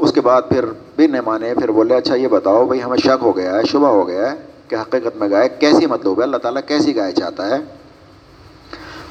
اس 0.00 0.12
کے 0.12 0.20
بعد 0.20 0.42
پھر 0.48 0.64
بھی 0.96 1.06
نہ 1.06 1.20
مانے 1.24 1.52
پھر 1.54 1.70
بولے 1.70 1.94
اچھا 1.94 2.14
یہ 2.14 2.28
بتاؤ 2.28 2.64
بھائی 2.66 2.82
ہمیں 2.82 2.96
شک 2.96 3.22
ہو 3.22 3.36
گیا 3.36 3.54
ہے 3.54 3.64
شبہ 3.64 3.88
ہو 3.88 4.06
گیا 4.08 4.30
ہے 4.30 4.36
کہ 4.68 4.76
حقیقت 4.76 5.16
میں 5.16 5.28
گائے 5.30 5.48
کیسی 5.58 5.86
مطلوب 5.86 6.18
ہے 6.18 6.24
اللہ 6.24 6.36
تعالیٰ 6.36 6.62
کیسی 6.66 6.96
گائے 6.96 7.12
چاہتا 7.12 7.48
ہے 7.50 7.58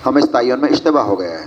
ہمیں 0.06 0.22
اس 0.22 0.30
تعین 0.32 0.60
میں 0.60 0.70
اشتباہ 0.70 1.04
ہو 1.04 1.20
گیا 1.20 1.40
ہے 1.40 1.46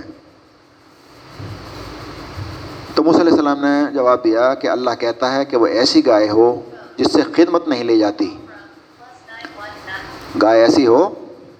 تو 2.95 3.03
علیہ 3.03 3.31
السلام 3.31 3.59
نے 3.59 3.75
جواب 3.93 4.23
دیا 4.23 4.53
کہ 4.53 4.67
اللہ 4.67 4.99
کہتا 4.99 5.33
ہے 5.35 5.45
کہ 5.45 5.57
وہ 5.57 5.67
ایسی 5.67 6.05
گائے 6.05 6.29
ہو 6.29 6.49
جس 6.97 7.11
سے 7.13 7.21
خدمت 7.33 7.67
نہیں 7.67 7.83
لی 7.83 7.99
جاتی۔ 7.99 8.35
گائے 10.41 10.61
ایسی 10.61 10.87
ہو 10.87 11.01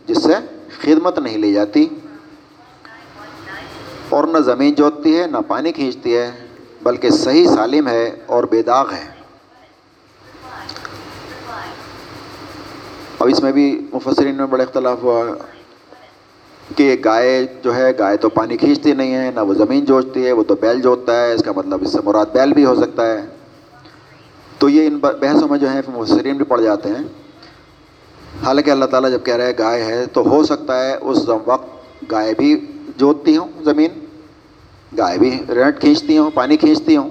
جس 0.07 0.23
سے 0.23 0.33
خدمت 0.81 1.19
نہیں 1.19 1.37
لی 1.37 1.53
جاتی۔ 1.53 1.87
اور 4.11 4.23
نہ 4.23 4.37
زمین 4.37 4.73
جوتتی 4.73 5.19
ہے، 5.19 5.27
نہ 5.27 5.37
پانی 5.47 5.71
کھینچتی 5.71 6.17
ہے، 6.17 6.31
بلکہ 6.83 7.09
صحیح 7.09 7.47
سالم 7.47 7.87
ہے 7.87 8.11
اور 8.25 8.43
بے 8.43 8.63
داغ 8.63 8.93
ہے۔ 8.93 9.05
اب 13.19 13.27
اس 13.27 13.43
میں 13.43 13.51
بھی 13.51 13.87
مفسرین 13.93 14.35
میں 14.35 14.45
بڑا 14.45 14.63
اختلاف 14.63 15.03
ہوا 15.03 15.23
کہ 16.75 16.95
گائے 17.05 17.45
جو 17.63 17.75
ہے، 17.75 17.91
گائے 17.99 18.17
تو 18.17 18.29
پانی 18.29 18.57
کھینچتی 18.57 18.93
نہیں 18.93 19.13
ہے، 19.13 19.31
نہ 19.35 19.39
وہ 19.39 19.53
زمین 19.53 19.85
جوتتی 19.85 20.25
ہے، 20.25 20.31
وہ 20.31 20.43
تو 20.43 20.55
بیل 20.55 20.81
جوتتا 20.81 21.25
ہے، 21.25 21.33
اس 21.33 21.43
کا 21.43 21.51
مطلب 21.55 21.81
اس 21.81 21.91
سے 21.91 21.99
مراد 22.05 22.25
بیل 22.25 22.53
بھی 22.53 22.65
ہو 22.65 22.75
سکتا 22.75 23.05
ہے۔ 23.05 23.21
تو 24.59 24.69
یہ 24.69 24.87
ان 24.87 24.97
بحثوں 24.97 25.47
میں 25.47 25.57
جو 25.57 25.71
ہے 25.73 25.81
مفسرین 25.87 26.37
بھی 26.37 26.45
پڑ 26.45 26.61
جاتے 26.61 26.89
ہیں۔ 26.89 27.03
حالانکہ 28.45 28.71
اللہ 28.71 28.85
تعالیٰ 28.85 29.11
جب 29.11 29.23
کہہ 29.23 29.35
رہے 29.35 29.45
ہیں 29.45 29.53
گائے 29.59 29.83
ہے 29.83 30.05
تو 30.05 30.21
ہو 30.21 30.43
سکتا 30.43 30.85
ہے، 30.85 30.97
اس 31.01 31.29
وقت 31.45 32.11
گائے 32.11 32.33
بھی 32.37 32.70
جوتتی 33.01 33.37
ہوں، 33.37 33.47
زمین 33.63 34.05
گائے 34.97 35.17
بھی 35.17 35.43
ریٹ 35.49 35.81
کھینچتی 35.81 36.17
ہوں، 36.17 36.31
پانی 36.33 36.57
کھینچتی 36.57 36.97
ہوں۔ 36.97 37.09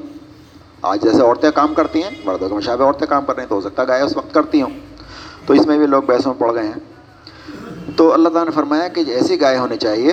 آج 0.83 1.03
جیسے 1.03 1.23
عورتیں 1.23 1.51
کام 1.51 1.75
کرتی 1.75 2.03
ہیں، 2.03 2.11
مردوں 2.25 2.49
کے 2.49 2.55
مشابہ 2.55 2.85
عورتیں 2.85 3.07
کام 3.07 3.25
کر 3.25 3.35
رہی 3.35 3.43
ہیں، 3.43 3.49
تو 3.49 3.55
ہو 3.55 3.61
سکتا 3.61 3.83
ہے 3.83 3.89
گائے 3.89 4.03
اس 4.03 4.17
وقت 4.17 4.35
کرتی 4.35 4.63
ہوں۔ 4.63 4.71
تو 5.47 5.55
اس 5.55 5.67
میں 5.67 5.79
بھی 5.79 5.87
لوگ 5.87 6.03
بحثوں 6.03 6.35
میں 6.35 6.41
پڑ 6.41 6.55
گئے 6.55 6.69
ہیں۔ 6.69 6.81
تو 7.97 8.13
اللہ 8.13 8.29
تعالیٰ 8.29 8.45
نے 8.45 8.51
فرمایا 8.51 8.89
کہ 8.89 9.01
ایسی 9.07 9.41
گائے 9.41 9.59
ہونی 9.59 9.77
چاہیے 9.77 10.13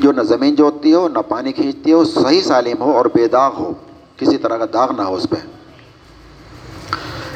جو 0.00 0.12
نہ 0.12 0.22
زمین 0.22 0.54
جوتتی 0.54 0.94
ہو، 0.94 1.08
نہ 1.08 1.18
پانی 1.28 1.52
کھینچتی 1.52 1.92
ہو، 1.92 2.04
صحیح 2.04 2.40
سالم 2.40 2.82
ہو 2.82 2.90
اور 2.90 3.06
بے 3.14 3.28
داغ 3.28 3.54
ہو۔ 3.54 3.72
کسی 4.16 4.36
طرح 4.36 4.56
کا 4.56 4.64
داغ 4.72 4.92
نہ 4.96 5.02
ہو 5.02 5.14
اس 5.14 5.26
پہ 5.30 5.36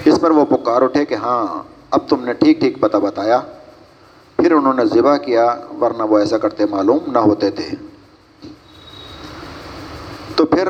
اس 0.04 0.20
پر 0.20 0.30
وہ 0.30 0.44
پکار 0.44 0.82
اٹھے 0.82 1.04
کہ 1.04 1.14
ہاں 1.14 1.62
اب 1.90 2.08
تم 2.08 2.24
نے 2.24 2.32
ٹھیک 2.32 2.60
ٹھیک 2.60 2.80
پتہ 2.80 2.96
بتایا۔ 2.96 3.40
پھر 4.40 4.52
انہوں 4.52 4.74
نے 4.74 4.84
ذبح 4.84 5.16
کیا، 5.16 5.56
ورنہ 5.80 6.02
وہ 6.02 6.18
ایسا 6.18 6.38
کرتے 6.38 6.64
معلوم 6.70 6.98
نہ 7.06 7.18
ہوتے 7.18 7.50
تھے۔ 7.50 7.68
تو 10.36 10.46
پھر 10.46 10.68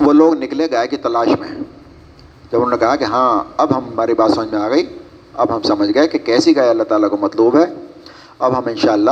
وہ 0.00 0.12
لوگ 0.12 0.34
نکلے 0.34 0.66
گائے 0.72 0.88
کی 0.88 0.96
تلاش 0.96 1.28
میں۔ 1.40 1.48
جب 2.52 2.56
انہوں 2.56 2.70
نے 2.70 2.76
کہا 2.76 2.96
کہ 2.96 3.04
ہاں 3.04 3.44
اب 3.56 3.78
ہم 3.78 3.84
ہماری 3.84 4.14
بات 4.14 4.30
سمجھ 4.30 4.54
میں 4.54 4.60
آ 4.60 4.68
گئی۔ 4.68 4.98
اب 5.34 5.56
ہم 5.56 5.62
سمجھ 5.62 5.90
گئے 5.94 6.08
کہ 6.08 6.18
کیسی 6.18 6.56
گائے 6.56 6.70
اللہ 6.70 6.82
تعالیٰ 6.82 7.10
کو 7.10 7.16
مطلوب 7.16 7.56
ہے۔ 7.56 7.64
اب 8.38 8.58
ہم 8.58 8.62
انشاءاللہ 8.66 9.10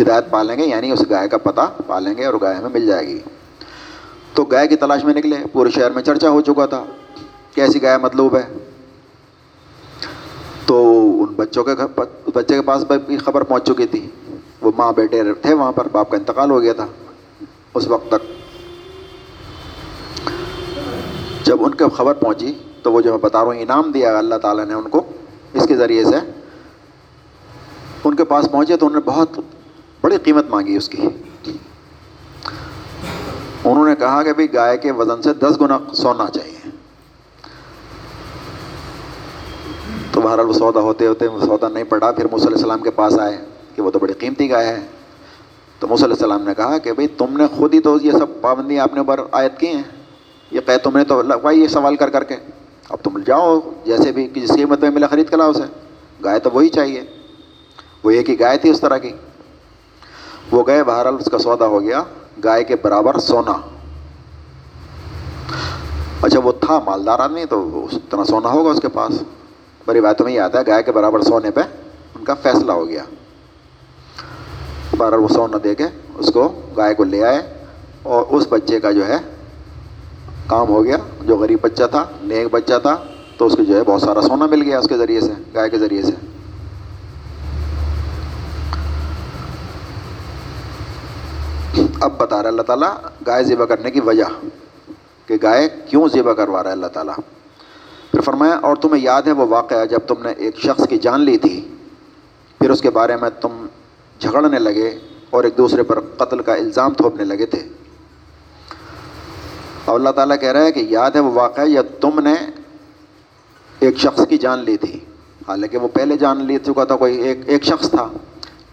ہدایت 0.00 0.30
پالیں 0.30 0.56
گے 0.56 0.66
یعنی 0.66 0.90
اس 0.90 1.02
گائے 1.10 1.28
کا 1.28 1.38
پتہ 1.38 1.60
پالیں 1.86 2.14
گے 2.16 2.24
اور 2.24 2.34
گائے 2.40 2.54
ہمیں 2.54 2.70
مل 2.70 2.86
جائے 2.86 3.06
گی۔ 3.06 3.20
تو 4.34 4.44
گائے 4.44 4.68
کی 4.68 4.76
تلاش 4.76 5.04
میں 5.04 5.14
نکلے، 5.14 5.36
پورے 5.52 5.70
شہر 5.70 5.90
میں 5.90 6.02
چرچا 6.02 6.28
ہو 6.28 6.40
چکا 6.40 6.66
تھا۔ 6.66 6.84
کیسی 7.54 7.82
گائے 7.82 7.98
مطلوب 7.98 8.36
ہے؟ 8.36 8.65
ان 11.26 11.34
بچوں 11.34 11.64
کے 11.64 11.72
بچے 12.34 12.54
کے 12.54 12.62
پاس 12.62 12.84
بھی 13.06 13.16
خبر 13.16 13.42
پہنچ 13.42 13.66
چکی 13.66 13.86
تھی۔ 13.86 14.10
وہ 14.60 14.70
ماں 14.78 14.92
بیٹے 14.92 15.22
تھے 15.42 15.54
وہاں 15.54 15.72
پر، 15.72 15.88
باپ 15.92 16.10
کا 16.10 16.16
انتقال 16.16 16.50
ہو 16.50 16.62
گیا 16.62 16.72
تھا 16.72 16.86
اس 17.74 17.88
وقت 17.88 18.08
تک۔ 18.08 18.22
جب 21.46 21.56
ان 21.60 21.74
کے 21.74 21.84
خبر 21.96 22.14
پہنچی 22.14 22.52
تو 22.82 22.92
وہ 22.92 23.00
جو 23.00 23.10
میں 23.10 23.18
بتا 23.18 23.38
رہا 23.38 23.46
ہوں، 23.46 23.54
انعام 23.54 23.90
دیا 23.90 24.18
اللہ 24.18 24.34
تعالیٰ 24.34 24.64
نے 24.64 24.74
ان 24.74 24.88
کو۔ 24.88 25.02
اس 25.52 25.66
کے 25.66 25.76
ذریعے 25.76 26.04
سے 26.04 26.16
ان 28.04 28.14
کے 28.14 28.24
پاس 28.24 28.48
پہنچے 28.50 28.76
تو 28.76 28.86
انہوں 28.86 29.00
نے 29.00 29.10
بہت 29.10 29.40
بڑی 30.00 30.16
قیمت 30.18 30.46
مانگی 30.50 30.76
اس 30.76 30.88
کی۔ 30.88 31.08
انہوں 33.64 33.88
نے 33.88 33.96
کہا 33.96 34.22
کہ 34.22 34.32
بھائی، 34.32 34.54
گائے 34.54 34.78
کے 34.78 34.92
وزن 34.92 35.22
سے 35.22 35.34
دس 35.34 35.60
گنا 35.60 35.78
سونا 35.92 36.26
چاہیے۔ 36.32 36.55
تو 40.16 40.22
بہرحال 40.22 40.48
وہ 40.48 40.52
سودا 40.52 40.80
ہوتے 40.80 41.06
ہوتے 41.06 41.26
وہ 41.26 41.40
سودا 41.40 41.68
نہیں 41.68 41.84
پڑا، 41.84 42.12
پھر 42.12 42.24
موسیٰ 42.30 42.46
علیہ 42.46 42.56
السلام 42.56 42.78
کے 42.78 42.90
پاس 42.90 43.18
آئے 43.18 43.38
کہ 43.74 43.82
وہ 43.82 43.90
تو 43.90 43.98
بڑی 43.98 44.12
قیمتی 44.12 44.50
گائے 44.50 44.66
ہے۔ 44.66 44.80
تو 45.78 45.88
موسیٰ 45.88 46.04
علیہ 46.04 46.14
السلام 46.14 46.42
نے 46.42 46.54
کہا 46.56 46.78
کہ 46.78 46.92
بھائی 46.92 47.08
تم 47.08 47.36
نے 47.36 47.46
خود 47.56 47.74
ہی 47.74 47.80
تو 47.80 47.96
یہ 48.02 48.12
سب 48.12 48.26
پابندیاں 48.40 48.84
اپنے 48.84 48.98
اوپر 48.98 49.20
عائد 49.32 49.60
کی 49.60 49.66
ہیں۔ 49.66 49.82
یہ 50.50 50.60
کہ 50.66 50.76
تم 50.76 50.96
نے 50.96 51.04
تو 51.04 51.22
لگوائی 51.22 51.60
یہ 51.60 51.68
سوال 51.68 51.96
کر 51.96 52.10
کر 52.10 52.24
کے۔ 52.24 52.36
اب 52.90 52.98
تم 53.02 53.18
جاؤ، 53.18 53.60
جیسے 53.84 54.12
بھی 54.12 54.28
جس 54.34 54.48
قیمت 54.48 54.80
میں 54.80 54.90
ملا 54.90 55.06
خرید 55.06 55.28
کر 55.28 55.36
لاؤ 55.36 55.50
اسے۔ 55.50 55.62
گائے 56.24 56.38
تو 56.38 56.50
وہی 56.52 56.68
چاہیے۔ 56.68 57.04
وہ 58.04 58.10
ایک 58.10 58.30
ہی 58.30 58.40
گائے 58.40 58.58
تھی 58.58 58.70
اس 58.70 58.80
طرح 58.80 58.98
کی۔ 58.98 59.12
وہ 60.52 60.62
گئے 60.66 60.84
بہرحال 60.84 61.16
اس 61.20 61.28
کا 61.30 61.38
سودا 61.38 61.66
ہو 61.66 61.82
گیا 61.82 62.02
گائے 62.44 62.64
کے 62.64 62.76
برابر 62.82 63.18
سونا۔ 63.18 63.52
اچھا 66.22 66.40
وہ 66.40 66.52
تھا، 66.52 66.80
مالدار 66.86 67.18
آدمی، 67.18 67.44
تو 67.44 67.86
اتنا 67.92 68.24
سونا 68.24 68.48
ہوگا 68.48 68.70
اس 68.70 68.80
کے 68.80 68.88
پاس۔ 68.88 69.12
بڑی 69.86 70.00
باتوں 70.00 70.26
میں 70.26 70.32
یہ 70.32 70.40
آتا 70.40 70.58
ہے، 70.58 70.64
گائے 70.66 70.82
کے 70.82 70.92
برابر 70.92 71.22
سونے 71.22 71.50
پہ 71.50 71.60
ان 72.14 72.24
کا 72.24 72.34
فیصلہ 72.34 72.72
ہو 72.72 72.88
گیا۔ 72.88 73.02
بہرحال 74.98 75.20
وہ 75.20 75.28
سونا 75.28 75.56
دے 75.64 75.74
کے 75.74 75.84
اس 76.14 76.30
کو 76.32 76.60
گائے 76.76 76.94
کو 76.94 77.04
لے 77.04 77.24
آئے 77.24 77.42
اور 78.02 78.24
اس 78.28 78.46
بچے 78.48 78.80
کا 78.80 78.90
جو 78.90 79.06
ہے 79.06 79.18
کام 80.46 80.68
ہو 80.68 80.84
گیا۔ 80.84 80.96
جو 81.20 81.36
غریب 81.36 81.58
بچہ 81.62 81.84
تھا، 81.90 82.04
نیک 82.22 82.48
بچہ 82.50 82.78
تھا، 82.82 82.96
تو 83.36 83.46
اس 83.46 83.56
کو 83.56 83.64
جو 83.64 83.76
ہے 83.76 83.82
بہت 83.82 84.02
سارا 84.02 84.22
سونا 84.22 84.46
مل 84.46 84.62
گیا 84.62 84.78
اس 84.78 84.88
کے 84.88 84.96
ذریعے 84.96 85.20
سے، 85.20 85.32
گائے 85.54 85.70
کے 85.70 85.78
ذریعے 85.78 86.02
سے۔ 86.02 86.12
اب 92.00 92.12
بتا 92.18 92.36
رہا 92.36 92.42
ہے 92.42 92.48
اللہ 92.48 92.62
تعالیٰ، 92.62 92.94
گائے 93.26 93.44
ذبح 93.44 93.64
کرنے 93.64 93.90
کی 93.90 94.00
وجہ، 94.00 94.24
کہ 95.26 95.36
گائے 95.42 95.68
کیوں 95.86 96.08
ذبح 96.08 96.32
کروا 96.32 96.62
رہا 96.62 96.70
ہے 96.70 96.74
اللہ 96.74 96.86
تعالیٰ؟ 96.86 97.14
پھر 98.16 98.24
فرمایا، 98.24 98.54
اور 98.54 98.76
تمہیں 98.76 99.02
یاد 99.02 99.22
ہے 99.22 99.32
وہ 99.32 99.46
واقعہ 99.46 99.84
جب 99.84 99.98
تم 99.98 100.14
نے 100.22 100.32
ایک 100.36 100.58
شخص 100.58 100.88
کی 100.88 100.98
جان 100.98 101.20
لی 101.20 101.38
تھی، 101.38 101.74
پھر 102.58 102.70
اس 102.70 102.80
کے 102.80 102.90
بارے 102.90 103.16
میں 103.16 103.30
تم 103.40 103.66
جھگڑنے 104.18 104.58
لگے 104.58 104.98
اور 105.30 105.44
ایک 105.44 105.58
دوسرے 105.58 105.82
پر 105.82 106.00
قتل 106.00 106.42
کا 106.42 106.54
الزام 106.54 106.92
تھوپنے 106.92 107.24
لگے 107.24 107.46
تھے۔ 107.46 107.68
اور 109.84 109.94
اللہ 109.94 110.10
تعالیٰ 110.10 110.40
کہہ 110.40 110.52
رہا 110.52 110.60
ہے 110.60 110.72
کہ 110.72 110.80
یاد 110.80 111.10
ہے 111.10 111.20
وہ 111.20 111.32
واقعہ 111.32 111.64
یا 111.66 111.82
تم 112.00 112.20
نے 112.20 112.34
ایک 113.80 113.98
شخص 113.98 114.26
کی 114.28 114.38
جان 114.38 114.58
لی 114.58 114.76
تھی۔ 114.76 115.00
حالانکہ 115.48 115.78
وہ 115.78 115.88
پہلے 115.88 116.16
جان 116.16 116.44
لی 116.44 116.58
چکا 116.64 116.84
تھا، 116.84 116.96
کوئی 116.96 117.20
ایک 117.20 117.38
ایک 117.46 117.64
شخص 117.64 117.90
تھا۔ 117.90 118.08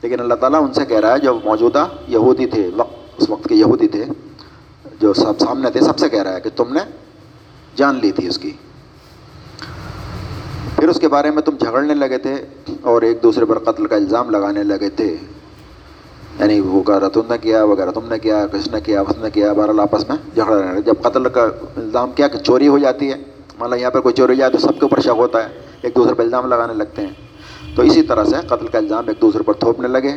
لیکن 0.01 0.19
اللہ 0.19 0.33
تعالیٰ 0.33 0.63
ان 0.63 0.73
سے 0.73 0.85
کہہ 0.85 0.99
رہا 0.99 1.13
ہے، 1.13 1.19
جو 1.19 1.39
موجودہ 1.45 1.87
یہودی 2.07 2.45
تھے 2.45 2.69
وقت 2.75 3.21
اس 3.21 3.29
وقت 3.29 3.49
کے 3.49 3.55
یہودی 3.55 3.87
تھے، 3.87 4.05
جو 4.99 5.13
سب 5.13 5.39
سامنے 5.39 5.69
تھے، 5.69 5.81
سب 5.81 5.99
سے 5.99 6.09
کہہ 6.09 6.23
رہا 6.23 6.35
ہے 6.35 6.41
کہ 6.41 6.49
تم 6.55 6.73
نے 6.73 6.79
جان 7.75 7.99
لی 8.01 8.11
تھی 8.11 8.27
اس 8.27 8.37
کی۔ 8.37 8.51
پھر 10.83 10.89
اس 10.89 10.99
کے 10.99 11.07
بارے 11.07 11.31
میں 11.31 11.41
تم 11.41 11.51
جھگڑنے 11.59 11.93
لگے 11.93 12.17
تھے 12.17 12.35
اور 12.81 13.01
ایک 13.01 13.23
دوسرے 13.23 13.45
پر 13.45 13.59
قتل 13.59 13.85
کا 13.85 13.95
الزام 13.95 14.29
لگانے 14.29 14.63
لگے 14.63 14.89
تھے۔ 14.89 15.17
یعنی 16.39 16.59
وہ 16.59 16.83
کہہ 16.83 17.07
تم 17.13 17.21
نے 17.29 17.37
کیا 17.37 17.63
وغیرہ 17.63 17.91
تم 17.91 18.01
نے 18.03 18.19
کیا، 18.19 18.47
کس 18.47 18.67
نے 18.67 18.81
کیا 18.81 19.01
اس 19.01 19.17
نے 19.17 19.29
کیا، 19.31 19.53
بہرحال 19.53 19.79
آپس 19.79 20.09
میں 20.09 20.17
جھگڑا 20.35 20.61
رہے 20.61 20.81
جب 20.81 20.93
قتل 21.01 21.29
کا 21.29 21.43
الزام 21.77 22.11
کیا 22.11 22.27
کہ 22.27 22.39
چوری 22.39 22.67
ہو 22.67 22.77
جاتی 22.77 23.11
ہے 23.11 23.15
مان 23.59 23.69
لو 23.69 23.75
یہاں 23.75 23.91
پر 23.91 23.99
کوئی 23.99 24.15
چوری 24.15 24.33
ہو 24.33 24.37
جائے 24.37 24.51
تو 24.51 24.57
سب 24.57 24.69
کے 24.69 24.79
اوپر 24.81 24.99
شک 24.99 25.09
ہوتا 25.09 25.49
ہے، 25.49 25.53
ایک 25.81 25.95
دوسرے 25.95 26.13
پر 26.13 26.23
الزام 26.23 26.47
لگانے 26.47 26.73
لگتے 26.73 27.01
ہیں۔ 27.01 27.13
تو 27.75 27.81
اسی 27.81 28.03
طرح 28.03 28.23
سے 28.23 28.35
قتل 28.47 28.67
کا 28.67 28.77
الزام 28.77 29.03
ایک 29.07 29.21
دوسرے 29.21 29.43
پر 29.43 29.53
تھوپنے 29.53 29.87
لگے۔ 29.87 30.11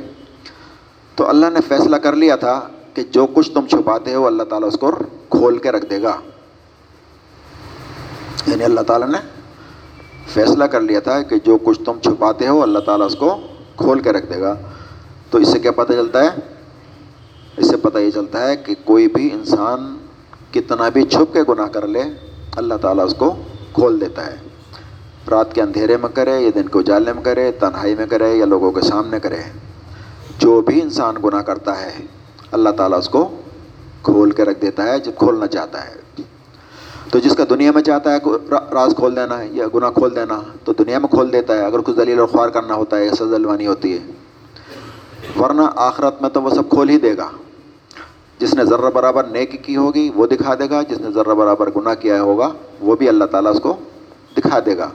تو 1.14 1.28
اللہ 1.28 1.46
نے 1.52 1.60
فیصلہ 1.68 1.96
کر 1.96 2.12
لیا 2.12 2.36
تھا 2.36 2.60
کہ 2.94 3.02
جو 3.10 3.26
کچھ 3.34 3.50
تم 3.50 3.66
چھپاتے 3.66 4.14
ہو 4.14 4.26
اللہ 4.26 4.42
تعالیٰ 4.42 4.68
اس 4.68 4.78
کو 4.78 4.92
کھول 5.28 5.58
کے 5.58 5.72
رکھ 5.72 5.86
دے 5.90 6.02
گا۔ 6.02 6.16
یعنی 8.46 8.64
اللہ 8.64 8.80
تعالیٰ 8.80 9.08
نے 9.08 9.35
فیصلہ 10.36 10.64
کر 10.64 10.80
لیا 10.80 11.00
تھا 11.00 11.22
کہ 11.22 11.36
جو 11.44 11.58
کچھ 11.58 11.80
تم 11.84 11.98
چھپاتے 12.02 12.48
ہو 12.48 12.62
اللہ 12.62 12.78
تعالیٰ 12.78 13.06
اس 13.06 13.14
کو 13.14 13.40
کھول 13.76 14.00
کے 14.00 14.12
رکھ 14.12 14.32
دے 14.32 14.40
گا۔ 14.40 14.54
تو 15.30 15.38
اس 15.38 15.48
سے 15.48 15.58
کیا 15.58 15.70
پتہ 15.70 15.92
چلتا 15.92 16.24
ہے؟ 16.24 16.28
اس 17.56 17.68
سے 17.68 17.76
پتہ 17.76 17.98
یہ 17.98 18.10
چلتا 18.10 18.48
ہے 18.48 18.56
کہ 18.56 18.74
کوئی 18.84 19.08
بھی 19.08 19.30
انسان 19.32 19.96
کتنا 20.50 20.88
بھی 20.88 21.02
چھپ 21.02 21.32
کے 21.32 21.40
گناہ 21.48 21.66
کر 21.66 21.86
لے، 21.86 22.02
اللہ 22.56 22.74
تعالیٰ 22.74 23.04
اس 23.04 23.14
کو 23.14 23.34
کھول 23.72 24.00
دیتا 24.00 24.26
ہے۔ 24.26 24.36
رات 25.30 25.54
کے 25.54 25.62
اندھیرے 25.62 25.96
میں 25.96 26.08
کرے 26.14 26.40
یا 26.40 26.50
دن 26.54 26.68
کو 26.68 26.78
اجالے 26.78 27.12
میں 27.12 27.22
کرے، 27.22 27.52
تنہائی 27.52 27.94
میں 27.94 28.06
کرے 28.06 28.34
یا 28.34 28.44
لوگوں 28.44 28.72
کے 28.72 28.80
سامنے 28.80 29.20
کرے، 29.20 29.40
جو 30.38 30.60
بھی 30.60 30.82
انسان 30.82 31.14
گناہ 31.24 31.42
کرتا 31.42 31.80
ہے، 31.80 31.92
اللہ 32.52 32.70
تعالیٰ 32.70 32.98
اس 32.98 33.08
کو 33.08 33.40
کھول 34.02 34.30
کے 34.30 34.44
رکھ 34.44 34.60
دیتا 34.62 34.82
ہے 34.82 34.98
جب 34.98 35.12
کھولنا 35.18 35.46
چاہتا 35.46 35.88
ہے۔ 35.88 36.05
تو 37.10 37.18
جس 37.18 37.36
کا 37.36 37.44
دنیا 37.50 37.72
میں 37.72 37.82
چاہتا 37.82 38.14
ہے 38.14 38.18
راز 38.50 38.94
کھول 38.96 39.16
دینا 39.16 39.38
ہے 39.38 39.48
یا 39.52 39.66
گناہ 39.74 39.90
کھول 39.90 40.16
دینا 40.16 40.40
تو 40.64 40.72
دنیا 40.72 40.98
میں 40.98 41.08
کھول 41.08 41.32
دیتا 41.32 41.54
ہے۔ 41.54 41.64
اگر 41.64 41.80
کچھ 41.80 41.96
دلیل 41.96 42.18
اور 42.18 42.28
خوار 42.28 42.48
کرنا 42.48 42.74
ہوتا 42.74 42.98
ہے، 42.98 43.06
یا 43.06 43.14
سزلوانی 43.14 43.66
ہوتی 43.66 43.98
ہے۔ 43.98 43.98
ورنہ 45.40 45.62
آخرت 45.76 46.22
میں 46.22 46.30
تو 46.30 46.42
وہ 46.42 46.50
سب 46.50 46.68
کھول 46.68 46.88
ہی 46.88 46.98
دے 46.98 47.16
گا۔ 47.16 47.30
جس 48.38 48.54
نے 48.54 48.64
ذرہ 48.64 48.90
برابر 48.94 49.24
نیک 49.24 49.64
کی 49.64 49.76
ہوگی، 49.76 50.10
وہ 50.14 50.26
دکھا 50.26 50.54
دے 50.54 50.70
گا۔ 50.70 50.82
جس 50.82 50.98
نے 50.98 51.10
ذرہ 51.14 51.34
برابر 51.34 51.70
گناہ 51.76 51.94
کیا 51.94 52.22
ہوگا، 52.22 52.48
وہ 52.80 52.96
بھی 52.96 53.08
اللہ 53.08 53.24
تعالیٰ 53.24 53.52
اس 53.54 53.60
کو 53.60 53.76
دکھا 54.36 54.58
دے 54.66 54.78
گا۔ 54.78 54.90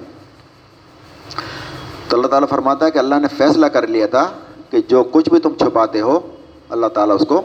تو 2.08 2.17
اللہ 2.17 2.28
تعالیٰ 2.28 2.47
فرماتا 2.50 2.86
ہے 2.86 2.91
کہ 2.91 3.00
اللہ 3.00 3.15
نے 3.15 3.28
فیصلہ 3.38 3.65
کر 3.65 3.88
لیا 3.88 4.08
تھا 4.08 4.26
کہ 4.69 4.78
جو 4.88 5.04
کچھ 5.04 5.30
بھی 5.30 5.39
تم 5.39 5.50
چھپاتے 5.60 6.02
ہو، 6.02 6.19
اللہ 6.69 6.88
تعالیٰ 6.88 7.15
اس 7.19 7.28
کو 7.28 7.41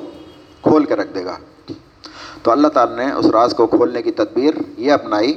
کھول 0.62 0.84
کے 0.84 0.96
رکھ 0.96 1.14
دے 1.14 1.24
گا۔ 1.24 1.36
تو 2.46 2.52
اللہ 2.52 2.68
تعالیٰ 2.68 2.96
نے 2.96 3.12
اس 3.12 3.26
راز 3.26 3.54
کو 3.54 3.66
کھولنے 3.66 4.02
کی 4.02 4.10
تدبیر 4.10 4.54
یہ 4.78 4.92
اپنائی 4.92 5.34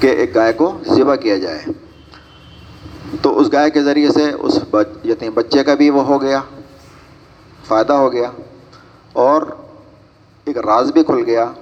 کہ 0.00 0.06
ایک 0.06 0.34
گائے 0.34 0.52
کو 0.52 0.78
ذبح 0.88 1.14
کیا 1.14 1.38
جائے۔ 1.38 1.60
تو 3.22 3.38
اس 3.38 3.52
گائے 3.52 3.70
کے 3.70 3.82
ذریعے 3.82 4.10
سے 4.10 4.32
اس 4.32 4.56
یتیم 4.56 5.00
یعنی 5.04 5.30
بچے 5.30 5.64
کا 5.64 5.74
بھی 5.74 5.90
وہ 5.90 6.04
ہو 6.04 6.22
گیا، 6.22 6.40
فائدہ 7.66 7.92
ہو 7.92 8.12
گیا 8.12 8.30
اور 9.12 9.42
ایک 10.44 10.58
راز 10.58 10.92
بھی 10.92 11.04
کھل 11.04 11.22
گیا 11.26 11.52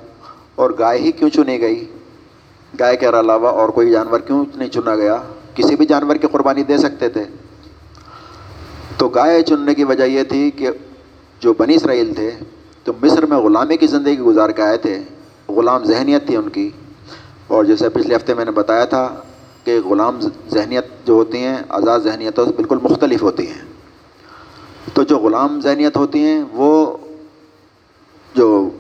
اور 0.54 0.70
گائے 0.78 1.00
ہی 1.00 1.12
کیوں 1.12 1.30
چنی 1.30 1.60
گئی؟ 1.60 1.84
گائے 2.80 2.96
کے 2.96 3.08
علاوہ 3.08 3.48
اور 3.48 3.68
کوئی 3.68 3.90
جانور 3.90 4.20
کیوں 4.20 4.44
نہیں 4.54 4.68
چنا 4.68 4.96
گیا؟ 4.96 5.22
کسی 5.54 5.76
بھی 5.76 5.86
جانور 5.86 6.16
کی 6.16 6.26
قربانی 6.26 6.62
دے 6.62 6.78
سکتے 6.78 7.08
تھے۔ 7.08 7.24
تو 8.96 9.08
گائے 9.08 9.42
چننے 9.42 9.74
کی 9.74 9.84
وجہ 9.84 10.04
یہ 10.04 10.22
تھی 10.22 10.50
کہ 10.50 10.70
جو 11.40 11.54
بنی 11.54 11.74
اسرائیل 11.74 12.14
تھے 12.14 12.30
تو 12.84 12.92
مصر 13.02 13.26
میں 13.26 13.36
غلامی 13.36 13.76
کی 13.76 13.86
زندگی 13.86 14.18
گزار 14.18 14.50
کے 14.50 14.62
آئے 14.62 14.76
تھے۔ 14.76 15.02
غلام 15.48 15.84
ذہنیت 15.84 16.26
تھی 16.26 16.36
ان 16.36 16.48
کی۔ 16.48 16.70
اور 17.46 17.64
جیسے 17.64 17.88
پچھلے 17.88 18.16
ہفتے 18.16 18.34
میں 18.34 18.44
نے 18.44 18.50
بتایا 18.50 18.84
تھا 18.84 19.14
کہ 19.64 19.80
غلام 19.80 20.20
ذہنیت 20.50 20.86
جو 21.06 21.12
ہوتی 21.12 21.38
ہیں، 21.38 21.56
آزاد 21.68 22.00
ذہنیتوں 22.00 22.46
سے 22.46 22.52
بالکل 22.52 22.78
مختلف 22.82 23.22
ہوتی 23.22 23.46
ہیں۔ 23.46 23.62
تو 24.94 25.02
جو 25.02 25.18
غلام 25.18 25.60
ذہنیت 25.60 25.96
ہوتی 25.96 26.18
ہیں، 26.18 26.44
وہ 26.52 26.96
جو 28.34 28.70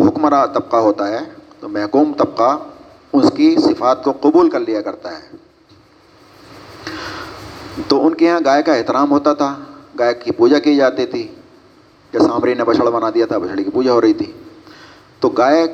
حکمراں 0.00 0.46
طبقہ 0.46 0.76
ہوتا 0.76 1.08
ہے، 1.08 1.18
تو 1.60 1.68
محکوم 1.68 2.12
طبقہ 2.12 2.58
اس 3.12 3.32
کی 3.36 3.56
صفات 3.56 4.04
کو 4.04 4.12
قبول 4.20 4.50
کر 4.50 4.60
لیا 4.60 4.80
کرتا 4.80 5.18
ہے۔ 5.18 5.36
تو 7.88 8.06
ان 8.06 8.14
کے 8.14 8.26
یہاں 8.26 8.40
گائے 8.44 8.62
کا 8.62 8.74
احترام 8.74 9.10
ہوتا 9.10 9.34
تھا، 9.34 9.54
گائے 9.98 10.14
کی 10.14 10.30
پوجا 10.30 10.58
کی 10.58 10.76
جاتی 10.76 11.06
تھی۔ 11.06 11.33
کہ 12.14 12.20
سامری 12.20 12.54
نے 12.54 12.64
بچڑ 12.64 12.90
بنا 12.90 13.10
دیا 13.14 13.26
تھا 13.26 13.38
بچڑی 13.38 13.64
کی 13.64 13.70
پوجا 13.70 13.92
ہو 13.92 14.00
رہی 14.00 14.14
تھی۔ 14.14 14.32
تو 15.20 15.28
گائے 15.28 15.66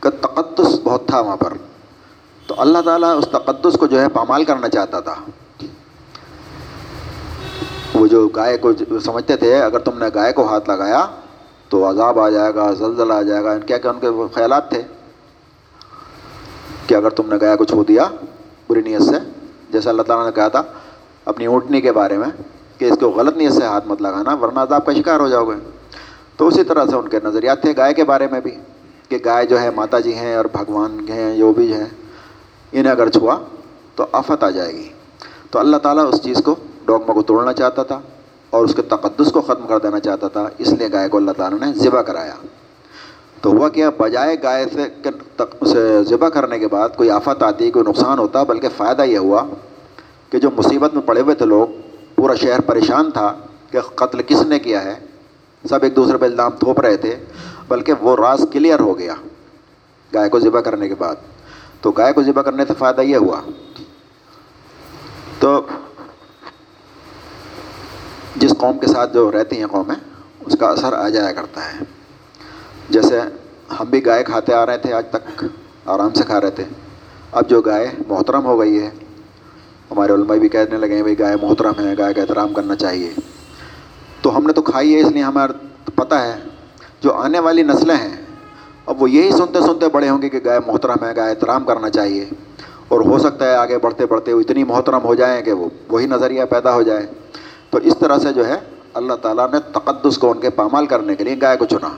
کا 0.00 0.10
تقدس 0.10 0.80
بہت 0.84 1.06
تھا 1.06 1.20
وہاں 1.20 1.36
پر۔ 1.36 1.52
تو 2.46 2.54
اللہ 2.58 2.78
تعالیٰ 2.84 3.18
اس 3.18 3.28
تقدس 3.28 3.76
کو 3.78 3.86
جو 3.86 4.00
ہے 4.00 4.08
پامال 4.08 4.44
کرنا 4.44 4.68
چاہتا 4.68 5.00
تھا۔ 5.00 5.14
وہ 7.94 8.06
جو 8.06 8.28
گائے 8.28 8.58
کو 8.58 8.72
سمجھتے 9.00 9.36
تھے، 9.36 9.62
اگر 9.62 9.78
تم 9.78 9.98
نے 9.98 10.06
گائے 10.14 10.32
کو 10.32 10.46
ہاتھ 10.46 10.70
لگایا 10.70 11.06
تو 11.68 11.90
عذاب 11.90 12.20
آ 12.20 12.28
جائے 12.28 12.54
گا، 12.54 12.70
زلزلہ 12.70 13.12
آ 13.12 13.22
جائے 13.22 13.44
گا۔ 13.44 13.58
کیا 13.58 13.78
کہ 13.78 13.88
ان 13.88 14.00
کے 14.00 14.06
خیالات 14.34 14.70
تھے 14.70 14.82
کہ 16.86 16.94
اگر 16.94 17.10
تم 17.10 17.28
نے 17.28 17.36
گائے 17.40 17.56
کو 17.56 17.64
چھو 17.64 17.84
دیا، 17.84 18.04
بری 18.70 18.80
نیت 18.80 19.02
سے، 19.02 19.30
جیسے 19.70 19.90
اللہ 19.90 20.02
تعالیٰ 20.02 20.26
نے 20.26 20.32
کہا 20.32 20.48
تھا 20.48 20.62
اپنی 21.24 21.46
اونٹنی 21.46 21.80
کے 21.80 21.92
بارے 21.92 22.18
میں۔ 22.18 22.59
کہ 22.80 22.84
اس 22.84 22.98
کو 23.00 23.08
غلط 23.10 23.36
نیت 23.36 23.52
سے 23.52 23.64
ہاتھ 23.64 23.88
مت 23.88 24.02
لگانا، 24.02 24.34
ورنہ 24.34 24.60
عذاب 24.60 24.84
کا 24.86 24.92
شکار 24.92 25.20
ہو 25.20 25.28
جاؤ 25.28 25.44
گے۔ 25.44 25.54
تو 26.36 26.46
اسی 26.46 26.62
طرح 26.64 26.84
سے 26.90 26.96
ان 26.96 27.08
کے 27.08 27.18
نظریات 27.24 27.60
تھے 27.62 27.72
گائے 27.76 27.94
کے 27.94 28.04
بارے 28.04 28.26
میں 28.30 28.40
بھی، 28.40 28.50
کہ 29.08 29.18
گائے 29.24 29.46
جو 29.46 29.60
ہے 29.60 29.70
ماتا 29.70 29.98
جی 30.00 30.14
ہیں 30.14 30.34
اور 30.34 30.44
بھگوان 30.52 30.98
ہیں، 31.08 31.36
جو 31.36 31.52
بھی 31.52 31.72
ہیں، 31.72 31.86
انہیں 32.72 32.92
اگر 32.92 33.08
چھوا 33.08 33.36
تو 33.96 34.06
آفت 34.12 34.44
آ 34.44 34.50
جائے 34.50 34.72
گی۔ 34.72 34.88
تو 35.50 35.58
اللہ 35.58 35.76
تعالیٰ 35.76 36.06
اس 36.06 36.22
چیز 36.22 36.40
کو 36.44 36.54
ڈوگما 36.86 37.14
کو 37.14 37.22
توڑنا 37.22 37.52
چاہتا 37.52 37.82
تھا 37.82 38.00
اور 38.50 38.64
اس 38.64 38.74
کے 38.74 38.82
تقدس 38.82 39.32
کو 39.32 39.40
ختم 39.40 39.66
کر 39.66 39.78
دینا 39.78 40.00
چاہتا 40.00 40.28
تھا، 40.28 40.48
اس 40.58 40.68
لیے 40.68 40.88
گائے 40.92 41.08
کو 41.08 41.16
اللہ 41.16 41.30
تعالیٰ 41.36 41.58
نے 41.58 41.72
ذبح 41.74 42.02
کرایا۔ 42.02 42.34
تو 43.42 43.50
ہوا 43.50 43.68
کیا، 43.68 43.90
بجائے 43.98 44.36
گائے 44.42 44.64
سے 44.72 44.88
اسے 45.60 46.02
ذبح 46.04 46.28
کرنے 46.28 46.58
کے 46.58 46.68
بعد 46.68 46.96
کوئی 46.96 47.10
آفت 47.10 47.42
آتی، 47.42 47.70
کوئی 47.70 47.84
نقصان 47.88 48.18
ہوتا، 48.18 48.42
بلکہ 48.42 48.68
فائدہ 48.76 49.02
یہ 49.02 49.18
ہوا 49.18 49.44
کہ 50.30 50.38
جو 50.38 50.50
مصیبت 50.56 50.94
میں 50.94 51.02
پڑے 51.02 51.20
ہوئے 51.20 51.34
تھے 51.34 51.46
لوگ 51.46 51.78
پورا 52.20 52.34
شہر 52.34 52.60
پریشان 52.60 53.10
تھا 53.10 53.38
کہ 53.70 53.80
قتل 53.80 54.22
کس 54.22 54.42
نے 54.42 54.58
کیا 54.58 54.84
ہے۔ 54.84 54.94
سب 55.68 55.82
ایک 55.82 55.96
دوسرے 55.96 56.18
پہ 56.18 56.24
الزام 56.24 56.50
تھوپ 56.50 56.80
رہے 56.80 56.96
تھے، 56.96 57.24
بلکہ 57.68 57.92
وہ 58.00 58.16
راز 58.16 58.44
کلیئر 58.52 58.80
ہو 58.80 58.98
گیا 58.98 59.14
گائے 60.14 60.28
کو 60.28 60.40
ذبح 60.40 60.60
کرنے 60.60 60.88
کے 60.88 60.94
بعد۔ 60.94 61.16
تو 61.80 61.90
گائے 61.90 62.12
کو 62.12 62.22
ذبح 62.22 62.42
کرنے 62.42 62.64
سے 62.68 62.72
فائدہ 62.78 63.00
یہ 63.00 63.16
ہوا۔ 63.16 63.40
تو 65.38 65.66
جس 68.36 68.54
قوم 68.58 68.78
کے 68.78 68.86
ساتھ 68.86 69.14
جو 69.14 69.32
رہتی 69.32 69.58
ہیں 69.58 69.66
قومیں، 69.66 69.94
اس 70.40 70.56
کا 70.60 70.68
اثر 70.68 70.92
آ 70.92 71.08
جایا 71.08 71.32
کرتا 71.32 71.72
ہے۔ 71.72 71.78
جیسے 72.88 73.20
ہم 73.80 73.86
بھی 73.86 74.06
گائے 74.06 74.24
کھاتے 74.24 74.54
آ 74.54 74.66
رہے 74.66 74.78
تھے، 74.78 74.92
آج 74.92 75.04
تک 75.10 75.44
آرام 75.86 76.12
سے 76.12 76.22
کھا 76.22 76.40
رہے 76.40 76.50
تھے۔ 76.50 76.64
اب 77.32 77.48
جو 77.48 77.60
گائے 77.60 77.90
محترم 78.08 78.44
ہو 78.44 78.60
گئی 78.60 78.82
ہے 78.82 78.90
ہمارے 79.90 80.12
علماء 80.12 80.36
بھی 80.36 80.48
کہنے 80.48 80.76
لگے 80.76 80.94
ہیں 80.94 81.02
بھائی 81.02 81.18
گائے 81.18 81.36
محترم 81.42 81.72
ہے 81.80 81.94
گائے 81.98 82.14
کا 82.14 82.20
احترام 82.20 82.52
کرنا 82.52 82.76
چاہیے۔ 82.76 83.14
تو 84.22 84.36
ہم 84.36 84.46
نے 84.46 84.52
تو 84.52 84.62
کھائی 84.62 84.94
ہے، 84.94 85.00
اس 85.00 85.12
لیے 85.12 85.22
ہمیں 85.22 85.46
پتہ 85.94 86.14
ہے۔ 86.14 86.38
جو 87.00 87.14
آنے 87.14 87.38
والی 87.38 87.62
نسلیں 87.62 87.94
ہیں، 87.94 88.16
اب 88.86 89.02
وہ 89.02 89.10
یہی 89.10 89.30
سنتے 89.30 89.60
سنتے 89.60 89.86
بڑے 89.92 90.08
ہوں 90.08 90.22
گے 90.22 90.28
کہ 90.28 90.40
گائے 90.44 90.60
محترم 90.66 91.04
ہے 91.04 91.16
گائے 91.16 91.30
احترام 91.30 91.64
کرنا 91.64 91.90
چاہیے۔ 91.90 92.24
اور 92.88 93.00
ہو 93.00 93.18
سکتا 93.18 93.50
ہے 93.50 93.54
آگے 93.54 93.78
بڑھتے 93.78 94.06
بڑھتے 94.06 94.32
وہ 94.32 94.40
اتنی 94.40 94.64
محترم 94.64 95.04
ہو 95.04 95.14
جائیں 95.14 95.42
کہ 95.42 95.52
وہ، 95.52 95.68
وہی 95.88 96.06
نظریہ 96.06 96.44
پیدا 96.44 96.74
ہو 96.74 96.82
جائے۔ 96.82 97.06
تو 97.70 97.78
اس 97.78 97.96
طرح 98.00 98.18
سے 98.18 98.32
جو 98.32 98.48
ہے، 98.48 98.58
اللہ 98.94 99.14
تعالیٰ 99.14 99.52
نے 99.52 99.58
تقدس 99.72 100.18
کو 100.18 100.30
ان 100.30 100.40
کے 100.40 100.50
پامال 100.50 100.86
کرنے 100.86 101.16
کے 101.16 101.24
لیے 101.24 101.36
گائے 101.42 101.56
کو 101.56 101.64
چنا۔ 101.64 101.88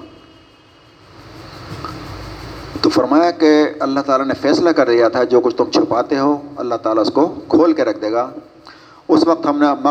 تو 2.82 2.90
فرمایا 2.90 3.30
کہ 3.30 3.64
اللہ 3.80 4.00
تعالیٰ 4.00 4.26
نے 4.26 4.34
فیصلہ 4.40 4.70
کر 4.70 4.86
دیا 4.86 5.08
تھا، 5.08 5.24
جو 5.24 5.40
کچھ 5.40 5.56
تم 5.56 5.64
چھپاتے 5.64 6.18
ہو، 6.18 6.42
اللہ 6.56 6.74
تعالیٰ 6.74 7.02
اس 7.02 7.10
کو 7.14 7.34
کھول 7.48 7.72
کے 7.72 7.84
رکھ 7.84 7.98
دے 7.98 8.12
گا۔ 8.12 8.30
اس 9.08 9.26
وقت 9.26 9.46
ہم 9.46 9.58
نے 9.58 9.88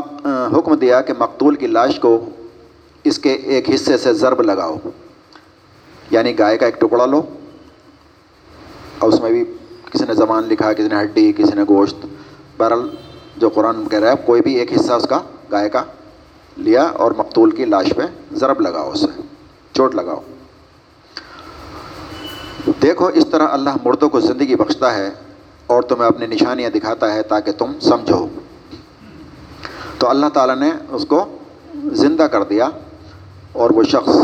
حکم 0.58 0.76
دیا 0.76 1.02
کہ 1.02 1.14
مقتول 1.20 1.56
کی 1.56 1.68
لاش 1.68 2.00
کو 2.00 2.26
اس 3.04 3.20
کے 3.20 3.32
ایک 3.34 3.70
حصے 3.70 3.98
سے 3.98 4.14
ضرب 4.14 4.42
لگاؤ۔ 4.42 4.76
یعنی 6.12 6.40
گائے 6.40 6.58
کا 6.58 6.66
ایک 6.66 6.82
ٹکڑا 6.82 7.06
لو۔ 7.06 7.22
اور 9.00 9.10
اس 9.10 9.22
میں 9.22 9.32
بھی 9.32 9.46
کسی 9.92 10.06
نے 10.08 10.14
زبان 10.14 10.44
لکھا، 10.48 10.74
کسی 10.74 10.88
نے 10.88 11.02
ہڈی، 11.02 11.32
کسی 11.32 11.52
نے 11.56 11.64
گوشت 11.70 12.06
بہرحال 12.58 12.90
جو 13.38 13.50
قرآن 13.50 13.90
کہہ 13.90 14.00
رہا 14.00 14.10
ہے، 14.10 14.16
کوئی 14.26 14.42
بھی 14.42 14.56
ایک 14.56 14.74
حصہ 14.74 14.94
اس 14.94 15.08
کا 15.10 15.20
گائے 15.52 15.70
کا 15.70 15.84
لیا 16.58 16.84
اور 16.84 17.12
مقتول 17.18 17.52
کی 17.52 17.66
لاش 17.66 17.94
پہ 17.98 18.02
ضرب 18.32 18.62
لگاؤ 18.62 18.92
اسے، 18.92 19.22
چوٹ 19.74 19.96
لگاؤ۔ 19.96 20.22
دیکھو، 22.68 23.06
اس 23.06 23.26
طرح 23.32 23.48
اللہ 23.52 23.70
مردوں 23.84 24.10
کو 24.10 24.20
زندگی 24.20 24.56
بخشتا 24.56 24.94
ہے 24.96 25.10
اور 25.68 25.82
تمہیں 25.82 26.08
اپنی 26.08 26.26
نشانیاں 26.26 26.70
دکھاتا 26.70 27.14
ہے 27.14 27.22
تاکہ 27.22 27.52
تم 27.52 27.72
سمجھو۔ 27.82 28.28
تو 29.98 30.10
اللہ 30.10 30.26
تعالیٰ 30.34 30.58
نے 30.58 30.72
اس 30.90 31.06
کو 31.06 31.38
زندہ 31.94 32.24
کر 32.24 32.44
دیا 32.44 32.70
اور 33.52 33.70
وہ 33.70 33.84
شخص 33.84 34.18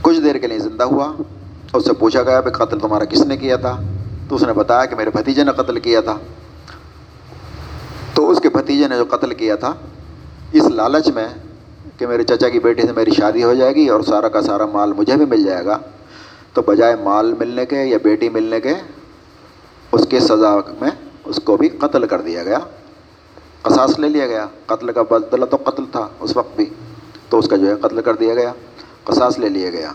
کچھ 0.00 0.20
دیر 0.20 0.38
کے 0.38 0.46
لیے 0.46 0.58
زندہ 0.58 0.84
ہوا۔ 0.84 1.12
اس 1.72 1.84
سے 1.84 1.92
پوچھا 1.92 2.22
گیا 2.22 2.40
کہ 2.40 2.50
قتل 2.50 2.78
تمہارا 2.78 3.04
کس 3.04 3.20
نے 3.20 3.36
کیا 3.36 3.56
تھا؟ 3.56 3.80
تو 4.28 4.34
اس 4.34 4.42
نے 4.42 4.52
بتایا 4.52 4.84
کہ 4.84 4.96
میرے 4.96 5.10
بھتیجے 5.10 5.44
نے 5.44 5.52
قتل 5.52 5.80
کیا 5.80 6.00
تھا۔ 6.00 6.18
تو 8.14 8.30
اس 8.30 8.40
کے 8.40 8.48
بھتیجے 8.48 8.88
نے 8.88 8.96
جو 8.96 9.04
قتل 9.10 9.34
کیا 9.34 9.56
تھا، 9.56 9.74
اس 10.52 10.64
لالچ 10.64 11.08
میں 11.08 11.28
کہ 11.98 12.06
میرے 12.06 12.22
چچا 12.22 12.48
کی 12.48 12.58
بیٹی 12.58 12.82
سے 12.82 12.92
میری 12.92 13.10
شادی 13.10 13.44
ہو 13.44 13.54
جائے 13.54 13.74
گی 13.74 13.88
اور 13.88 14.00
سارا 14.00 14.28
کا 14.28 14.42
سارا 14.42 14.66
مال 14.66 14.92
مجھے 14.92 15.16
بھی 15.16 15.26
مل 15.26 15.44
جائے 15.44 15.64
گا۔ 15.64 15.78
تو 16.54 16.62
بجائے 16.62 16.96
مال 16.96 17.34
ملنے 17.38 17.66
کے 17.66 17.84
یا 17.84 17.98
بیٹی 18.02 18.28
ملنے 18.28 18.60
کے، 18.60 18.74
اس 19.92 20.06
کے 20.10 20.20
سزا 20.20 20.56
میں 20.80 20.90
اس 21.24 21.40
کو 21.44 21.56
بھی 21.56 21.68
قتل 21.68 22.06
کر 22.06 22.20
دیا 22.20 22.42
گیا۔ 22.42 22.58
قصاص 23.62 23.98
لے 23.98 24.08
لیا 24.08 24.26
گیا۔ 24.26 24.46
قتل 24.66 24.92
کا 24.92 25.02
بدلہ 25.02 25.44
تو 25.44 25.56
قتل 25.56 25.84
تھا 25.92 26.08
اس 26.20 26.36
وقت 26.36 26.56
بھی، 26.56 26.64
تو 27.28 27.38
اس 27.38 27.48
کا 27.48 27.56
جو 27.56 27.66
ہے 27.66 27.74
قتل 27.74 28.02
کر 28.02 28.14
دیا 28.14 28.34
گیا۔ 28.34 28.52
قصاص 29.04 29.38
لے 29.38 29.48
لیا 29.48 29.70
گیا۔ 29.70 29.92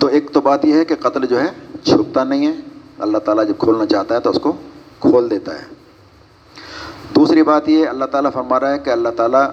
تو 0.00 0.06
ایک 0.06 0.30
تو 0.32 0.40
بات 0.40 0.64
یہ 0.64 0.74
ہے 0.74 0.84
کہ 0.84 0.94
قتل 0.94 1.26
جو 1.26 1.40
ہے 1.40 1.46
چھپتا 1.84 2.24
نہیں 2.24 2.46
ہے۔ 2.46 2.52
اللہ 2.98 3.18
تعالیٰ 3.18 3.46
جب 3.46 3.54
کھولنا 3.58 3.86
چاہتا 3.86 4.14
ہے 4.14 4.20
تو 4.20 4.30
اس 4.30 4.38
کو 4.42 4.52
کھول 5.00 5.30
دیتا 5.30 5.54
ہے۔ 5.54 5.64
دوسری 7.16 7.42
بات 7.42 7.68
یہ، 7.68 7.88
اللہ 7.88 8.04
تعالیٰ 8.04 8.32
فرما 8.32 8.60
رہا 8.60 8.70
ہے 8.70 8.78
کہ 8.78 8.90
اللہ 8.90 9.08
تعالیٰ 9.16 9.50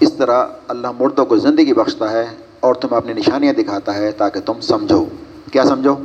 اس 0.00 0.12
طرح 0.12 0.46
اللہ 0.68 0.86
مردوں 0.98 1.26
کو 1.26 1.36
زندگی 1.36 1.74
بخشتا 1.74 2.12
ہے۔ 2.12 2.26
اور 2.60 2.74
تمہیں 2.74 2.96
اپنی 2.96 3.12
نشانیاں 3.12 3.52
دکھاتا 3.52 3.94
ہے 3.94 4.12
تاکہ 4.12 4.40
تم 4.40 4.60
سمجھو۔ 4.60 5.04
کیا 5.52 5.64
سمجھو؟ 5.64 5.96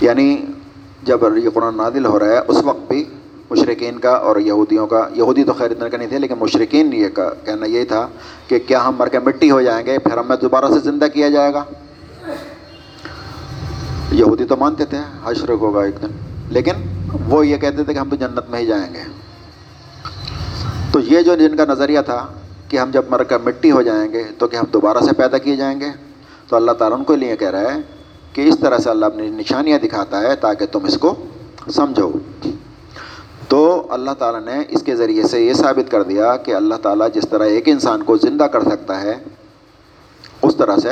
یعنی 0.00 0.46
جب 1.02 1.20
یہ 1.36 1.48
قرآن 1.54 1.76
نادل 1.76 2.06
ہو 2.06 2.18
رہا 2.18 2.26
ہے، 2.26 2.38
اس 2.48 2.56
وقت 2.64 2.92
بھی 2.92 3.04
مشرقین 3.50 3.98
کا 3.98 4.10
اور 4.10 4.36
یہودیوں 4.36 4.86
کا، 4.86 5.08
یہودی 5.14 5.44
تو 5.44 5.52
خیر 5.52 5.70
اتنا 5.70 5.88
کا 5.88 5.96
نہیں 5.96 6.08
تھے، 6.08 6.18
لیکن 6.18 6.34
مشرقین 6.40 6.92
یہ 6.92 7.08
کا 7.08 7.30
کہنا 7.44 7.66
یہی 7.66 7.84
تھا 7.84 8.08
کہ 8.48 8.58
کیا 8.58 8.88
ہم 8.88 8.96
مر 8.98 9.08
کے 9.08 9.18
مٹی 9.18 9.50
ہو 9.50 9.62
جائیں 9.62 9.86
گے، 9.86 9.98
پھر 9.98 10.18
ہمیں 10.18 10.36
دوبارہ 10.36 10.64
سے 10.72 10.80
زندہ 10.80 11.04
کیا 11.14 11.28
جائے 11.28 11.54
گا؟ 11.54 11.64
یہودی 14.12 14.44
تو 14.44 14.56
مانتے 14.56 14.84
تھے، 14.84 14.98
حشر 15.24 15.48
ہوگا 15.48 15.82
ایک 15.82 16.02
دن۔ 16.02 16.08
لیکن 16.48 16.72
وہ 17.28 17.46
یہ 17.46 17.56
کہتے 17.56 17.84
تھے 17.84 17.94
کہ 17.94 17.98
ہم 17.98 18.08
تو 18.08 18.16
جنت 18.16 18.50
میں 18.50 18.60
ہی 18.60 18.66
جائیں 18.66 18.94
گے۔ 18.94 19.00
تو 20.92 21.00
یہ 21.00 21.20
جو 21.20 21.36
جن 21.36 21.56
کا 21.56 21.64
نظریہ 21.64 22.00
تھا 22.00 22.26
کہ 22.72 22.76
ہم 22.76 22.90
جب 22.90 23.02
مر 23.10 23.22
کر 23.22 23.38
مٹی 23.38 23.70
ہو 23.70 23.82
جائیں 23.82 24.12
گے 24.12 24.24
تو 24.38 24.48
کہ 24.48 24.56
ہم 24.56 24.64
دوبارہ 24.72 24.98
سے 24.98 25.12
پیدا 25.16 25.38
کیے 25.38 25.56
جائیں 25.56 25.80
گے؟ 25.80 25.86
تو 26.48 26.56
اللہ 26.56 26.72
تعالیٰ 26.72 26.98
ان 26.98 27.04
کو 27.04 27.14
لیے 27.14 27.36
کہہ 27.36 27.50
رہا 27.50 27.74
ہے 27.74 27.80
کہ 28.32 28.40
اس 28.40 28.58
طرح 28.60 28.78
سے 28.78 28.90
اللہ 28.90 29.06
اپنی 29.06 29.30
نشانیاں 29.30 29.78
دکھاتا 29.78 30.20
ہے 30.20 30.36
تاکہ 30.36 30.66
تم 30.66 30.84
اس 30.84 30.98
کو 30.98 31.14
سمجھو۔ 31.74 32.12
تو 33.48 33.86
اللہ 33.90 34.10
تعالیٰ 34.18 34.44
نے 34.44 34.62
اس 34.68 34.82
کے 34.82 34.96
ذریعے 34.96 35.22
سے 35.22 35.44
یہ 35.44 35.52
ثابت 35.52 35.90
کر 35.90 36.02
دیا 36.02 36.36
کہ 36.36 36.54
اللہ 36.54 36.74
تعالیٰ 36.74 37.06
جس 37.14 37.24
طرح 37.30 37.44
ایک 37.44 37.68
انسان 37.68 38.02
کو 38.02 38.16
زندہ 38.16 38.44
کر 38.44 38.62
سکتا 38.62 39.02
ہے، 39.02 39.14
اس 40.42 40.56
طرح 40.56 40.76
سے 40.76 40.90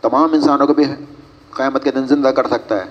تمام 0.00 0.32
انسانوں 0.32 0.66
کو 0.66 0.74
بھی 0.74 0.84
قیامت 1.50 1.84
کے 1.84 1.90
دن 1.90 2.06
زندہ 2.06 2.28
کر 2.28 2.46
سکتا 2.46 2.76
ہے۔ 2.76 2.90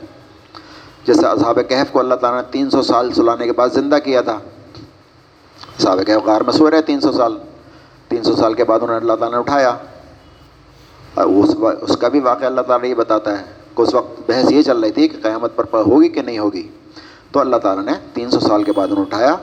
جیسے 1.07 1.27
اصحاب 1.27 1.59
کہف 1.69 1.91
کو 1.91 1.99
اللہ 1.99 2.15
تعالیٰ 2.15 2.41
نے 2.41 2.47
تین 2.51 2.69
سو 2.69 2.81
سال 2.81 3.13
سلانے 3.13 3.45
کے 3.45 3.53
بعد 3.53 3.69
زندہ 3.69 3.95
کیا 4.03 4.21
تھا۔ 4.21 4.39
صحابہ 5.79 6.03
کہف 6.03 6.25
غار 6.25 6.41
میں 6.41 6.53
سو 6.53 6.71
رہے 6.71 6.81
تین 6.81 6.99
سو 6.99 7.11
سال۔ 7.11 7.37
تین 8.08 8.24
سو 8.24 8.36
سال 8.36 8.54
کے 8.54 8.63
بعد 8.63 8.80
انہوں 8.82 9.00
نے 9.00 9.02
اللہ 9.02 9.13
تعالیٰ 9.13 9.38
نے 9.38 9.39
اٹھایا۔ 9.39 9.78
اس 11.15 11.56
اس 11.82 11.98
کا 11.98 12.08
بھی 12.08 12.20
واقعہ 12.20 12.48
اللہ 12.48 12.62
تعالیٰ 12.62 12.89
یہ 12.89 12.96
بتاتا 12.96 13.39
ہے 13.39 13.43
کہ 13.76 13.82
اس 13.82 13.93
وقت 13.93 14.30
بحث 14.30 14.52
یہ 14.52 14.62
چل 14.62 14.80
رہی 14.80 14.91
تھی 14.91 15.08
کہ 15.08 15.17
قیامت 15.24 15.56
پر 15.56 15.65
ہوگی 15.74 16.10
کہ 16.10 16.22
نہیں 16.22 16.39
ہوگی۔ 16.39 16.67
تو 17.32 17.39
اللہ 17.39 17.56
تعالیٰ 17.56 17.84
نے 17.84 17.91
تین 18.13 18.30
سو 18.30 18.39
سال 18.39 18.63
کے 18.63 18.72
بعد 18.72 18.88
انہوں 18.88 19.06
اٹھایا 19.06 19.36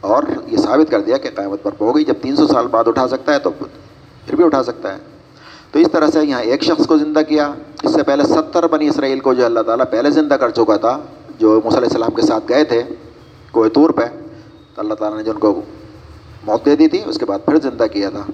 اور 0.00 0.22
یہ 0.46 0.56
ثابت 0.56 0.90
کر 0.90 1.00
دیا 1.00 1.16
کہ 1.16 1.28
قیامت 1.34 1.62
پر 1.62 1.70
ہوگی۔ 1.80 2.04
جب 2.04 2.14
تین 2.22 2.36
سو 2.36 2.46
سال 2.46 2.66
بعد 2.66 2.88
اٹھا 2.88 3.08
سکتا 3.08 3.34
ہے 3.34 3.38
تو 3.38 3.50
پھر 3.50 4.36
بھی 4.36 4.44
اٹھا 4.44 4.62
سکتا 4.62 4.92
ہے۔ 4.92 4.98
تو 5.72 5.78
اس 5.78 5.88
طرح 5.92 6.06
سے 6.06 6.24
یہاں 6.24 6.40
ایک 6.40 6.62
شخص 6.62 6.86
کو 6.86 6.98
زندہ 6.98 7.20
کیا۔ 7.28 7.52
اس 7.82 7.92
سے 7.92 8.02
پہلے 8.02 8.22
ستر 8.22 8.68
بنی 8.68 8.88
اسرائیل 8.88 9.20
کو 9.20 9.34
جو 9.34 9.44
اللہ 9.44 9.60
تعالیٰ 9.60 9.84
پہلے 9.90 10.10
زندہ 10.10 10.34
کر 10.34 10.50
چکا 10.50 10.76
تھا، 10.76 10.98
جو 11.38 11.60
علیہ 11.64 11.78
السلام 11.78 12.14
کے 12.14 12.22
ساتھ 12.22 12.44
گئے 12.48 12.64
تھے، 12.64 12.82
کوہ 13.50 13.68
طور 13.68 13.90
پہ، 13.90 14.02
تو 14.74 14.80
اللہ 14.80 14.94
تعالیٰ 14.94 15.18
نے 15.18 15.24
جو 15.24 15.32
ان 15.32 15.38
کو 15.38 15.60
موت 16.48 16.66
دے 16.66 16.76
دی 16.76 16.88
تھی، 16.88 17.02
اس 17.06 17.18
کے 17.18 17.24
بعد 17.24 17.38
پھر 17.44 17.56
زندہ 17.56 17.84
کیا 17.92 18.10
تھا۔ 18.10 18.24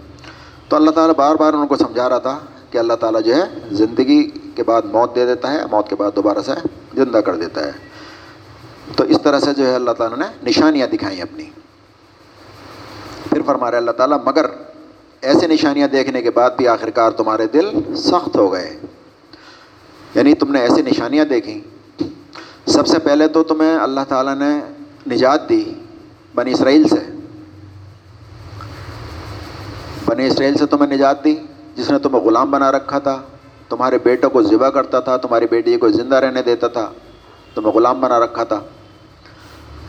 تو 0.68 0.77
اللہ 0.77 0.90
تعالیٰ 0.90 1.14
بار 1.14 1.37
بار 1.37 1.53
ان 1.53 1.66
کو 1.66 1.77
سمجھا 1.77 2.09
رہا 2.09 2.18
تھا 2.18 2.38
کہ 2.70 2.79
اللہ 2.79 2.92
تعالیٰ 2.92 3.22
جو 3.22 3.35
ہے 3.35 3.42
زندگی 3.72 4.31
کے 4.55 4.62
بعد 4.62 4.83
موت 4.83 5.16
دے 5.16 5.27
دیتا 5.27 5.53
ہے، 5.53 5.59
موت 5.70 5.88
کے 5.88 5.96
بعد 5.96 6.11
دوبارہ 6.16 6.38
سے 6.46 6.53
زندہ 6.94 7.18
کر 7.18 7.37
دیتا 7.37 7.66
ہے۔ 7.66 7.72
تو 8.96 9.05
اس 9.05 9.16
طرح 9.22 9.40
سے 9.40 9.55
جو 9.55 9.66
ہے 9.66 9.74
اللہ 9.74 9.90
تعالیٰ 9.90 10.18
نے 10.18 10.24
نشانیاں 10.42 10.87
دکھائیں 10.87 11.22
اپنی۔ 11.22 11.44
پھر 13.31 13.42
فرما 13.42 13.70
رہے 13.70 13.79
اللہ 13.79 13.90
تعالیٰ، 13.90 14.18
مگر 14.24 14.46
ایسے 15.20 15.46
نشانیاں 15.46 15.88
دیکھنے 15.88 16.22
کے 16.22 16.31
بعد 16.31 16.50
بھی 16.50 16.68
آخرکار 16.68 17.11
تمہارے 17.11 17.46
دل 17.46 17.70
سخت 17.96 18.37
ہو 18.37 18.53
گئے۔ 18.53 18.79
یعنی 20.14 20.35
تم 20.35 20.53
نے 20.53 20.61
ایسی 20.61 20.83
نشانیاں 20.83 21.24
دیکھیں۔ 21.24 21.59
سب 22.66 22.87
سے 22.87 22.98
پہلے 22.98 23.29
تو 23.29 23.44
تمہیں 23.44 23.77
اللہ 23.77 24.00
تعالیٰ 24.09 24.35
نے 24.35 24.61
نجات 25.14 25.48
دی 25.48 25.74
بنی 26.35 26.53
اسرائیل 26.53 26.88
سے۔ 26.88 27.03
بنی 30.14 30.27
اسرائیل 30.27 30.57
سے 30.57 30.66
تمہیں 30.66 30.96
نجات 30.96 31.24
دی، 31.24 31.37
جس 31.77 31.90
نے 31.90 31.98
تمہیں 31.98 32.24
غلام 32.24 32.50
بنا 32.50 32.72
رکھا 32.72 32.98
تھا۔ 32.98 33.22
تمہارے 33.68 33.98
بیٹوں 34.05 34.31
کو 34.31 34.42
ذبح 34.42 34.68
کرتا 34.68 35.00
تھا، 35.00 35.16
تمہاری 35.16 35.46
بیٹی 35.50 35.77
کو 35.77 35.88
زندہ 35.88 36.16
رہنے 36.16 36.42
دیتا 36.42 36.68
تھا۔ 36.68 36.90
تمہیں 37.55 37.72
غلام 37.72 38.00
بنا 38.00 38.18
رکھا 38.18 38.44
تھا۔ 38.44 38.61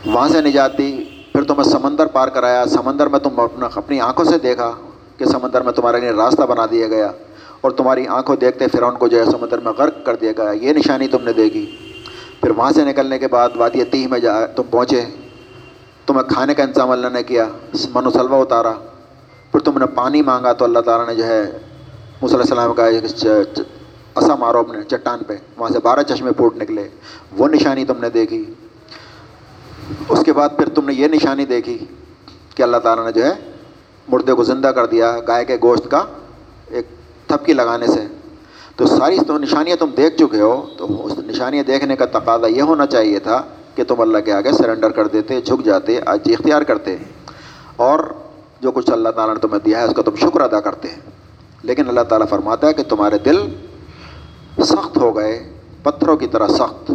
وہاں 0.06 0.28
سے 0.28 0.40
نجات 0.40 0.78
دی، 0.78 1.04
پھر 1.32 1.42
تمہیں 1.42 1.62
سمندر 1.62 2.06
پار 2.06 2.28
کرایا۔ 2.28 2.64
سمندر 2.66 3.06
میں 3.06 3.18
تم 3.18 3.40
اپنا 3.40 3.68
اپنی 3.74 4.00
آنکھوں 4.00 4.24
سے 4.24 4.38
دیکھا 4.38 4.72
کہ 5.16 5.24
سمندر 5.24 5.60
میں 5.60 5.72
تمہارے 5.72 6.00
لیے 6.00 6.10
راستہ 6.10 6.42
بنا 6.42 6.66
دیا 6.70 6.86
گیا۔ 6.86 7.12
اور 7.60 7.70
تمہاری 7.70 8.06
آنکھوں 8.06 8.36
دیکھتے 8.36 8.66
پھر 8.66 8.82
ان 8.82 8.96
کو 8.96 9.08
جو 9.08 9.18
ہے 9.18 9.24
سمندر 9.24 9.58
میں 9.58 9.72
غرق 9.72 9.94
کر 10.04 10.14
دیا 10.14 10.32
گیا۔ 10.38 10.50
یہ 10.50 10.72
نشانی 10.72 11.08
تم 11.08 11.24
نے 11.24 11.32
دیکھی 11.32 11.76
پھر 12.40 12.50
وہاں 12.50 12.72
سے 12.72 12.84
نکلنے 12.84 13.18
کے 13.18 13.28
بعد 13.28 13.48
وادی 13.54 13.84
تیہ 13.84 14.08
میں 14.08 14.18
جا 14.18 14.46
تم 14.46 14.62
پہنچے۔ 14.70 15.04
تمہیں 16.06 16.22
کھانے 16.22 16.54
کا 16.54 16.62
انتظام 16.62 16.90
اللہ 16.90 17.08
نے 17.08 17.22
کیا۔ 17.22 17.44
من 17.94 18.06
و 18.06 18.10
سلوہ 18.10 18.42
اتارا۔ 18.42 18.72
پھر 19.56 19.64
تم 19.64 19.78
نے 19.78 19.86
پانی 19.86 20.22
مانگا 20.22 20.52
تو 20.52 20.64
اللہ 20.64 20.78
تعالیٰ 20.78 21.06
نے 21.06 21.14
جو 21.14 21.26
ہے 21.26 21.42
علیہ 22.22 22.36
السلام 22.36 22.74
کا 22.74 22.86
اصا 24.14 24.34
مارو 24.34 24.58
اپنے 24.58 24.82
چٹان 24.82 25.18
پہ، 25.26 25.36
وہاں 25.56 25.70
سے 25.70 25.78
بارہ 25.82 26.02
چشمے 26.02 26.32
پھوٹ 26.32 26.56
نکلے، 26.56 26.88
وہ 27.32 27.48
نشانی 27.48 27.84
تم 27.84 27.94
نے 27.98 28.10
دیکھی۔ 28.10 28.54
اس 30.08 30.18
کے 30.24 30.32
بعد 30.32 30.48
پھر 30.56 30.68
تم 30.68 30.86
نے 30.86 30.92
یہ 30.92 31.08
نشانی 31.08 31.44
دیکھی 31.44 31.78
کہ 32.54 32.62
اللہ 32.62 32.76
تعالیٰ 32.76 33.04
نے 33.04 33.12
جو 33.12 33.24
ہے 33.24 33.32
مردے 34.08 34.32
کو 34.32 34.44
زندہ 34.44 34.68
کر 34.68 34.86
دیا، 34.86 35.16
گائے 35.28 35.44
کے 35.44 35.56
گوشت 35.62 35.90
کا 35.90 36.04
ایک 36.70 36.86
تھپکی 37.26 37.52
لگانے 37.52 37.86
سے۔ 37.86 38.06
تو 38.76 38.86
ساری 38.86 39.18
تو 39.26 39.38
نشانیاں 39.38 39.76
تم 39.76 39.90
دیکھ 39.96 40.16
چکے 40.16 40.40
ہو، 40.40 40.66
تو 40.76 41.06
اس 41.06 41.12
نشانیاں 41.18 41.64
دیکھنے 41.64 41.96
کا 41.96 42.04
تقاضا 42.04 42.46
یہ 42.46 42.62
ہونا 42.62 42.86
چاہیے 42.86 43.18
تھا 43.18 43.42
کہ 43.74 43.84
تم 43.84 44.00
اللہ 44.00 44.18
کے 44.18 44.32
آگے 44.32 44.52
سرنڈر 44.52 44.90
کر 44.90 45.06
دیتے، 45.06 45.40
جھک 45.40 45.64
جاتے، 45.64 46.00
آج 46.06 46.18
اختیار 46.26 46.62
کرتے۔ 46.62 46.96
اور 47.76 48.14
جو 48.60 48.70
کچھ 48.72 48.90
اللہ 48.90 49.08
تعالیٰ 49.08 49.34
نے 49.34 49.40
تمہیں 49.40 49.60
دیا 49.64 49.78
ہے 49.78 49.84
اس 49.84 49.94
کا 49.96 50.02
تم 50.02 50.16
شکر 50.16 50.40
ادا 50.40 50.60
کرتے 50.60 50.88
ہیں۔ 50.88 51.00
لیکن 51.62 51.88
اللہ 51.88 52.00
تعالیٰ 52.00 52.28
فرماتا 52.28 52.66
ہے 52.66 52.72
کہ 52.72 52.82
تمہارے 52.82 53.18
دل 53.18 53.38
سخت 54.64 54.96
ہو 54.96 55.16
گئے، 55.16 55.32
پتھروں 55.82 56.16
کی 56.16 56.26
طرح 56.26 56.48
سخت، 56.48 56.90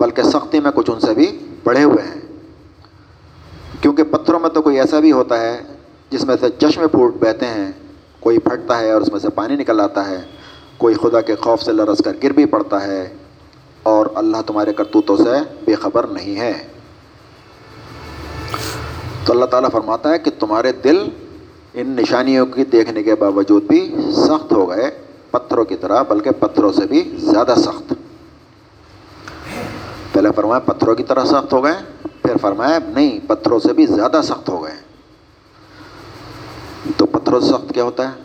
بلکہ 0.00 0.22
سختی 0.22 0.60
میں 0.60 0.70
کچھ 0.74 0.90
ان 0.90 1.00
سے 1.00 1.14
بھی 1.14 1.26
بڑھے 1.64 1.82
ہوئے 1.84 2.02
ہیں۔ 2.02 2.20
کیونکہ 3.80 4.02
پتھروں 4.02 4.40
میں 4.40 4.50
تو 4.50 4.62
کوئی 4.62 4.78
ایسا 4.80 5.00
بھی 5.00 5.12
ہوتا 5.12 5.40
ہے 5.40 5.60
جس 6.10 6.24
میں 6.24 6.36
سے 6.40 6.48
چشمے 6.58 6.86
پھوٹ 6.86 7.14
بہتے 7.20 7.46
ہیں، 7.46 7.70
کوئی 8.20 8.38
پھٹتا 8.38 8.78
ہے 8.78 8.90
اور 8.90 9.02
اس 9.02 9.08
میں 9.12 9.20
سے 9.20 9.28
پانی 9.28 9.56
نکل 9.56 9.80
آتا 9.80 10.06
ہے، 10.08 10.20
کوئی 10.78 10.94
خدا 10.94 11.20
کے 11.20 11.34
خوف 11.34 11.62
سے 11.62 11.72
لرس 11.72 11.98
کر 12.04 12.12
گر 12.22 12.30
بھی 12.30 12.44
پڑتا 12.44 12.82
ہے، 12.82 13.02
اور 13.82 14.06
اللہ 14.14 14.36
تمہارے 14.46 14.72
کرتوتوں 14.72 15.16
سے 15.16 15.38
بے 15.64 15.74
خبر 15.74 16.06
نہیں 16.06 16.40
ہے۔ 16.40 16.52
تو 19.26 19.32
اللہ 19.32 19.44
تعالیٰ 19.44 19.70
فرماتا 19.70 20.10
ہے 20.10 20.18
کہ 20.18 20.30
تمہارے 20.38 20.72
دل 20.72 21.08
ان 21.74 21.88
نشانیوں 21.88 22.46
کی 22.46 22.64
دیکھنے 22.64 23.02
کے 23.02 23.14
باوجود 23.14 23.62
بھی 23.62 23.96
سخت 24.12 24.52
ہو 24.52 24.70
گئے، 24.70 24.90
پتھروں 25.30 25.64
کی 25.64 25.76
طرح، 25.76 26.02
بلکہ 26.02 26.30
پتھروں 26.30 26.72
سے 26.72 26.86
بھی 26.86 27.12
زیادہ 27.16 27.54
سخت۔ 27.56 27.94
پہلے 30.12 30.28
فرمایا 30.36 30.58
پتھروں 30.58 30.94
کی 30.94 31.02
طرح 31.02 31.24
سخت 31.24 31.52
ہو 31.52 31.64
گئے، 31.64 31.74
پھر 32.02 32.36
فرمایا 32.40 32.78
نہیں، 32.86 33.18
پتھروں 33.28 33.58
سے 33.58 33.72
بھی 33.72 33.86
زیادہ 33.86 34.20
سخت 34.24 34.48
ہو 34.48 34.64
گئے۔ 34.64 34.74
تو 36.96 37.06
پتھروں 37.06 37.40
سے 37.40 37.48
سخت 37.48 37.74
کیا 37.74 37.84
ہوتا 37.84 38.10
ہے؟ 38.10 38.24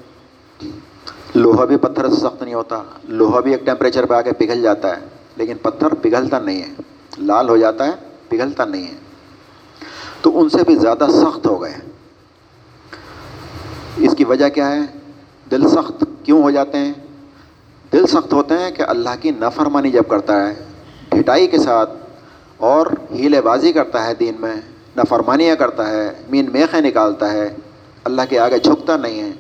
لوہا 1.36 1.66
بھی 1.66 1.78
پتھر 1.78 2.10
سے 2.10 2.16
سخت 2.16 2.44
نہیں 2.44 2.54
ہوتا، 2.54 2.84
لوہا 3.04 3.40
بھی 3.40 3.52
ایک 3.52 3.66
ٹیمپریچر 3.66 4.06
پہ 4.06 4.14
آ 4.14 4.22
کے 4.22 4.32
پگھل 4.32 4.62
جاتا 4.62 4.98
ہے، 4.98 5.06
لیکن 5.36 5.58
پتھر 5.62 5.94
پگھلتا 5.94 6.40
نہیں 6.40 6.62
ہے۔ 6.62 6.74
لال 7.18 7.50
ہو 7.50 7.58
جاتا 7.58 7.86
ہے، 7.86 7.92
پگھلتا 8.30 8.66
نہیں 8.66 8.88
ہے۔ 8.88 9.09
تو 10.22 10.40
ان 10.40 10.50
سے 10.50 10.58
بھی 10.64 10.76
زیادہ 10.76 11.08
سخت 11.10 11.48
ہو 11.48 11.62
گئے۔ 11.62 11.74
اس 13.98 14.16
کی 14.18 14.24
وجہ 14.24 14.50
کیا 14.50 14.72
ہے؟ 14.72 14.82
دل 15.52 15.70
سخت 15.70 16.04
کیوں 16.24 16.42
ہو 16.42 16.52
جاتے 16.52 16.78
ہیں؟ 16.78 16.94
دل 17.94 18.08
سخت 18.08 18.34
ہوتے 18.34 18.58
ہیں 18.58 18.72
کہ 18.72 18.82
اللہ 18.82 19.10
کی 19.22 19.32
نفرمانی 19.32 19.92
جب 19.92 20.04
کرتا 20.08 20.48
ہے، 20.48 20.54
ڈھٹائی 21.10 21.48
کے 21.48 21.58
ساتھ، 21.58 21.90
اور 22.58 22.88
ہیلے 23.12 23.42
بازی 23.42 23.74
کرتا 23.74 24.06
ہے 24.06 24.14
دین 24.14 24.36
میں 24.40 24.56
نفرمانیاں 24.98 25.56
کرتا 25.56 25.90
ہے، 25.90 26.12
مین 26.30 26.50
میخیں 26.52 26.82
نکالتا 26.82 27.32
ہے، 27.32 27.56
اللہ 28.04 28.22
کے 28.30 28.40
آگے 28.40 28.60
جھکتا 28.60 28.98
نہیں 28.98 29.20
ہے۔ 29.20 29.32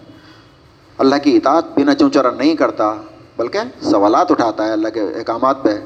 اللہ 0.97 1.15
کی 1.23 1.37
اطاعت 1.37 1.77
بنا 1.79 1.95
چونچرا 1.95 2.31
نہیں 2.31 2.55
کرتا، 2.55 2.95
بلکہ 3.37 3.59
سوالات 3.81 4.31
اٹھاتا 4.31 4.65
ہے 4.65 4.71
اللہ 4.71 4.87
کے 4.87 5.01
احکامات 5.01 5.63
پہ۔ 5.63 5.77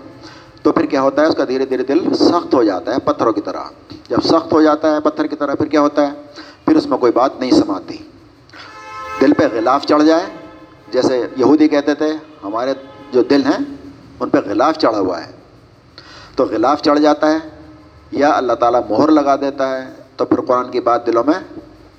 تو 0.63 0.71
پھر 0.71 0.85
کیا 0.85 1.01
ہوتا 1.01 1.21
ہے؟ 1.21 1.27
اس 1.27 1.35
کا 1.35 1.43
دھیرے 1.47 1.65
دھیرے 1.65 1.83
دل 1.83 2.13
سخت 2.13 2.53
ہو 2.53 2.63
جاتا 2.63 2.93
ہے، 2.93 2.99
پتھروں 2.99 3.33
کی 3.33 3.41
طرح۔ 3.41 3.63
جب 4.09 4.17
سخت 4.23 4.53
ہو 4.53 4.61
جاتا 4.61 4.95
ہے 4.95 4.99
پتھر 4.99 5.27
کی 5.27 5.35
طرح، 5.35 5.55
پھر 5.55 5.65
کیا 5.65 5.81
ہوتا 5.81 6.07
ہے؟ 6.07 6.11
پھر 6.65 6.75
اس 6.75 6.85
میں 6.87 6.97
کوئی 6.97 7.11
بات 7.11 7.39
نہیں 7.39 7.51
سماتی۔ 7.51 7.97
دل 9.21 9.33
پہ 9.33 9.43
غلاف 9.53 9.85
چڑھ 9.85 10.03
جائے۔ 10.03 10.23
جیسے 10.91 11.27
یہودی 11.37 11.67
کہتے 11.67 11.93
تھے، 11.93 12.13
ہمارے 12.43 12.73
جو 13.11 13.23
دل 13.23 13.41
ہیں، 13.45 13.75
ان 14.19 14.29
پہ 14.29 14.37
غلاف 14.45 14.77
چڑھا 14.77 14.99
ہوا 14.99 15.23
ہے۔ 15.23 15.31
تو 16.35 16.45
غلاف 16.45 16.81
چڑھ 16.81 16.99
جاتا 16.99 17.31
ہے، 17.31 17.37
یا 18.11 18.29
اللہ 18.29 18.53
تعالیٰ 18.53 18.81
مہر 18.89 19.11
لگا 19.11 19.35
دیتا 19.35 19.81
ہے، 19.81 19.93
تو 20.15 20.25
پھر 20.25 20.41
قرآن 20.41 20.71
کی 20.71 20.79
بات 20.79 21.07
دلوں 21.07 21.23
میں 21.23 21.57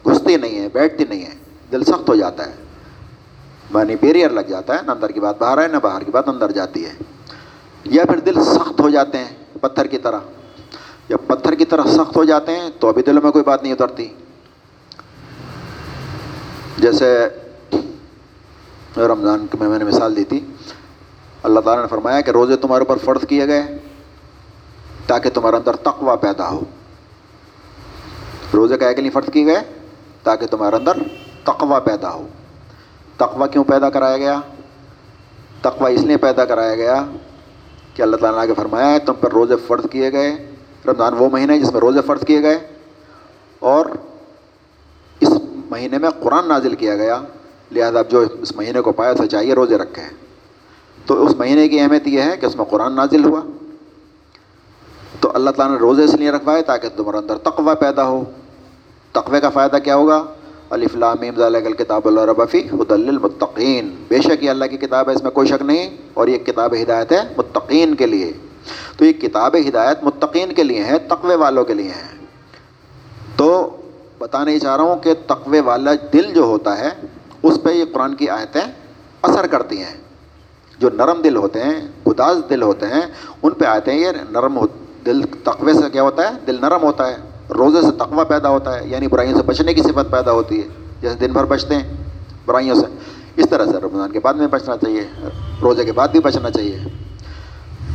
گھستی 0.09 0.37
نہیں 0.37 0.59
ہے، 0.59 0.68
بیٹھتی 0.72 1.05
نہیں 1.09 1.24
ہے۔ 1.24 1.35
دل 1.72 1.85
سخت 1.85 2.09
ہو 2.09 2.14
جاتا 2.14 2.47
ہے۔ 2.47 2.53
مانی 3.70 3.97
بیریئر 4.01 4.30
لگ 4.30 4.41
جاتا 4.41 4.74
ہے، 4.74 4.78
نہ 4.86 4.91
اندر 4.91 5.11
کی 5.11 5.20
بات 5.20 5.38
باہر 5.38 5.62
ہے 5.62 5.68
نہ 5.68 5.76
باہر 5.82 6.03
کی 6.03 6.11
بات 6.11 6.28
اندر 6.28 6.51
جاتی 6.51 6.84
ہے۔ 6.84 6.93
یا 7.85 8.05
پھر 8.05 8.18
دل 8.18 8.45
سخت 8.45 8.80
ہو 8.80 8.91
جاتے 8.91 9.18
ہیں 9.18 9.37
پتھر 9.61 9.87
کی 9.87 9.99
طرح۔ 9.99 10.18
جب 11.09 11.18
پتھر 11.26 11.55
کی 11.55 11.64
طرح 11.64 11.82
سخت 11.82 12.16
ہو 12.16 12.24
جاتے 12.24 12.57
ہیں 12.57 12.70
تو 12.80 12.89
ابھی 12.89 13.03
دلوں 13.03 13.22
میں 13.22 13.30
کوئی 13.30 13.45
بات 13.45 13.62
نہیں 13.62 13.72
اترتی۔ 13.72 14.09
جیسے 16.78 17.28
رمضان 18.97 19.47
میں 19.61 19.68
میں 19.68 19.78
نے 19.78 19.85
مثال 19.85 20.16
دی 20.16 20.24
تھی۔ 20.24 20.47
اللہ 21.43 21.61
تعالیٰ 21.61 21.85
نے 21.85 21.89
فرمایا 21.89 22.20
کہ 22.20 22.30
روزے 22.30 22.57
تمہارے 22.57 22.85
اوپر 22.85 23.05
فرض 23.05 23.26
کیے 23.28 23.49
گئے 23.49 23.78
تاکہ 25.07 25.30
تمہارے 25.30 25.57
اندر 25.57 25.76
تقوا 25.76 26.16
پیدا 26.16 26.49
ہو۔ 26.49 26.61
روزے 28.55 28.76
کا 28.76 28.93
کے 28.93 29.03
لیے 29.03 29.11
فرض 29.11 29.30
کیے 29.32 29.47
گئے 29.47 29.62
تاکہ 30.22 30.47
تمہارے 30.47 30.76
اندر 30.76 30.93
تقوا 31.45 31.78
پیدا 31.78 32.12
ہو۔ 32.12 32.28
تقوا 33.16 33.47
کیوں 33.47 33.64
پیدا 33.64 33.91
کرایا 33.91 34.16
گیا؟ 34.16 34.41
تقوا 35.62 35.89
اس 35.89 36.01
لیے 36.01 36.16
پیدا 36.16 36.45
کرایا 36.45 36.74
گیا 36.74 37.05
کہ 37.95 38.03
اللہ 38.03 38.16
تعالیٰ 38.16 38.38
نے 38.38 38.42
آگے 38.42 38.55
فرمایا 38.57 38.90
ہے، 38.90 38.99
تم 38.99 39.12
پر 39.20 39.32
روزے 39.32 39.55
فرض 39.66 39.84
کیے 39.90 40.12
گئے۔ 40.12 40.51
رمضان 40.86 41.14
وہ 41.18 41.28
مہینہ 41.30 41.53
ہے 41.53 41.59
جس 41.59 41.72
میں 41.72 41.80
روزے 41.80 42.01
فرض 42.07 42.24
کیے 42.24 42.42
گئے۔ 42.42 42.59
اور 43.59 43.86
اس 45.20 45.28
مہینے 45.70 45.99
میں 45.99 46.11
قرآن 46.22 46.49
نازل 46.49 46.74
کیا 46.74 46.97
گیا۔ 46.97 47.22
لہذا 47.72 47.99
اب 47.99 48.11
جو 48.11 48.24
اس 48.40 48.57
مہینے 48.57 48.80
کو 48.80 48.92
پایا 48.92 49.12
تھا 49.12 49.26
چاہیے 49.26 49.55
روزے 49.55 49.78
رکھے 49.78 50.03
ہیں۔ 50.03 50.11
تو 51.07 51.26
اس 51.26 51.36
مہینے 51.38 51.68
کی 51.68 51.80
اہمیت 51.80 52.07
یہ 52.07 52.22
ہے 52.22 52.36
کہ 52.36 52.47
اس 52.47 52.57
میں 52.57 52.64
قرآن 52.64 52.92
نازل 52.92 53.24
ہوا۔ 53.24 53.40
تو 55.20 55.30
اللہ 55.34 55.51
تعالیٰ 55.51 55.74
نے 55.74 55.80
روزے 55.80 56.05
اس 56.05 56.14
لیے 56.14 56.30
رکھوائے 56.30 56.62
تاکہ 56.62 56.88
تمہارے 56.97 57.18
اندر 57.18 57.38
تقوی 57.38 57.74
پیدا 57.80 58.05
ہو۔ 58.05 58.24
تقوی 59.12 59.40
کا 59.40 59.51
فائدہ 59.51 59.76
کیا 59.76 59.97
ہوگا؟ 59.97 60.24
علی 60.75 60.87
فلام 60.87 61.72
کتاب 61.79 62.07
اللہ 62.07 62.20
ربفی 62.20 62.59
حد 62.72 62.93
المطقین 62.93 63.95
بے 64.09 64.20
شک 64.20 64.45
یہ 64.45 64.51
اللہ 64.51 64.64
کی 64.64 64.77
کتاب 64.77 65.09
ہے، 65.09 65.14
اس 65.14 65.22
میں 65.22 65.31
کوئی 65.31 65.49
شک 65.49 65.62
نہیں، 65.62 65.97
اور 66.14 66.29
یہ 66.29 66.39
کتاب 66.39 66.75
ہدایت 66.83 67.12
ہے 67.12 67.18
متقین 67.37 67.95
کے 67.95 68.07
لیے۔ 68.07 68.33
تو 68.97 69.05
یہ 69.05 69.12
کتاب 69.12 69.57
ہدایت 69.68 70.05
متقین 70.05 70.53
کے 70.53 70.62
لیے 70.62 70.85
ہے، 70.85 70.99
تقوی 70.99 71.37
والوں 71.37 71.64
کے 71.64 71.75
لیے 71.75 71.89
ہیں 71.89 72.27
تو 73.37 73.77
بتانا 74.18 74.51
ہی 74.51 74.59
چاہ 74.59 74.77
رہا 74.77 74.85
ہوں 74.85 74.97
کہ 74.97 75.14
تقوی 75.27 75.61
والا 75.61 75.93
دل 76.12 76.33
جو 76.35 76.43
ہوتا 76.43 76.79
ہے، 76.79 76.91
اس 77.43 77.59
پہ 77.62 77.70
یہ 77.70 77.85
قرآن 77.93 78.14
کی 78.14 78.29
آیتیں 78.29 78.66
اثر 79.22 79.47
کرتی 79.47 79.79
ہیں۔ 79.79 79.97
جو 80.79 80.91
نرم 80.95 81.20
دل 81.22 81.37
ہوتے 81.37 81.62
ہیں، 81.62 81.81
گداز 82.09 82.39
دل 82.51 82.62
ہوتے 82.62 82.87
ہیں، 82.87 83.03
ان 83.43 83.53
پہ 83.53 83.64
آیتیں 83.64 83.95
یہ 83.95 84.11
نرم 84.31 84.59
دل 85.07 85.20
تقوے 85.45 85.72
سے 85.72 85.91
کیا 85.93 86.03
ہوتا 86.03 86.22
ہے؟ 86.22 86.35
دل 86.47 86.57
نرم 86.61 86.83
ہوتا 86.83 87.09
ہے۔ 87.11 87.16
روزے 87.51 87.80
سے 87.80 87.90
تقوی 87.90 88.24
پیدا 88.28 88.49
ہوتا 88.49 88.80
ہے 88.80 88.88
یعنی 88.88 89.07
برائیوں 89.07 89.36
سے 89.36 89.42
بچنے 89.42 89.74
کی 89.74 89.82
صفت 89.82 90.11
پیدا 90.11 90.32
ہوتی 90.32 90.62
ہے۔ 90.62 90.68
جیسے 91.01 91.14
دن 91.14 91.32
بھر 91.32 91.45
بچتے 91.45 91.74
ہیں، 91.74 91.95
برائیوں 92.47 92.76
سے۔ 92.76 92.86
اس 93.36 93.47
طرح 93.51 93.64
سے 93.64 93.72
رمضان 93.72 94.11
کے 94.11 94.20
بعد 94.20 94.34
میں 94.34 94.47
بچنا 94.47 94.76
چاہیے، 94.76 95.03
روزے 95.62 95.84
کے 95.84 95.92
بعد 95.92 96.09
بھی 96.09 96.20
بچنا 96.20 96.51
چاہیے۔ 96.51 96.78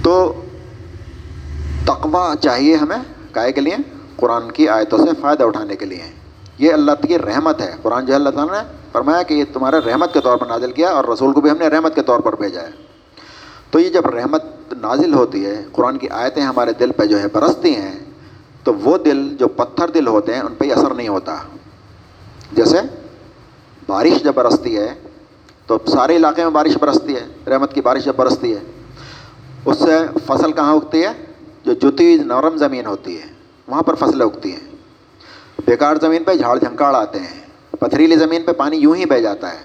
تو 0.04 0.34
تقوی 1.86 2.38
چاہیے 2.42 2.76
ہمیں 2.76 2.98
کائے 3.32 3.52
کے 3.52 3.62
لیے، 3.62 3.76
قرآن 4.16 4.52
کی 4.52 4.70
آیتوں 4.70 4.98
سے 4.98 5.12
فائدہ 5.22 5.44
اٹھانے 5.44 5.76
کے 5.76 5.86
لیے۔ 5.86 6.12
یہ 6.58 6.74
اللہ 6.74 6.92
کی 7.08 7.20
رحمت 7.20 7.62
ہے۔ 7.62 7.76
قرآن 7.82 8.06
جو 8.06 8.14
ہے، 8.14 8.16
اللہ 8.16 8.30
تعالیٰ 8.30 8.54
نے 8.54 8.70
فرمایا 8.92 9.24
کہ 9.24 9.34
یہ 9.34 9.44
تمہارے 9.54 9.80
رحمت 9.80 10.14
کے 10.14 10.20
طور 10.20 10.38
پر 10.38 10.46
نازل 10.46 10.72
کیا 10.72 10.90
اور 10.90 11.06
رسول 11.06 11.34
کو 11.34 11.42
بھی 11.42 11.50
ہم 11.50 11.58
نے 11.60 11.68
رحمت 11.68 11.96
کے 11.96 12.02
طور 12.02 12.20
پر 12.20 12.36
بھیجا 12.42 12.62
ہے۔ 12.62 12.72
تو 13.72 13.80
یہ 13.80 13.90
جب 13.90 14.06
رحمت 14.06 14.44
نازل 14.82 15.14
ہوتی 15.14 15.46
ہے، 15.46 15.64
قرآن 15.72 15.98
کی 15.98 16.10
آیتیں 16.10 16.44
ہمارے 16.44 16.72
دل 16.80 16.92
پہ 16.92 17.06
جو 17.06 17.20
ہے، 17.20 17.26
برستی 17.34 17.76
ہیں 17.76 18.00
تو 18.70 18.76
وہ 18.76 18.98
دل 18.98 19.36
جو 19.40 19.48
پتھر 19.48 19.88
دل 19.88 20.08
ہوتے 20.08 20.34
ہیں 20.34 20.42
ان 20.42 20.56
پہ 20.56 20.72
اثر 20.72 20.94
نہیں 20.94 21.08
ہوتا۔ 21.08 21.36
جیسے 22.52 22.78
بارش 23.88 24.24
جب 24.24 24.34
برستی 24.36 24.78
ہے، 24.78 24.94
تو 25.66 25.78
سارے 25.88 26.16
علاقے 26.16 26.44
میں 26.44 26.52
بارش 26.52 26.78
برستی 26.78 27.16
ہے، 27.16 27.28
رحمت 27.48 27.74
کی 27.74 27.82
بارش 27.82 28.06
جب 28.06 28.14
برستی 28.16 28.54
ہے، 28.54 28.60
اس 29.66 29.78
سے 29.80 29.98
فصل 30.26 30.52
کہاں 30.52 30.76
اگتی 30.76 31.04
ہے؟ 31.04 31.26
جو 31.66 31.74
جتی 31.74 32.18
نرم 32.18 32.58
زمین 32.58 32.86
ہوتی 32.86 33.22
ہے، 33.22 33.26
وہاں 33.68 33.82
پر 33.82 33.96
فصلیں 33.96 34.26
اگتی 34.26 34.52
ہیں۔ 34.52 34.76
بیکار 35.66 35.96
زمین 35.96 36.24
پہ 36.24 36.36
جھاڑ 36.36 36.60
جھنکاڑ 36.60 36.96
آتے 36.96 37.20
ہیں، 37.20 37.42
پتھریلی 37.72 38.16
زمین 38.16 38.44
پہ 38.44 38.52
پانی 38.52 38.78
یوں 38.78 38.96
ہی 38.96 39.06
بہہ 39.06 39.18
جاتا 39.18 39.54
ہے۔ 39.54 39.64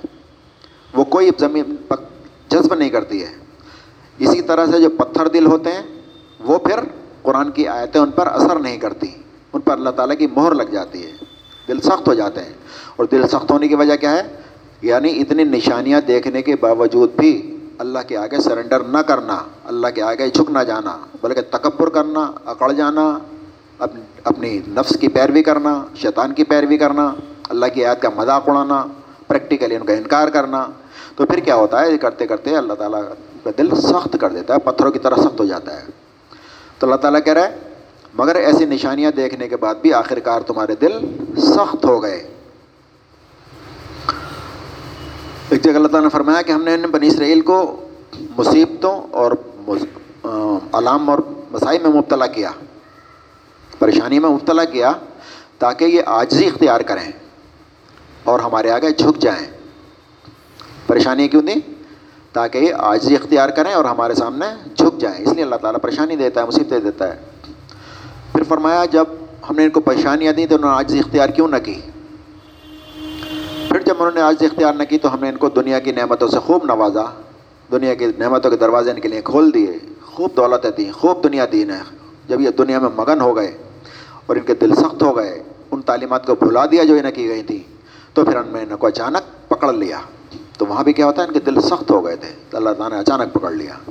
وہ 0.95 1.05
کوئی 1.05 1.31
زمین 1.39 1.77
جذب 2.49 2.75
نہیں 2.75 2.91
کرتی 2.91 3.23
ہے۔ 3.23 3.33
اسی 4.19 4.43
طرح 4.43 4.67
سے 4.67 4.83
جو 4.83 4.91
پتھر 4.91 5.29
دل 5.29 5.47
ہوتے 5.47 5.73
ہیں، 5.73 5.83
وہ 6.41 6.59
پھر 6.59 6.81
قرآن 7.25 7.51
کی 7.51 7.69
آیتیں 7.69 8.01
ان 8.01 8.11
پر 8.11 8.27
اثر 8.27 8.59
نہیں 8.59 8.77
کرتی، 8.77 9.07
ان 9.53 9.61
پر 9.61 9.73
اللہ 9.73 9.91
تعالیٰ 9.91 10.17
کی 10.17 10.27
مہر 10.27 10.55
لگ 10.55 10.63
جاتی 10.63 11.07
ہے، 11.07 11.11
دل 11.69 11.81
سخت 11.81 12.09
ہو 12.09 12.15
جاتے 12.15 12.41
ہیں۔ 12.41 12.53
اور 12.97 13.07
دل 13.13 13.29
سخت 13.29 13.51
ہونے 13.51 13.69
کی 13.69 13.75
وجہ 13.75 13.97
کیا 13.97 14.11
ہے؟ 14.11 14.23
یعنی 14.83 15.21
اتنی 15.21 15.45
نشانیاں 15.45 16.01
دیکھنے 16.01 16.43
کے 16.43 16.57
باوجود 16.61 17.11
بھی 17.17 17.57
اللہ 17.79 17.99
کے 18.09 18.17
آگے 18.17 18.41
سرنڈر 18.41 18.81
نہ 18.81 18.99
کرنا، 18.99 19.39
اللہ 19.65 19.87
کے 19.95 20.03
آگے 20.03 20.31
جھک 20.31 20.51
نہ 20.51 20.59
جانا، 20.59 20.99
بلکہ 21.23 21.41
تکبر 21.51 21.89
کرنا، 21.89 22.33
اکڑ 22.47 22.73
جانا 22.73 23.19
اپنی 24.25 24.61
نفس 24.69 24.97
کی 25.01 25.09
پیروی 25.09 25.43
کرنا، 25.43 25.85
شیطان 25.97 26.35
کی 26.35 26.45
پیروی 26.45 26.79
کرنا، 26.79 27.15
اللہ 27.49 27.67
کی 27.75 27.85
آیت 27.85 28.03
کا 28.03 28.09
مذاق 28.17 28.49
اڑانا 28.49 28.87
پریکٹیکلی 29.29 29.77
ان 29.77 29.85
کا 29.85 29.93
انکار 29.93 30.29
کرنا۔ 30.29 30.67
تو 31.17 31.27
پھر 31.27 31.39
کیا 31.39 31.55
ہوتا 31.55 31.81
ہے؟ 31.81 31.99
کرتے 31.99 32.27
کرتے 32.27 32.57
اللہ 32.57 32.73
تعالیٰ 32.73 33.03
کا 33.45 33.51
دل 33.59 33.75
سخت 33.77 34.17
کر 34.21 34.31
دیتا 34.31 34.55
ہے، 34.55 34.59
پتھروں 34.59 34.91
کی 34.91 34.99
طرح 34.99 35.15
سخت 35.15 35.41
ہو 35.41 35.45
جاتا 35.45 35.81
ہے۔ 35.81 36.04
تو 36.79 36.87
اللہ 36.87 36.97
تعالیٰ 36.97 37.21
کہہ 37.25 37.33
رہا 37.33 37.43
ہے، 37.43 37.59
مگر 38.15 38.35
ایسی 38.37 38.65
نشانیاں 38.65 39.11
دیکھنے 39.17 39.49
کے 39.49 39.57
بعد 39.57 39.75
بھی 39.83 39.93
آخر 39.95 40.19
کار 40.21 40.41
تمہارے 40.41 40.75
دل 40.81 40.99
سخت 41.45 41.85
ہو 41.85 42.03
گئے۔ 42.03 42.17
ایک 45.49 45.63
جگہ 45.63 45.73
اللہ 45.73 45.89
تعالیٰ 45.89 46.03
نے 46.03 46.09
فرمایا 46.09 46.43
کہ 46.43 46.53
ہم 46.53 46.65
نے 46.65 46.87
بنی 46.89 47.07
اسرائیل 47.07 47.41
کو 47.41 47.59
مصیبتوں 48.37 49.01
اور 49.13 49.33
علام 50.73 51.11
اور 51.11 51.19
مسائل 51.51 51.83
میں 51.83 51.91
مبتلا 51.91 52.27
کیا، 52.27 52.51
پریشانی 53.79 54.19
میں 54.19 54.31
مبتلا 54.31 54.65
کیا 54.65 54.93
تاکہ 55.59 55.85
یہ 55.85 56.03
آجزی 56.07 56.47
اختیار 56.47 56.81
کریں 56.81 57.11
اور 58.25 58.41
ہمارے 58.41 58.71
آگے 58.71 58.91
جھک 58.91 59.21
جائیں۔ 59.23 59.47
پریشانی 60.87 61.29
کیوں 61.29 61.43
دی 61.43 61.55
تاکہ 62.33 62.59
یہ 62.59 62.75
آجزی 62.75 63.15
اختیار 63.15 63.49
کریں 63.49 63.73
اور 63.75 63.85
ہمارے 63.85 64.15
سامنے 64.15 64.47
جھک 64.95 65.03
جائیں 65.03 65.27
اس 65.27 65.33
لیے 65.33 65.45
اللہ 65.45 65.57
تعالیٰ 65.57 65.81
پریشانی 65.81 66.17
دیتا 66.17 66.43
ہے، 66.43 66.47
مصیبتیں 66.47 66.79
دیتا 66.79 67.13
ہے۔ 67.13 67.19
پھر 68.33 68.43
فرمایا، 68.43 68.85
جب 68.85 69.05
ہم 69.51 69.57
نے 69.57 69.65
ان 69.65 69.71
کو 69.71 69.81
پریشانیاں 69.81 70.33
دیں 70.33 70.47
تو 70.47 70.55
انہوں 70.55 70.71
نے 70.71 70.77
آجزی 70.77 70.99
اختیار 70.99 71.29
کیوں 71.29 71.49
نہ 71.49 71.57
کی؟ 71.65 71.81
پھر 73.69 73.81
جب 73.81 73.95
انہوں 73.99 74.11
نے 74.15 74.21
آجزی 74.21 74.47
اختیار 74.47 74.75
نہ 74.75 74.83
کی 74.83 74.99
تو 74.99 75.15
ہم 75.15 75.21
نے 75.21 75.29
ان 75.29 75.37
کو 75.37 75.49
دنیا 75.49 75.79
کی 75.79 75.93
نعمتوں 75.93 76.29
سے 76.29 76.39
خوب 76.39 76.65
نوازا۔ 76.65 77.05
دنیا 77.73 77.95
کی 77.95 78.07
نعمتوں 78.19 78.51
کے 78.51 78.57
دروازے 78.57 78.91
ان 78.91 79.01
کے 79.01 79.09
لیے 79.09 79.21
کھول 79.23 79.55
دیے۔ 79.55 79.79
خوب 80.03 80.31
دولتیں 80.37 80.71
دیں، 80.71 80.93
خوب 80.93 81.25
دنیا 81.25 81.47
دین 81.53 81.71
ہے۔ 81.71 81.81
جب 82.29 82.41
یہ 82.41 82.51
دنیا 82.51 82.79
میں 82.79 82.91
مگن 82.97 83.21
ہو 83.21 83.37
گئے 83.37 83.57
اور 84.27 84.37
ان 84.37 84.43
کے 84.43 84.55
دل 84.55 84.75
سخت 84.75 85.03
ہو 85.03 85.17
گئے، 85.17 85.43
ان 85.71 85.83
تعلیمات 85.83 86.27
کو 86.27 86.35
بھلا 86.35 86.67
دیا 86.67 86.85
جو 86.85 86.95
انہیں 86.95 87.13
کی 87.13 87.29
گئی 87.29 87.43
تھی، 87.43 87.63
تو 88.15 88.25
پھر 88.25 88.37
ان 88.37 88.49
میں 88.49 88.67
ان 88.71 88.77
کو 88.77 88.87
اچانک 88.87 89.49
پکڑ 89.49 89.73
لیا۔ 89.73 89.99
تو 90.59 90.67
وہاں 90.67 90.85
بھی 90.85 90.93
کیا 90.93 91.07
ہوتا 91.07 91.23
ہے؟ 91.23 91.27
ان 91.27 91.33
کے 91.33 91.41
دل 91.41 91.61
سخت 91.61 91.91
ہو 91.91 92.05
گئے 92.05 92.17
تھے۔ 92.17 92.29
تو 92.51 92.57
اللہ 92.57 92.71
تعالیٰ 92.71 92.97
نے 92.97 93.03
اچانک 93.03 93.33
پکڑ 93.33 93.51
لیا۔ 93.51 93.91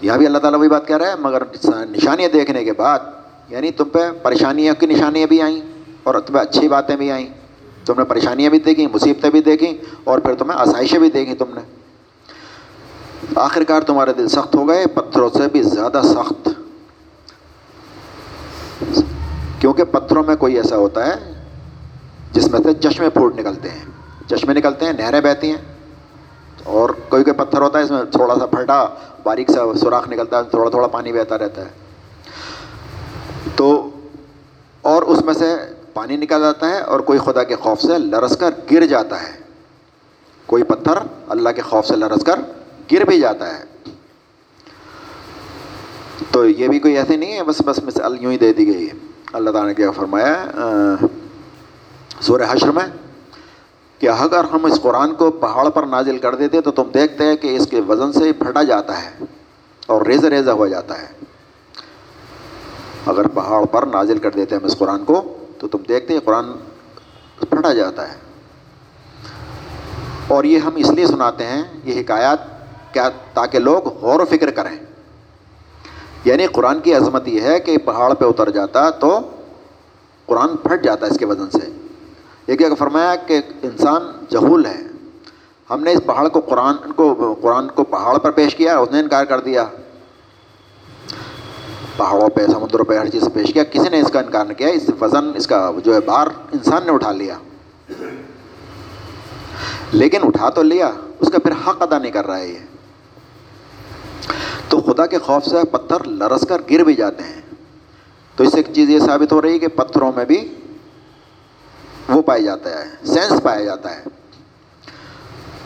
یہاں 0.00 0.18
بھی 0.18 0.26
اللہ 0.26 0.38
تعالیٰ 0.38 0.58
وہی 0.58 0.68
بات 0.68 0.88
کہہ 0.88 0.96
رہا 0.96 1.06
ہے، 1.06 1.14
مگر 1.18 1.42
نشانیاں 1.68 2.28
دیکھنے 2.28 2.64
کے 2.64 2.72
بعد 2.72 2.98
یعنی 3.48 3.70
تم 3.70 3.84
پہ 3.84 3.98
پریشانیوں 4.22 4.74
کی 4.80 4.86
نشانیاں 4.86 5.26
بھی 5.26 5.42
آئیں 5.42 5.60
اور 6.02 6.20
تمہیں 6.20 6.42
اچھی 6.42 6.68
باتیں 6.68 6.96
بھی 6.96 7.10
آئیں۔ 7.12 7.26
تم 7.84 7.94
نے 7.98 8.04
پریشانیاں 8.04 8.50
بھی 8.50 8.58
دیکھیں، 8.58 8.86
مصیبتیں 8.92 9.30
بھی 9.30 9.42
دیکھیں 9.42 9.72
اور 10.04 10.18
پھر 10.18 10.34
تمہیں 10.34 10.58
آسائشیں 10.60 10.98
بھی 10.98 11.10
دیکھیں 11.10 11.34
تم 11.34 11.44
نے۔ 11.54 11.60
آخر 13.36 13.64
کار 13.64 13.80
تمہارے 13.80 14.12
دل 14.12 14.28
سخت 14.28 14.54
ہو 14.54 14.68
گئے، 14.68 14.86
پتھروں 14.86 15.30
سے 15.34 15.42
بھی 15.52 15.62
زیادہ 15.62 16.00
سخت۔ 16.04 16.48
کیونکہ 19.58 19.84
پتھروں 19.84 20.22
میں 20.22 20.36
کوئی 20.36 20.56
ایسا 20.56 20.76
ہوتا 20.76 21.06
ہے 21.06 21.44
جس 22.32 22.48
میں 22.48 22.60
سے 22.64 22.90
چشمے 22.90 23.10
پھوٹ 23.10 23.38
نکلتے 23.38 23.68
ہیں۔ 23.70 23.84
چشمے 24.28 24.54
نکلتے 24.54 24.86
ہیں، 24.86 24.92
نہریں 24.92 25.20
بہتی 25.20 25.50
ہیں 25.50 25.74
اور 26.64 26.90
کوئی 27.08 27.24
کوئی 27.24 27.34
پتھر 27.36 27.60
ہوتا 27.60 27.78
ہے، 27.78 27.84
اس 27.84 27.90
میں 27.90 28.04
تھوڑا 28.04 28.34
سا 28.38 28.46
پھٹا 28.46 28.86
باریک 29.22 29.50
سا 29.50 29.74
سوراخ 29.74 30.08
نکلتا 30.08 30.38
ہے، 30.38 30.42
تھوڑا 30.50 30.70
تھوڑا 30.70 30.86
پانی 30.86 31.12
بہتا 31.12 31.38
رہتا 31.38 31.62
ہے۔ 31.62 31.70
تو 33.56 33.90
اور 34.82 35.02
اس 35.02 35.24
میں 35.24 35.34
سے 35.34 35.56
پانی 35.94 36.16
نکل 36.16 36.40
جاتا 36.40 36.68
ہے 36.68 36.80
اور 36.80 37.00
کوئی 37.00 37.18
خدا 37.18 37.42
کے 37.42 37.56
خوف 37.56 37.80
سے 37.80 37.98
لرس 37.98 38.36
کر 38.36 38.50
گر 38.72 38.86
جاتا 38.86 39.22
ہے۔ 39.22 39.32
کوئی 40.46 40.62
پتھر 40.62 40.98
اللہ 41.28 41.48
کے 41.48 41.62
خوف 41.62 41.86
سے 41.86 41.96
لرس 41.96 42.24
کر 42.24 42.40
گر 42.92 43.04
بھی 43.04 43.20
جاتا 43.20 43.58
ہے۔ 43.58 43.64
تو 46.30 46.48
یہ 46.48 46.68
بھی 46.68 46.78
کوئی 46.78 46.96
ایسے 46.98 47.16
نہیں 47.16 47.32
ہے، 47.32 47.42
بس 47.42 47.62
بس 47.64 47.82
مثال 47.84 48.16
یوں 48.20 48.32
ہی 48.32 48.38
دے 48.38 48.52
دی 48.52 48.66
گئی 48.66 48.88
ہے۔ 48.88 48.94
اللہ 49.32 49.50
تعالیٰ 49.50 49.68
نے 49.68 49.74
کیا 49.74 49.90
فرمایا 49.90 50.34
سورہ 52.20 52.42
حشر 52.50 52.70
میں 52.70 52.86
کہ 54.00 54.08
اگر 54.08 54.44
ہم 54.44 54.64
اس 54.64 54.80
قرآن 54.82 55.14
کو 55.14 55.30
پہاڑ 55.30 55.68
پر 55.68 55.82
نازل 55.82 56.18
کر 56.18 56.34
دیتے 56.34 56.60
تو 56.60 56.70
تم 56.70 56.82
دیکھتے 56.94 57.24
ہیں 57.24 57.36
کہ 57.36 57.56
اس 57.56 57.66
کے 57.66 57.80
وزن 57.80 58.12
سے 58.12 58.32
پھٹا 58.32 58.62
جاتا 58.62 59.02
ہے 59.02 59.10
اور 59.86 60.06
ریزہ 60.06 60.26
ریزہ 60.26 60.50
ہو 60.50 60.66
جاتا 60.66 61.02
ہے۔ 61.02 61.06
اگر 63.06 63.26
پہاڑ 63.26 63.64
پر 63.64 63.86
نازل 63.86 64.18
کر 64.18 64.30
دیتے 64.30 64.54
ہم 64.54 64.64
اس 64.64 64.78
قرآن 64.78 65.04
کو 65.04 65.36
تو 65.58 65.68
تم 65.68 65.78
دیکھتے 65.88 66.12
ہیں 66.12 66.20
قرآن 66.20 66.44
پھٹا 67.38 67.72
جاتا 67.72 68.12
ہے۔ 68.12 68.16
اور 70.28 70.44
یہ 70.44 70.58
ہم 70.58 70.76
اس 70.76 70.90
لیے 70.90 71.06
سناتے 71.06 71.44
ہیں، 71.46 71.62
یہ 71.84 72.00
حکایات 72.00 72.38
کیا 72.94 73.08
تاکہ 73.34 73.58
لوگ 73.58 73.88
غور 73.88 74.20
و 74.20 74.24
فکر 74.24 74.50
کریں۔ 74.50 74.76
یعنی 76.24 76.46
قرآن 76.46 76.80
کی 76.80 76.94
عظمت 76.94 77.28
یہ 77.28 77.40
ہے 77.40 77.60
کہ 77.60 77.78
پہاڑ 77.78 78.14
پہ 78.14 78.24
اتر 78.24 78.50
جاتا 78.50 78.90
تو 78.90 79.20
قرآن 80.26 80.56
پھٹ 80.56 80.82
جاتا 80.82 81.06
ہے 81.06 81.10
اس 81.10 81.18
کے 81.18 81.26
وزن 81.26 81.50
سے۔ 81.50 81.89
ایک 82.50 82.60
جگہ 82.60 82.74
فرمایا 82.78 83.16
کہ 83.16 83.40
انسان 83.62 84.02
جہول 84.28 84.66
ہے۔ 84.66 84.82
ہم 85.70 85.82
نے 85.82 85.92
اس 85.92 86.00
پہاڑ 86.06 86.28
کو 86.28 86.40
قرآن 86.40 86.74
کو 86.96 87.34
قرآن 87.40 87.68
کو 87.68 87.84
پہاڑ 87.84 88.18
پر 88.18 88.30
پیش 88.30 88.54
کیا، 88.54 88.78
اس 88.78 88.90
نے 88.92 89.00
انکار 89.00 89.24
کر 89.24 89.40
دیا۔ 89.40 89.64
پہاڑوں 91.96 92.28
پہ، 92.28 92.46
سمندروں 92.46 92.84
پہ، 92.84 92.98
ہر 92.98 93.08
چیز 93.08 93.22
پیش 93.34 93.52
کیا۔ 93.52 93.64
کسی 93.64 93.88
نے 93.88 94.00
اس 94.00 94.10
کا 94.12 94.20
انکار 94.20 94.46
نہ 94.46 94.52
کیا، 94.52 94.68
اس 94.68 94.90
وزن، 95.00 95.30
اس 95.36 95.46
کا 95.46 95.70
جو 95.84 95.94
ہے 95.94 96.00
بار 96.00 96.26
انسان 96.52 96.82
نے 96.84 96.92
اٹھا 96.92 97.12
لیا۔ 97.12 97.38
لیکن 99.92 100.18
اٹھا 100.22 100.48
تو 100.48 100.62
لیا، 100.62 100.90
اس 101.20 101.28
کا 101.32 101.38
پھر 101.38 101.52
حق 101.66 101.82
ادا 101.82 101.98
نہیں 101.98 102.12
کر 102.12 102.26
رہا 102.26 102.38
ہے 102.38 102.48
یہ۔ 102.48 102.58
تو 104.68 104.80
خدا 104.80 105.06
کے 105.06 105.18
خوف 105.18 105.44
سے 105.44 105.56
پتھر 105.70 106.04
لرس 106.04 106.46
کر 106.48 106.60
گر 106.70 106.84
بھی 106.84 106.94
جاتے 106.94 107.22
ہیں۔ 107.22 107.40
تو 108.36 108.44
اس 108.44 108.52
سے 108.52 108.56
ایک 108.56 108.74
چیز 108.74 108.90
یہ 108.90 108.98
ثابت 108.98 109.32
ہو 109.32 109.42
رہی 109.42 109.52
ہے 109.52 109.58
کہ 109.58 109.68
پتھروں 109.68 110.12
میں 110.16 110.24
بھی 110.24 110.54
وہ 112.10 112.22
پایا 112.22 112.42
جاتا 112.42 112.70
ہے 112.70 112.84
سینس 113.06 113.42
پایا 113.42 113.64
جاتا 113.64 113.96
ہے۔ 113.96 114.04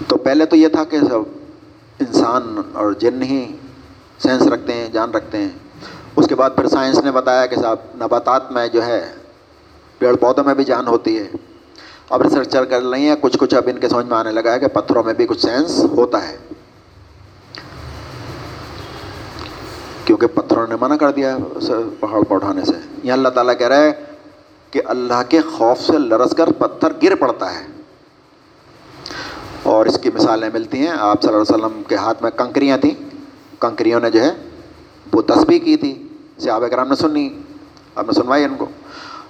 تو 0.08 0.16
پہلے 0.16 0.46
تو 0.46 0.56
یہ 0.56 0.68
تھا 0.68 0.84
کہ 0.84 0.98
سب 1.00 1.20
انسان 2.00 2.60
اور 2.72 2.92
جن 2.92 3.22
ہی 3.22 3.56
سینس 4.18 4.42
رکھتے 4.42 4.74
ہیں، 4.74 4.88
جان 4.88 5.10
رکھتے 5.10 5.38
ہیں۔ 5.38 5.48
اس 6.16 6.26
کے 6.28 6.34
بعد 6.34 6.50
پھر 6.56 6.68
سائنس 6.68 6.98
نے 6.98 7.10
بتایا 7.10 7.46
کہ 7.46 7.56
صاحب، 7.56 7.76
نباتات 7.94 8.52
میں 8.52 8.68
جو 8.68 8.86
ہے، 8.86 9.12
پیڑ 9.98 10.16
پودوں 10.16 10.44
میں 10.44 10.54
بھی 10.54 10.64
جان 10.64 10.86
ہوتی 10.86 11.18
ہے۔ 11.18 11.28
اب 12.10 12.22
ریسرچر 12.22 12.64
کر 12.64 12.82
رہی 12.82 13.08
ہیں، 13.08 13.16
کچھ 13.20 13.38
کچھ 13.38 13.54
اب 13.54 13.62
ان 13.66 13.78
کے 13.78 13.88
سمجھ 13.88 14.06
میں 14.06 14.16
آنے 14.16 14.30
لگا 14.30 14.52
ہے 14.52 14.58
کہ 14.58 14.66
پتھروں 14.66 15.02
میں 15.04 15.14
بھی 15.14 15.26
کچھ 15.26 15.40
سینس 15.40 15.84
ہوتا 15.84 16.28
ہے۔ 16.28 16.36
کیونکہ 20.04 20.26
پتھروں 20.26 20.66
نے 20.66 20.74
منع 20.80 20.96
کر 20.96 21.12
دیا 21.12 21.36
اسے 21.54 21.72
پہاڑ 22.00 22.22
پر 22.22 22.36
اٹھانے 22.36 22.64
سے۔ 22.64 22.72
یہاں 23.02 23.16
اللہ 23.16 23.28
تعالیٰ 23.28 23.58
کہہ 23.58 23.68
رہا 23.68 23.76
ہے 23.76 23.92
کہ 24.74 24.82
اللہ 24.84 25.22
کے 25.28 25.40
خوف 25.40 25.80
سے 25.80 25.98
لرس 25.98 26.30
کر 26.30 26.52
پتھر 26.52 26.88
گر 27.02 27.14
پڑتا 27.14 27.54
ہے۔ 27.54 27.66
اور 29.62 29.86
اس 29.86 29.98
کی 29.98 30.10
مثالیں 30.14 30.50
ملتی 30.52 30.78
ہیں۔ 30.78 30.94
آپ 30.98 31.22
صلی 31.22 31.34
اللہ 31.34 31.54
علیہ 31.54 31.66
وسلم 31.66 31.82
کے 31.88 31.96
ہاتھ 31.96 32.22
میں 32.22 32.30
کنکریاں 32.30 32.78
تھیں۔ 32.78 33.04
کنکریوں 33.60 34.00
نے 34.00 34.10
جو 34.10 34.22
ہے 34.22 34.30
وہ 35.12 35.22
تسبیح 35.22 35.58
کی 35.58 35.76
تھی۔ 35.76 36.08
صحابہ 36.38 36.66
کرام 36.66 36.88
نے 36.88 36.94
سنی۔ 36.94 37.40
آپ 37.94 38.04
نے 38.06 38.12
سنوائی 38.12 38.44
ان 38.44 38.54
کو۔ 38.54 38.66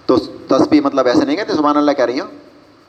تو 0.06 0.16
تسبیح 0.48 0.80
مطلب 0.80 1.06
ایسے 1.06 1.24
نہیں 1.24 1.36
کہتے 1.36 1.52
سبحان 1.52 1.76
اللہ 1.76 1.92
کہہ 1.92 2.04
رہی 2.04 2.20
ہوں، 2.20 2.28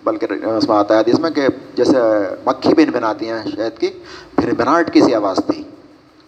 بلکہ 0.03 0.27
اس 0.45 0.69
میں 0.69 0.77
آتا 0.77 0.93
ہے 0.93 0.99
حدیث 0.99 1.19
میں 1.19 1.31
کہ 1.31 1.47
جیسے 1.75 1.97
مکھی 2.45 2.73
بن 2.73 2.91
بناتی 2.91 3.29
ہیں 3.29 3.39
شہد 3.55 3.79
کی، 3.79 3.87
پھر 4.35 4.53
بناٹ 4.53 4.93
کی 4.93 5.01
سی 5.01 5.15
آواز 5.15 5.37
تھی۔ 5.37 5.63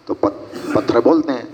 تو 0.05 0.13
پتھر 0.13 0.99
بولتے 0.99 1.31
ہیں۔ 1.31 1.49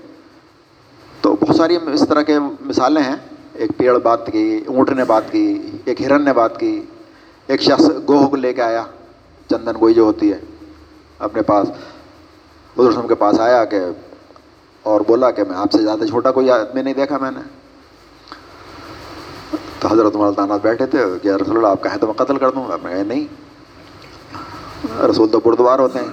تو 1.22 1.36
بہت 1.42 1.56
ساری 1.56 1.78
اس 1.94 2.06
طرح 2.10 2.22
کے 2.22 2.40
مثالیں 2.62 3.04
ہیں۔ 3.04 3.33
ایک 3.54 3.72
پیڑ 3.78 3.98
بات 3.98 4.32
کی، 4.32 4.64
اونٹ 4.68 4.90
نے 4.90 5.04
بات 5.04 5.32
کی، 5.32 5.72
ایک 5.86 6.02
ہرن 6.02 6.26
نے 6.26 6.34
بات 6.34 6.60
کی، 6.60 6.82
ایک 7.48 7.62
شخص 7.62 7.84
گوہ 8.08 8.28
کو 8.28 8.36
لے 8.36 8.54
کے 8.54 8.62
آیا، 8.62 8.84
چندن 9.50 9.72
گوئی 9.80 9.94
جو 9.94 10.04
ہوتی 10.04 10.34
ہے 10.34 10.40
اپنے 11.20 11.42
پاس۔ 11.42 11.68
بزرگ 12.78 13.08
کے 13.08 13.16
پاس 13.16 13.40
آیا 13.40 13.66
کہ، 13.66 13.80
اور 14.84 15.02
بولا 15.08 15.32
کہ 15.32 15.44
میں 15.44 15.58
آپ 15.58 15.72
سے 15.72 15.82
زیادہ 15.82 16.06
چھوٹا 16.06 16.32
کوئی 16.32 16.52
آدمی 16.52 16.82
نہیں 16.82 16.94
دیکھا 16.94 17.18
میں 17.18 17.32
نے۔ 17.32 17.42
تو 19.80 19.88
حضرت 19.88 20.16
مولانا 20.16 20.58
بیٹھے 20.58 20.86
تھے، 20.86 21.06
کہ 21.22 21.28
رسول 21.28 21.56
اللہ، 21.56 21.68
آپ 21.68 21.84
کہیں 21.84 21.98
تو 21.98 22.08
میں 22.08 22.14
قتل 22.14 22.38
کر 22.38 22.50
دوں۔ 22.50 22.68
گا 22.70 22.78
میں 22.84 23.04
نہیں۔ 23.04 23.44
رسول 25.02 25.30
تو 25.30 25.40
بردوار 25.40 25.80
ہوتے 25.80 26.00
ہیں۔ 26.00 26.08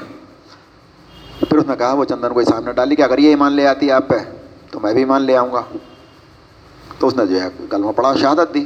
پھر 1.41 1.59
اس 1.59 1.67
نے 1.67 1.75
کہا، 1.79 1.93
وہ 1.93 2.05
چندن 2.05 2.33
کوئی 2.33 2.47
سامنے 2.47 2.73
ڈالی 2.73 2.97
کہ 2.97 3.03
اگر 3.03 3.19
یہ 3.19 3.29
ایمان 3.29 3.53
لے 3.53 3.67
آتی 3.67 3.87
ہے 3.87 3.93
آپ 3.93 4.09
پہ، 4.09 4.15
تو 4.71 4.81
میں 4.81 4.93
بھی 4.93 5.03
ایمان 5.03 5.23
لے 5.23 5.37
آؤں 5.37 5.53
گا۔ 5.53 5.63
تو 7.01 7.07
اس 7.07 7.17
نے 7.17 7.27
جو 7.27 7.43
ہے 7.43 7.49
کلمہ 7.71 7.93
پڑھا 7.93 8.15
شہادت 8.17 8.55
دی۔ 8.55 8.65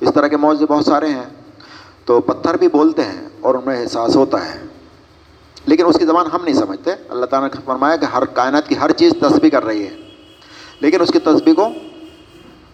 اس 0.00 0.08
طرح 0.14 0.26
کے 0.26 0.36
موضوع 0.36 0.66
بہت 0.66 0.84
سارے 0.84 1.08
ہیں۔ 1.08 1.24
تو 2.04 2.20
پتھر 2.20 2.56
بھی 2.56 2.68
بولتے 2.68 3.02
ہیں 3.02 3.28
اور 3.40 3.54
ان 3.54 3.60
میں 3.66 3.82
احساس 3.82 4.16
ہوتا 4.16 4.54
ہے۔ 4.54 4.62
لیکن 5.66 5.86
اس 5.86 5.98
کی 5.98 6.06
زبان 6.06 6.26
ہم 6.32 6.44
نہیں 6.44 6.54
سمجھتے۔ 6.54 6.90
اللہ 7.08 7.26
تعالیٰ 7.26 7.48
نے 7.54 7.60
فرمایا 7.64 7.96
کہ 7.96 8.04
ہر 8.04 8.24
کائنات 8.24 8.68
کی 8.68 8.74
ہر 8.78 8.92
چیز 8.92 9.12
تسبیح 9.20 9.50
کر 9.50 9.64
رہی 9.64 9.86
ہے۔ 9.86 9.96
لیکن 10.80 11.00
اس 11.00 11.08
کی 11.12 11.18
تسبیح 11.18 11.54
کو 11.54 11.68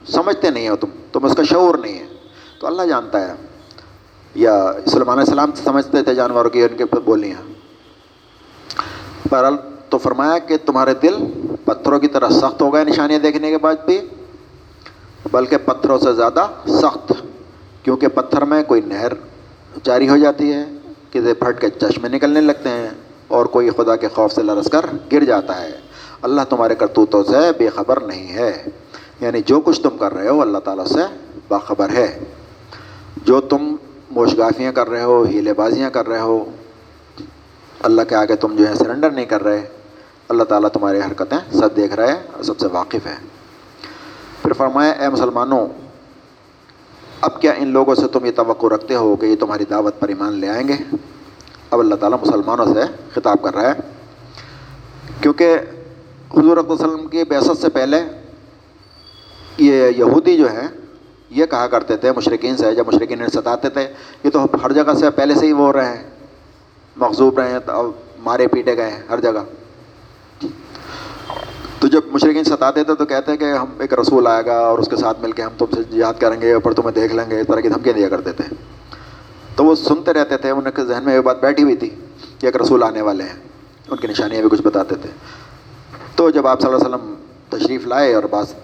سمجھتے 0.08 0.50
نہیں 0.50 0.68
ہو 0.68 0.76
تم۔ 0.76 0.88
تم 1.12 1.24
اس 1.24 1.34
کا 1.34 1.42
شعور 1.42 1.74
نہیں 1.74 1.98
ہے۔ 1.98 2.06
تو 2.60 2.66
اللہ 2.66 2.82
جانتا 2.82 3.28
ہے۔ 3.28 3.34
یا 4.34 4.72
سلمان 4.86 5.18
علیہ 5.18 5.30
السلام 5.30 5.50
سمجھتے 5.64 6.02
تھے 6.02 6.14
جانوروں 6.14 6.50
کی 6.50 6.62
ان 6.62 6.76
کے 6.76 6.84
بولیاں۔ 7.04 7.50
بہرحال 9.32 9.56
تو 9.88 9.98
فرمایا 9.98 10.38
کہ 10.38 10.56
تمہارے 10.66 10.94
دل 10.94 11.14
پتھروں 11.64 11.98
کی 11.98 12.08
طرح 12.08 12.28
سخت 12.28 12.62
ہو 12.62 12.74
گئے 12.74 12.84
نشانیاں 12.84 13.18
دیکھنے 13.18 13.50
کے 13.50 13.58
بعد 13.58 13.74
بھی۔ 13.86 14.00
بلکہ 15.32 15.56
پتھروں 15.56 15.98
سے 15.98 16.12
زیادہ 16.12 16.46
سخت، 16.68 17.12
کیونکہ 17.82 18.08
پتھر 18.08 18.42
میں 18.42 18.62
کوئی 18.62 18.80
نہر 18.80 19.12
جاری 19.82 20.08
ہو 20.08 20.16
جاتی 20.16 20.52
ہے 20.52 20.64
کہ 21.10 21.34
پھٹ 21.34 21.60
کے 21.60 21.68
چشمے 21.68 22.08
نکلنے 22.08 22.40
لگتے 22.40 22.68
ہیں 22.68 22.90
اور 23.28 23.46
کوئی 23.46 23.70
خدا 23.70 23.96
کے 23.96 24.08
خوف 24.08 24.32
سے 24.32 24.42
لرس 24.42 24.70
کر 24.70 24.80
گر 25.12 25.24
جاتا 25.24 25.62
ہے۔ 25.62 25.70
اللہ 26.22 26.40
تمہارے 26.48 26.74
کرتوتوں 26.74 27.22
سے 27.22 27.52
بے 27.58 27.68
خبر 27.68 28.00
نہیں 28.00 28.32
ہے۔ 28.32 28.64
یعنی 29.20 29.40
جو 29.46 29.60
کچھ 29.60 29.80
تم 29.80 29.96
کر 29.98 30.14
رہے 30.14 30.28
ہو، 30.28 30.42
اللہ 30.42 30.58
تعالیٰ 30.58 30.86
سے 30.86 31.16
باخبر 31.48 31.88
ہے۔ 31.88 32.18
جو 33.24 33.40
تم 33.40 33.76
موشگافیاں 34.10 34.72
کر 34.72 34.90
رہے 34.90 35.02
ہو، 35.02 35.22
ہیلے 35.22 35.52
بازیاں 35.52 35.90
کر 35.90 36.08
رہے 36.08 36.20
ہو، 36.20 36.44
اللہ 37.82 38.02
کے 38.08 38.14
آگے 38.14 38.36
تم 38.36 38.56
جو 38.56 38.68
ہے 38.68 38.74
سرنڈر 38.74 39.10
نہیں 39.10 39.24
کر 39.24 39.42
رہے، 39.42 39.68
اللہ 40.28 40.44
تعالیٰ 40.44 40.68
تمہاری 40.68 40.98
حرکتیں 40.98 41.58
سب 41.58 41.76
دیکھ 41.76 41.94
رہے 41.94 42.06
ہیں 42.06 42.20
اور 42.32 42.42
سب 42.42 42.58
سے 42.58 42.66
واقف 42.72 43.06
ہے 43.06 43.29
پھر 44.42 44.52
فرمایا، 44.52 44.90
اے 44.92 45.08
مسلمانوں، 45.08 45.66
اب 47.20 47.40
کیا 47.40 47.52
ان 47.52 47.68
لوگوں 47.68 47.94
سے 47.94 48.06
تم 48.12 48.24
یہ 48.24 48.30
توقع 48.36 48.66
رکھتے 48.74 48.94
ہو 48.94 49.14
کہ 49.16 49.26
یہ 49.26 49.36
تمہاری 49.36 49.64
دعوت 49.70 49.98
پر 50.00 50.08
ایمان 50.08 50.38
لے 50.40 50.48
آئیں 50.48 50.66
گے؟ 50.68 50.76
اب 51.70 51.78
اللہ 51.78 51.94
تعالیٰ 51.94 52.18
مسلمانوں 52.22 52.66
سے 52.66 52.82
خطاب 53.14 53.42
کر 53.42 53.54
رہا 53.54 53.70
ہے، 53.70 53.74
کیونکہ 55.20 55.56
حضور 56.36 56.56
وسلم 56.68 57.06
کی 57.08 57.24
بیست 57.28 57.60
سے 57.60 57.68
پہلے 57.68 58.02
یہ 59.58 59.88
یہودی 59.96 60.36
جو 60.36 60.50
ہیں، 60.52 60.68
یہ 61.30 61.46
کہا 61.46 61.66
کرتے 61.66 61.96
تھے 61.96 62.12
مشرقین 62.16 62.56
سے، 62.56 62.74
جب 62.74 62.86
مشرقین 62.86 63.28
ستاتے 63.28 63.68
تھے، 63.68 63.86
یہ 64.24 64.30
تو 64.30 64.44
ہر 64.64 64.72
جگہ 64.72 64.94
سے 65.00 65.10
پہلے 65.10 65.34
سے 65.34 65.46
ہی 65.46 65.52
وہ 65.52 65.72
رہے 65.72 65.96
ہیں 65.96 66.02
مغزوب 66.96 67.38
رہے 67.38 67.52
ہیں 67.52 67.82
مارے 68.22 68.46
پیٹے 68.46 68.76
گئے 68.76 68.90
ہیں، 68.90 69.02
ہر 69.10 69.20
جگہ۔ 69.20 69.44
جب 71.90 72.00
مشرقین 72.06 72.44
ستاتے 72.44 72.84
تھے 72.84 72.94
تو 72.94 73.06
کہتے 73.06 73.30
ہیں 73.30 73.38
کہ 73.38 73.44
ہم 73.44 73.66
ایک 73.78 73.94
رسول 73.94 74.26
آئے 74.26 74.46
گا 74.46 74.58
اور 74.58 74.78
اس 74.78 74.88
کے 74.88 74.96
ساتھ 74.96 75.20
مل 75.20 75.32
کے 75.32 75.42
ہم 75.42 75.50
تم 75.58 75.64
سے 75.74 75.80
یاد 75.90 76.14
کریں 76.20 76.40
گے 76.40 76.58
پر 76.58 76.72
تمہیں 76.72 76.92
دیکھ 76.92 77.14
لیں 77.14 77.30
گے، 77.30 77.40
اس 77.40 77.46
طرح 77.46 77.60
کی 77.60 77.68
دھمکیاں 77.68 77.94
دیا 77.94 78.08
کرتے 78.08 78.32
تھے۔ 78.32 78.54
تو 79.56 79.64
وہ 79.64 79.74
سنتے 79.74 80.12
رہتے 80.12 80.36
تھے 80.36 80.50
ان 80.50 80.70
کے 80.76 80.84
ذہن 80.84 81.04
میں 81.04 81.14
یہ 81.14 81.20
بات 81.20 81.40
بیٹھی 81.40 81.62
ہوئی 81.62 81.76
تھی 81.76 81.90
کہ 82.38 82.46
ایک 82.46 82.56
رسول 82.56 82.82
آنے 82.82 83.00
والے 83.00 83.24
ہیں، 83.24 83.40
ان 83.88 83.96
کی 83.96 84.06
نشانیاں 84.06 84.40
بھی 84.40 84.50
کچھ 84.50 84.62
بتاتے 84.62 84.94
تھے۔ 84.94 85.10
تو 86.16 86.30
جب 86.30 86.46
آپ 86.46 86.60
صلی 86.60 86.72
اللہ 86.72 86.86
علیہ 86.86 86.94
وسلم 86.94 87.14
تشریف 87.48 87.86
لائے 87.86 88.14
اور 88.14 88.22
بعض 88.22 88.54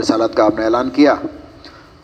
رسالت 0.00 0.36
کا 0.36 0.44
آپ 0.44 0.58
نے 0.58 0.64
اعلان 0.64 0.90
کیا، 0.90 1.14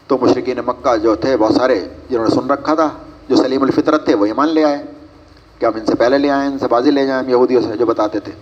تو 0.06 0.18
مشرقین 0.20 0.58
مکہ 0.66 0.96
جو 0.96 1.14
تھے، 1.14 1.36
بہت 1.36 1.54
سارے 1.54 1.80
جنہوں 2.10 2.24
نے 2.24 2.34
سن 2.34 2.50
رکھا 2.50 2.74
تھا، 2.74 2.88
جو 3.28 3.36
سلیم 3.36 3.62
الفطرت 3.62 4.04
تھے، 4.04 4.14
وہ 4.14 4.26
ایمان 4.26 4.48
لے 4.48 4.64
آئے۔ 4.64 4.82
کہ 5.58 5.66
ہم 5.66 5.72
ان 5.74 5.86
سے 5.86 5.94
پہلے 5.94 6.18
لے 6.18 6.30
آئیں، 6.30 6.50
ان 6.50 6.58
سے 6.58 6.66
بازی 6.68 6.90
لے 6.90 7.06
جائیں، 7.06 7.22
ہم 7.22 7.30
یہودیوں 7.30 7.62
سے 7.62 7.78
جو 7.78 7.86
بتاتے 7.86 8.20
تھے۔ 8.20 8.32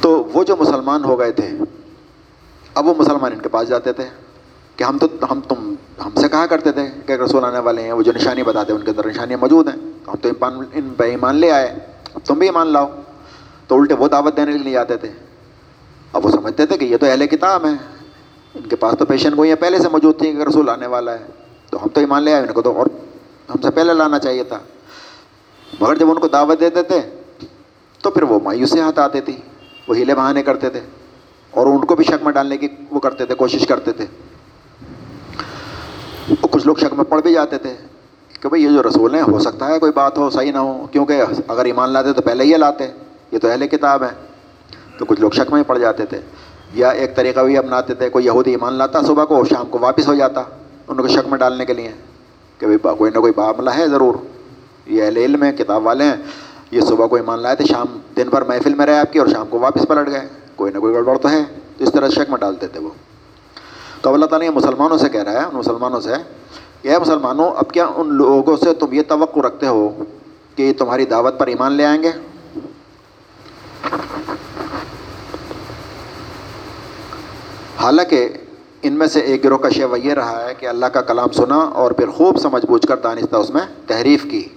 تو 0.00 0.24
وہ 0.34 0.44
جو 0.44 0.56
مسلمان 0.56 1.04
ہو 1.04 1.18
گئے 1.18 1.32
تھے، 1.32 1.50
اب 2.74 2.86
وہ 2.86 2.94
مسلمان 2.98 3.32
ان 3.32 3.38
کے 3.38 3.48
پاس 3.48 3.68
جاتے 3.68 3.92
تھے 3.92 4.04
کہ 4.76 4.84
ہم 4.84 4.98
تو 4.98 5.06
ہم 5.30 5.40
تم 5.40 5.74
ہم 6.04 6.20
سے 6.20 6.28
کہا 6.28 6.46
کرتے 6.46 6.72
تھے 6.72 6.86
کہ 7.06 7.12
رسول 7.12 7.44
آنے 7.44 7.58
والے 7.58 7.82
ہیں، 7.82 7.92
وہ 7.92 8.02
جو 8.02 8.12
نشانی 8.14 8.42
بتاتے 8.42 8.72
ہیں 8.72 8.78
ان 8.80 8.84
کے 8.84 8.90
اندر 8.90 9.06
نشانیاں 9.06 9.38
موجود 9.38 9.68
ہیں۔ 9.68 9.76
ہم 10.08 10.14
تو 10.16 10.28
ایمان، 10.28 10.52
ان 10.72 10.94
پہ 10.96 11.04
ایمان 11.04 11.36
لے 11.36 11.50
آئے، 11.50 11.78
اب 12.14 12.26
تم 12.26 12.38
بھی 12.38 12.46
ایمان 12.46 12.66
لاؤ۔ 12.66 12.86
تو 13.66 13.80
الٹے 13.80 13.94
وہ 13.94 14.08
دعوت 14.08 14.36
دینے 14.36 14.52
کے 14.52 14.58
لیے 14.58 14.76
آتے 14.76 14.96
تھے۔ 14.96 15.08
اب 16.12 16.26
وہ 16.26 16.30
سمجھتے 16.30 16.66
تھے 16.66 16.78
کہ 16.78 16.84
یہ 16.84 16.96
تو 16.96 17.06
اہل 17.06 17.26
کتاب 17.26 17.66
ہیں۔ 17.66 17.74
ان 18.54 18.62
کے 18.62 18.76
پاس 18.76 18.94
تو 18.98 19.04
پیشن 19.06 19.30
گوئیاں 19.36 19.56
پہلے 19.56 19.78
سے 19.78 19.88
موجود 19.88 20.18
تھیں 20.18 20.32
کہ 20.32 20.42
رسول 20.42 20.68
آنے 20.68 20.86
والا 20.86 21.12
ہے، 21.12 21.26
تو 21.70 21.82
ہم 21.82 21.88
تو 21.88 22.00
ایمان 22.00 22.22
لے 22.22 22.34
آئے، 22.34 22.42
ان 22.42 22.52
کو 22.52 22.62
تو 22.62 22.78
اور 22.78 22.86
ہم 23.50 23.60
سے 23.62 23.70
پہلے 23.70 23.94
لانا 23.94 24.18
چاہیے 24.18 24.44
تھا۔ 24.44 24.58
مگر 25.80 25.94
جب 25.94 26.10
ان 26.10 26.18
کو 26.18 26.28
دعوت 26.28 26.60
دیتے 26.60 26.82
تھے، 26.82 27.00
تو 28.02 28.10
پھر 28.10 28.22
وہ 28.22 28.40
مایوسی 28.42 28.80
ہاتھ 28.80 28.98
آتی 28.98 29.20
تھی 29.20 29.36
وہ 29.88 29.96
ہیلے 29.96 30.14
بہانے 30.14 30.42
کرتے 30.42 30.70
تھے 30.70 30.80
اور 31.50 31.66
ان 31.66 31.84
کو 31.84 31.96
بھی 31.96 32.04
شک 32.04 32.22
میں 32.22 32.32
ڈالنے 32.32 32.56
کی 32.56 32.68
وہ 32.90 33.00
کرتے 33.00 33.26
تھے، 33.26 33.34
کوشش 33.34 33.66
کرتے 33.66 33.92
تھے۔ 33.92 34.04
کچھ 36.40 36.66
لوگ 36.66 36.74
شک 36.74 36.94
میں 36.94 37.04
پڑھ 37.04 37.22
بھی 37.22 37.32
جاتے 37.32 37.58
تھے 37.58 37.74
کہ 38.40 38.48
بھائی 38.48 38.64
یہ 38.64 38.68
جو 38.68 38.82
رسول 38.82 39.14
ہیں، 39.14 39.22
ہو 39.22 39.38
سکتا 39.38 39.68
ہے 39.68 39.78
کوئی 39.78 39.92
بات 39.94 40.18
ہو، 40.18 40.30
صحیح 40.30 40.52
نہ 40.52 40.58
ہو۔ 40.58 40.86
کیونکہ 40.92 41.22
اگر 41.48 41.64
ایمان 41.64 41.90
لاتے 41.90 42.12
تو 42.12 42.22
پہلے 42.22 42.44
ہی 42.44 42.56
لاتے 42.56 42.86
یہ 43.32 43.38
تو 43.38 43.48
اہل 43.48 43.68
کتاب 43.68 44.02
ہے 44.02 44.08
تو 44.98 45.04
کچھ 45.04 45.20
لوگ 45.20 45.30
شک 45.30 45.50
میں 45.50 45.58
ہی 45.58 45.64
پڑ 45.64 45.78
جاتے 45.78 46.06
تھے۔ 46.06 46.20
یا 46.74 46.88
ایک 46.88 47.16
طریقہ 47.16 47.40
بھی 47.40 47.58
اپناتے 47.58 47.94
تھے، 47.94 48.10
کوئی 48.10 48.24
یہودی 48.24 48.50
ایمان 48.50 48.72
لاتا 48.72 49.00
صبح 49.02 49.24
کو، 49.24 49.44
شام 49.44 49.66
کو 49.68 49.78
واپس 49.78 50.08
ہو 50.08 50.14
جاتا 50.14 50.42
ان 50.88 50.96
کو 50.96 51.08
شک 51.08 51.28
میں 51.28 51.38
ڈالنے 51.38 51.66
کے 51.66 51.74
لیے 51.74 51.92
کہ 52.58 52.66
بھائی 52.66 52.96
کوئی 52.98 53.10
نہ 53.14 53.18
کوئی 53.18 53.32
معاملہ 53.36 53.70
ہے 53.70 53.88
ضرور۔ 53.88 54.14
یہ 54.86 55.04
اہل 55.04 55.16
علم 55.16 55.42
ہے 55.42 55.52
کتاب 55.52 55.86
والے 55.86 56.04
ہیں۔ 56.04 56.16
یہ 56.70 56.80
صبح 56.80 57.06
کو 57.06 57.16
ایمان 57.16 57.38
لائے 57.38 57.56
تھے، 57.56 57.64
شام 57.64 57.86
دن 58.16 58.28
بھر 58.28 58.42
محفل 58.42 58.74
میں 58.74 58.86
رہے 58.86 58.98
آپ 58.98 59.12
کی 59.12 59.18
اور 59.18 59.26
شام 59.26 59.46
کو 59.50 59.58
واپس 59.58 59.86
پلٹ 59.88 60.08
گئے۔ 60.08 60.28
کوئی 60.56 60.72
نہ 60.72 60.78
کوئی 60.78 60.94
گڑبڑ 60.94 61.18
تو 61.18 61.30
ہے۔ 61.30 61.42
تو 61.76 61.84
اس 61.84 61.92
طرح 61.92 62.08
شک 62.08 62.30
میں 62.30 62.38
ڈالتے 62.38 62.66
تھے 62.66 62.80
وہ۔ 62.80 62.90
تو 64.00 64.14
اللہ 64.14 64.26
تعالیٰ 64.26 64.48
یہ 64.48 64.54
مسلمانوں 64.54 64.98
سے 64.98 65.08
کہہ 65.08 65.22
رہا 65.22 65.32
ہے، 65.32 65.44
ان 65.44 65.56
مسلمانوں 65.56 66.00
سے 66.00 66.10
کہ 66.82 66.88
اے 66.88 66.98
مسلمانوں، 66.98 67.50
اب 67.50 67.70
کیا 67.70 67.86
ان 67.96 68.14
لوگوں 68.14 68.56
سے 68.56 68.74
تم 68.74 68.92
یہ 68.92 69.02
توقع 69.08 69.40
رکھتے 69.40 69.66
ہو 69.66 70.04
کہ 70.56 70.62
یہ 70.62 70.72
تمہاری 70.72 71.04
دعوت 71.04 71.38
پر 71.38 71.46
ایمان 71.46 71.72
لے 71.72 71.84
آئیں 71.84 72.02
گے؟ 72.02 72.10
حالانکہ 77.76 78.28
ان 78.82 78.92
میں 78.92 79.06
سے 79.06 79.20
ایک 79.20 79.44
گروہ 79.44 79.58
کا 79.58 79.68
شیوا 79.68 79.96
یہ 79.96 80.12
رہا 80.12 80.48
ہے 80.48 80.54
کہ 80.54 80.66
اللہ 80.66 80.86
کا 80.86 81.00
کلام 81.00 81.28
سنا 81.28 81.56
اور 81.56 81.90
پھر 81.90 82.10
خوب 82.10 82.38
سمجھ 82.38 82.66
بوجھ 82.66 82.86
کر 82.86 82.96
دانستہ 82.96 83.36
اس 83.36 83.50
میں 83.50 83.62
تحریف 83.86 84.22
کی۔ 84.22 84.48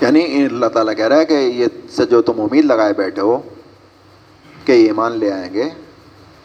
یعنی 0.00 0.44
اللہ 0.44 0.66
تعالیٰ 0.66 0.96
کہہ 0.96 1.08
رہا 1.08 1.16
ہے 1.16 1.24
کہ 1.24 1.34
یہ 1.34 1.66
سے 1.90 2.06
جو 2.06 2.22
تم 2.22 2.40
امید 2.40 2.64
لگائے 2.64 2.92
بیٹھے 2.96 3.22
ہو 3.22 3.38
کہ 4.64 4.72
یہ 4.72 4.86
ایمان 4.86 5.18
لے 5.18 5.32
آئیں 5.32 5.54
گے، 5.54 5.68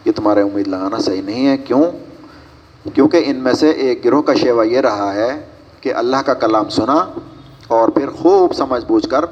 یہ 0.05 0.11
تمہارے 0.11 0.41
امید 0.41 0.67
لگانا 0.67 0.97
صحیح 0.97 1.21
نہیں 1.21 1.47
ہے۔ 1.47 1.57
کیوں؟ 1.57 1.83
کیونکہ 2.93 3.23
ان 3.25 3.35
میں 3.35 3.53
سے 3.53 3.69
ایک 3.69 4.05
گروہ 4.05 4.21
کا 4.21 4.33
شیوا 4.33 4.63
یہ 4.63 4.79
رہا 4.79 5.13
ہے 5.13 5.45
کہ 5.81 5.93
اللہ 5.93 6.17
کا 6.25 6.33
کلام 6.33 6.69
سنا 6.69 7.05
اور 7.67 7.89
پھر 7.89 8.09
خوب 8.09 8.53
سمجھ 8.53 8.85
بوجھ 8.85 9.09
کر 9.09 9.25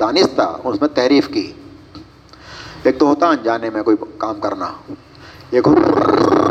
دانستہ 0.00 0.56
اس 0.64 0.80
میں 0.80 0.88
تحریف 0.88 1.28
کی۔ 1.28 1.52
ایک 2.82 2.98
تو 2.98 3.06
ہوتا 3.06 3.28
انجانے 3.28 3.70
میں 3.70 3.82
کوئی 3.82 3.96
کام 4.18 4.40
کرنا، 4.40 4.66
ایک 5.50 5.66
ہوتا 5.66 6.47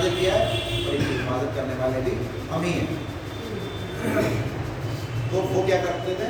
نازل 0.00 0.14
کیا 0.20 0.34
ہے 0.34 0.44
اور 0.86 0.94
اس 0.94 1.04
کی 1.08 1.14
حفاظت 1.14 1.56
کرنے 1.56 1.74
والے 1.78 2.00
بھی 2.04 2.12
ہم 2.50 2.62
ہی 2.62 2.72
ہیں۔ 2.72 2.86
تو 5.30 5.36
وہ 5.36 5.66
کیا 5.66 5.76
کرتے 5.76 6.14
تھے؟ 6.16 6.24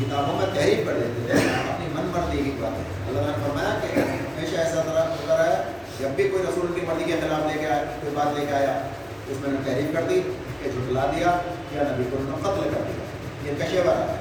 کتابوں 0.00 0.36
میں 0.36 0.46
تحریر 0.54 0.86
کر 0.86 0.92
دیتے 0.92 1.22
تھے۔ 1.26 1.32
اپنی 1.48 1.86
من 1.86 2.06
مرضی 2.06 2.42
کی 2.44 2.50
بات 2.60 2.72
ہے 2.72 2.82
اللہ 3.08 3.20
نے 3.20 3.32
فرمایا 3.32 3.78
کہ 3.80 3.98
ہمیشہ 3.98 4.56
ایسا 4.56 4.82
طرح 4.82 5.04
ہوتا 5.04 5.36
رہا 5.36 5.46
ہے 5.46 5.62
جب 6.00 6.08
بھی 6.08 6.28
کوئی 6.28 6.42
رسول 6.42 6.80
کی 6.80 6.86
مرضی 6.86 7.04
کے 7.04 7.12
خلاف 7.20 7.52
لے 7.52 7.58
کے 7.60 7.66
آیا 7.66 7.84
کوئی 8.00 8.14
بات 8.14 8.38
لے 8.38 8.46
کے 8.46 8.54
آیا، 8.54 8.78
اس 9.28 9.36
میں 9.40 9.50
نے 9.52 9.56
تحریر 9.64 9.94
کر 9.94 10.02
دی 10.02 10.20
کہ 10.62 10.70
جھٹلا 10.70 11.06
دیا 11.16 11.38
یا 11.72 11.82
نبی 11.86 12.04
کو 12.10 12.16
انہوں 12.20 12.38
قتل 12.42 12.68
کر 12.74 12.80
دیا۔ 12.88 13.52
یہ 13.52 13.64
کشے 13.64 13.82
والا 13.84 14.12
ہے۔ 14.12 14.16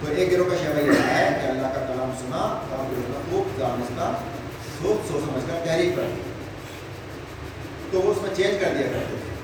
تو 0.00 0.12
ایک 0.16 0.32
گروہ 0.32 0.50
کا 0.50 0.56
شیوا 0.62 0.80
یہ 0.80 0.90
ہے 0.90 1.38
کہ 1.42 1.46
اللہ 1.46 1.66
کا 1.66 1.80
کلام 1.88 2.10
سنا 2.20 2.36
اور 2.36 2.84
پھر 2.88 2.98
اس 2.98 3.04
کا 3.14 3.20
خوب 3.30 3.58
جانستا 3.58 4.12
خوب 4.82 5.12
سوچ 5.12 5.24
سمجھ 5.24 5.44
کر 5.46 5.54
تحریر 5.64 5.92
کر 5.96 6.02
دی۔ 6.16 6.33
تو 7.94 8.00
وہ 8.00 8.10
اس 8.10 8.22
میں 8.22 8.30
چینج 8.36 8.54
کر 8.60 8.68
دیا 8.78 8.86
کرتے 8.86 9.16
تھے۔ 9.16 9.34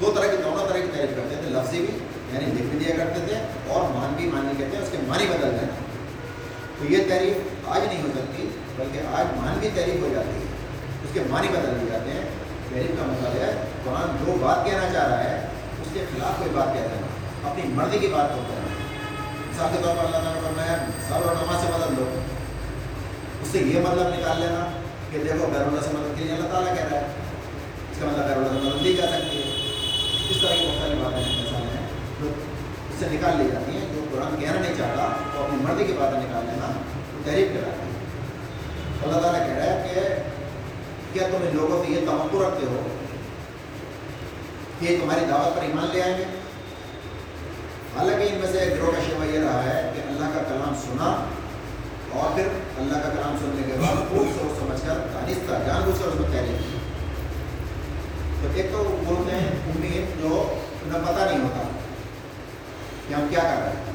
دو 0.00 0.12
طرح 0.16 0.26
کی، 0.26 0.36
دونوں 0.44 0.68
طرح 0.68 0.78
کی 0.78 0.86
تحریر 0.92 1.06
کرتے 1.06 1.34
تھے۔ 1.34 1.50
لفظی 1.50 1.78
بھی 1.78 1.98
یعنی 2.32 2.46
لکھ 2.46 2.62
بھی 2.62 2.78
دیا 2.78 2.96
کرتے 2.96 3.20
تھے 3.26 3.34
اور 3.66 3.82
مان 3.82 4.12
بھی 4.16 4.26
مانی 4.26 4.54
کہتے 4.58 4.76
ہیں، 4.76 4.82
اس 4.82 4.90
کے 4.90 4.98
معنی 5.08 5.26
بدل 5.26 5.50
دینا 5.50 5.74
تو 6.78 6.92
یہ 6.92 6.98
تحریر 7.08 7.36
آج 7.66 7.86
نہیں 7.86 8.02
ہو 8.02 8.08
سکتی، 8.14 8.48
بلکہ 8.76 8.98
آج 8.98 9.26
مان 9.36 9.58
بھی 9.58 9.68
تحریر 9.74 10.02
ہو 10.02 10.08
جاتی 10.14 10.30
ہے۔ 10.30 10.44
اس 11.04 11.10
کے 11.12 11.20
معنی 11.30 11.48
بدل 11.48 11.80
دیے 11.80 11.90
جاتے 11.92 12.10
ہیں۔ 12.10 12.24
تحریر 12.68 12.94
کا 12.98 13.06
مطلب 13.06 13.32
ہے، 13.32 13.52
قرآن 13.84 14.24
جو 14.26 14.36
بات 14.40 14.64
کہنا 14.64 14.88
چاہ 14.92 15.06
رہا 15.06 15.24
ہے، 15.24 15.46
اس 15.82 15.88
کے 15.92 16.04
خلاف 16.12 16.38
کوئی 16.38 16.50
بات 16.50 16.74
کہہ 16.74 16.80
دینا 16.80 17.06
اپنی 17.50 17.62
مرضی 17.66 17.98
کی 17.98 18.06
بات 18.06 18.28
کو 18.28 18.42
کرنا 18.48 18.68
مثال 19.50 19.76
کے 19.76 19.82
طور 19.82 19.96
پر 19.96 20.04
اللہ 20.04 20.16
تعالیٰ 20.16 20.42
فرمایا 20.42 20.76
سر 21.08 21.14
اور 21.14 21.34
نماز 21.34 21.62
سے 21.62 21.72
بدل 21.72 21.96
دو 21.96 22.04
اس 23.42 23.48
سے 23.52 23.58
یہ 23.58 23.80
مطلب 23.80 24.08
نکال 24.08 24.40
لینا۔ 24.40 24.81
کہ 25.12 25.18
دیکھو 25.20 25.46
غیر 25.52 25.62
اللہ 25.62 25.80
سے 25.80 25.90
مدد 25.92 26.16
کے 26.18 26.24
لیے 26.24 26.32
اللہ 26.32 26.48
تعالیٰ 26.48 26.74
کہہ 26.74 26.84
رہا 26.84 26.98
ہے 26.98 27.08
اس 27.90 27.98
کا 27.98 28.06
مطلب 28.06 28.26
غیر 28.26 28.36
اللہ 28.36 28.52
سے 28.52 28.60
مدد 28.66 28.98
جا 28.98 29.06
سکتی 29.08 29.36
ہے 29.38 29.50
اس 30.30 30.40
طرح 30.40 30.54
کی 30.54 30.66
بہت 30.66 30.78
ساری 30.78 30.94
باتیں 31.00 31.18
ہیں 31.18 31.34
مثال 31.40 31.66
ہیں 31.72 31.86
جو 32.20 32.28
اس 32.28 32.98
سے 33.00 33.08
نکال 33.10 33.36
لی 33.38 33.48
جاتی 33.50 33.72
ہیں 33.72 33.88
جو 33.94 34.04
قرآن 34.12 34.36
کہنا 34.36 34.60
نہیں 34.60 34.74
چاہتا 34.76 35.08
تو 35.32 35.42
اپنی 35.42 35.58
مرضی 35.62 35.84
کی 35.84 35.98
باتیں 35.98 36.18
نکال 36.18 36.46
لینا 36.46 36.70
تحریف 37.24 37.52
کراتا 37.54 37.84
ہے 37.84 37.90
اللہ 39.02 39.20
تعالیٰ 39.20 39.46
کہہ 39.46 39.54
رہا 39.54 39.66
ہے 39.66 39.82
کہ 39.84 41.12
کیا 41.12 41.28
تم 41.28 41.46
ان 41.46 41.56
لوگوں 41.56 41.82
سے 41.84 41.92
یہ 41.92 42.06
توقع 42.06 42.42
رکھتے 42.44 42.66
ہو 42.66 42.82
کہ 44.78 44.86
یہ 44.86 44.98
تمہاری 45.00 45.24
دعوت 45.26 45.56
پر 45.56 45.62
ایمان 45.62 45.88
لے 45.92 46.02
آئیں 46.02 46.16
گے 46.18 46.24
حالانکہ 47.96 48.24
ان 48.24 48.40
میں 48.40 48.52
سے 48.52 48.58
ایک 48.58 48.72
گروہ 48.72 48.92
کا 48.92 49.06
شیوا 49.06 49.24
یہ 49.26 49.38
رہا 49.40 49.62
ہے 49.64 49.90
کہ 49.94 50.08
اللہ 50.08 50.34
کا 50.34 50.48
کلام 50.48 50.74
سنا 50.82 51.14
اور 52.12 52.34
پھر 52.34 52.48
اللہ 52.76 52.94
کا 52.94 53.08
کلام 53.08 53.36
سننے 53.40 53.62
کے 53.66 53.78
بعد 53.80 53.96
خوب 54.10 54.26
سوچ 54.38 54.58
سمجھ 54.58 54.80
کر 54.86 54.98
دانستہ 55.14 55.52
جان 55.66 55.82
بوجھ 55.84 55.98
کر 56.00 56.08
اس 56.08 56.14
کو 56.18 56.22
تحریر 56.22 56.58
کی 56.58 56.78
تو 58.42 58.48
ایک 58.54 58.66
تو 58.72 59.00
بولتے 59.06 59.36
ہیں 59.36 59.48
امید 59.48 60.22
جو 60.22 60.54
انہیں 60.84 61.02
پتہ 61.06 61.30
نہیں 61.30 61.42
ہوتا 61.42 61.62
کہ 63.08 63.14
ہم 63.14 63.26
کیا 63.30 63.40
کر 63.40 63.62
رہے 63.62 63.68
ہیں۔ 63.68 63.92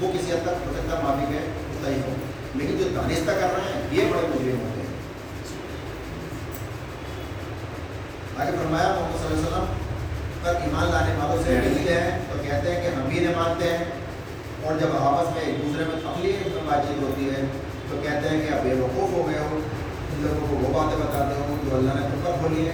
وہ 0.00 0.12
کسی 0.12 0.32
حد 0.32 0.42
تک 0.42 0.64
پچہتر 0.64 1.02
معافی 1.02 1.24
کے 1.28 1.38
مستحق 1.70 2.08
ہو 2.08 2.14
لیکن 2.54 2.76
جو 2.76 2.88
دانستہ 2.94 3.30
کر 3.30 3.54
رہے 3.54 3.72
ہیں 3.72 3.82
یہ 3.90 4.12
بڑے 4.12 4.26
مجرم 4.28 4.60
ہوتے 4.60 4.80
ہیں۔ 4.80 4.94
آگے 8.38 8.50
فرمایا 8.50 8.88
محمد 8.88 9.18
صلی 9.18 9.26
اللہ 9.26 9.46
علیہ 9.46 9.56
وسلم 9.56 9.64
پر 10.42 10.54
ایمان 10.54 10.90
لانے 10.90 11.14
والوں 11.18 11.42
سے 11.42 11.60
ملتے 11.64 12.00
ہیں 12.00 12.18
تو 12.28 12.38
کہتے 12.42 12.74
ہیں 12.74 12.82
کہ 12.82 12.94
ہم 12.96 13.08
بھی 13.08 13.18
انہیں 13.18 13.36
مانتے 13.36 13.76
ہیں۔ 13.76 13.84
اور 14.62 14.78
جب 14.78 14.96
آپس 14.98 15.34
میں 15.34 15.44
ایک 15.44 15.56
دوسرے 15.64 15.84
میں 15.84 16.00
تقلیق 16.02 16.46
میں 16.46 16.62
بات 16.66 16.88
چیت 16.88 17.02
ہوتی 17.02 17.28
ہے، 17.30 17.44
تو 17.90 17.96
کہتے 18.02 18.28
ہیں 18.28 18.40
کہ 18.40 18.52
آپ 18.54 18.64
بے 18.64 18.74
وقوف 18.74 19.12
ہو 19.12 19.26
گئے 19.26 19.38
ہو۔ 19.38 19.48
ان 19.52 20.22
لوگوں 20.22 20.46
کو 20.48 20.56
وہ 20.56 20.72
باتیں 20.74 20.98
بتاتے 20.98 21.40
ہو 21.40 21.56
جو 21.64 21.76
اللہ 21.76 21.94
نے 21.94 22.00
تم 22.00 22.20
پر 22.24 22.36
کھولی 22.40 22.68
ہے 22.68 22.72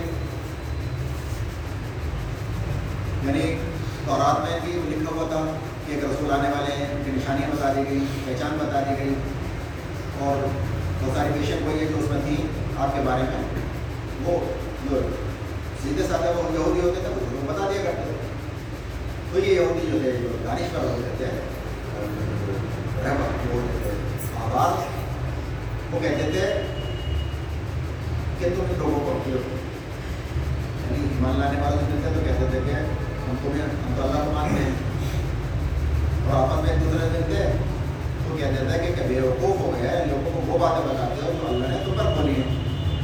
یعنی 3.24 3.56
تورات 4.06 4.40
میں 4.40 4.58
بھی 4.64 4.72
لکھا 4.88 5.14
ہوا 5.16 5.28
تھا 5.28 5.44
کہ 5.86 5.92
ایک 5.92 6.04
رسول 6.04 6.30
آنے 6.30 6.48
والے 6.48 6.74
ہیں، 6.76 6.86
ان 6.94 7.02
کی 7.04 7.10
نشانیاں 7.10 7.50
بتا 7.54 7.72
دی 7.72 7.84
گئی 7.90 7.98
پہچان 8.24 8.56
بتا 8.60 8.80
دی 8.80 8.94
گئی 8.98 9.14
اور 10.18 10.46
بہت 11.00 11.16
ساری 11.16 11.30
پیشن 11.34 11.64
ہوئی 11.64 11.80
ہے 11.80 11.86
جو 11.86 11.96
اس 11.98 12.10
میں 12.10 12.20
تھی 12.24 12.36
آپ 12.76 12.94
کے 12.94 13.00
بارے 13.04 13.22
میں، 13.22 13.42
وہ 14.24 14.38
جو 14.84 15.00
سیدھے 15.82 16.02
سادھے 16.08 16.28
وہ 16.36 16.52
یہودی 16.52 16.80
ہوتے 16.80 17.00
تھے، 17.00 17.08
وہ 17.08 17.52
بتا 17.52 17.70
دیا 17.74 17.82
کرتے 17.82 18.02
تھے۔ 18.02 18.28
تو 19.32 19.38
یہ 19.38 19.54
یہودی 19.54 19.86
جو 19.92 19.98
تھے، 20.02 20.12
جو 20.12 20.28
دانش 20.44 20.72
پر 20.72 20.78
ہوتے 20.78 21.14
تھے۔ 21.16 21.53
رحمت 23.04 23.32
وہ 25.92 25.98
کہتے 26.02 26.30
تھے 26.30 26.44
کہ 28.38 28.48
تم 28.56 28.72
لوگوں 28.78 29.00
کو 29.04 29.10
یعنی 29.26 31.00
ایمان 31.02 31.38
لانے 31.40 31.60
والے 31.60 31.76
جو 31.76 31.86
ملتے 31.90 32.08
تو 32.14 32.20
کہتے 32.24 32.46
تھے 32.50 32.60
کہ 32.66 32.74
ہم 32.74 33.36
تمہیں 33.42 33.62
ہم 33.62 33.94
تو 33.96 34.02
اللہ 34.02 34.24
کو 34.24 34.32
مانتے 34.32 34.62
ہیں 34.62 34.74
اور 36.24 36.34
آپس 36.34 36.62
میں 36.62 36.72
ایک 36.72 36.80
دوسرے 36.80 37.08
سے 37.12 37.18
ملتے 37.18 37.44
تو 38.24 38.36
کہتے 38.36 38.60
تھے 38.68 38.92
کہ 38.96 39.02
بے 39.08 39.20
وقوف 39.20 39.60
ہو 39.60 39.72
گیا 39.76 40.04
لوگوں 40.06 40.32
کو 40.34 40.40
وہ 40.46 40.58
باتیں 40.58 40.84
بتاتے 40.88 41.20
ہو 41.22 41.32
جو 41.32 41.48
اللہ 41.48 41.66
نے 41.66 41.78
تم 41.84 41.98
پر 41.98 42.12
کھولی 42.14 42.34
ہیں 42.34 42.50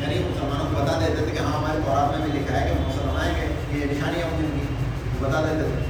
یعنی 0.00 0.18
مسلمانوں 0.18 0.66
کو 0.70 0.82
بتا 0.82 0.98
دیتے 1.00 1.24
تھے 1.24 1.30
کہ 1.30 1.42
ہاں 1.42 1.56
ہمارے 1.58 1.78
قرآن 1.86 2.06
میں 2.10 2.26
بھی 2.26 2.38
لکھا 2.38 2.60
ہے 2.60 2.66
کہ 2.68 2.80
مسلمان 2.80 3.16
آئیں 3.24 3.34
گے، 3.36 3.78
یہ 3.78 3.92
نشانیاں 3.92 4.26
ہوں 4.30 4.38
جن 4.38 4.50
بتا 5.20 5.40
دیتے 5.40 5.64
تھے۔ 5.70 5.89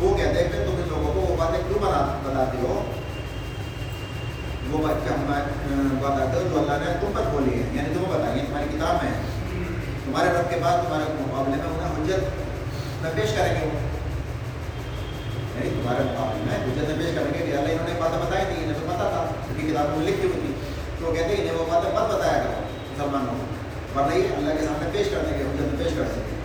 وہ 0.00 0.14
کہتے 0.16 0.42
ہیں 0.42 0.48
کہ 0.52 0.64
تم 0.66 0.80
ان 0.82 0.88
لوگوں 0.88 1.12
کو 1.14 1.20
وہ 1.20 1.36
باتیں 1.38 1.60
کیوں 1.68 1.78
بنا 1.82 2.00
بتاتے 2.24 2.58
ہو 2.62 2.80
وہ 4.70 4.78
بات 4.82 5.10
ہم 5.10 5.24
بتاتے 6.00 6.36
ہو 6.36 6.42
جو 6.50 6.58
اللہ 6.60 6.84
نے 6.84 6.92
تم 7.00 7.12
پر 7.14 7.28
کھولی 7.30 7.54
ہے 7.54 7.62
یعنی 7.74 7.94
تمہیں 7.94 8.12
بتائیے 8.12 8.42
تمہاری 8.46 8.68
کتاب 8.72 9.02
میں 9.02 9.10
ہے 9.10 9.16
تمہارے 10.04 10.28
رب 10.38 10.50
کے 10.50 10.56
بعد 10.62 10.84
تمہارے 10.84 11.04
مقابلے 11.20 11.56
میں 11.56 11.68
انہیں 11.68 11.96
حجت 11.96 13.02
میں 13.02 13.10
پیش 13.16 13.32
کریں 13.36 13.54
گے 13.54 13.66
وہ 13.66 13.80
یعنی 15.56 15.70
تمہارے 15.70 16.04
مقابلے 16.04 16.44
میں 16.46 16.58
حجت 16.66 16.88
میں 16.90 16.96
پیش 16.98 17.14
کریں 17.14 17.32
گے 17.34 17.46
کہ 17.46 17.56
اللہ 17.56 17.72
انہوں 17.72 17.88
نے 17.88 18.00
باتیں 18.00 18.18
بتائی 18.18 18.44
تھی 18.52 18.62
انہیں 18.62 18.78
تو 18.80 18.86
پتا 18.92 19.08
تھا 19.10 19.20
ان 19.48 19.60
کی 19.60 19.70
کتاب 19.70 19.96
میں 19.96 20.06
لکھی 20.06 20.28
ہوئی 20.28 20.40
تھی 20.46 20.52
تو 20.98 21.06
وہ 21.06 21.14
کہتے 21.14 21.34
ہیں 21.34 21.40
انہیں 21.42 21.58
وہ 21.58 21.64
باتیں 21.70 21.90
مت 21.90 22.14
بتایا 22.14 22.38
کرو 22.38 22.64
مسلمانوں 22.90 23.34
کو 23.38 24.00
ورنہ 24.00 24.14
یہ 24.14 24.34
اللہ 24.36 24.58
کے 24.58 24.66
سامنے 24.66 24.90
پیش 24.92 25.06
کر 25.10 25.24
دیں 25.28 25.38
گے 25.38 25.44
حجت 25.44 25.72
میں 25.72 25.84
پیش 25.84 25.92
کر 25.98 26.12
سکیں 26.14 26.36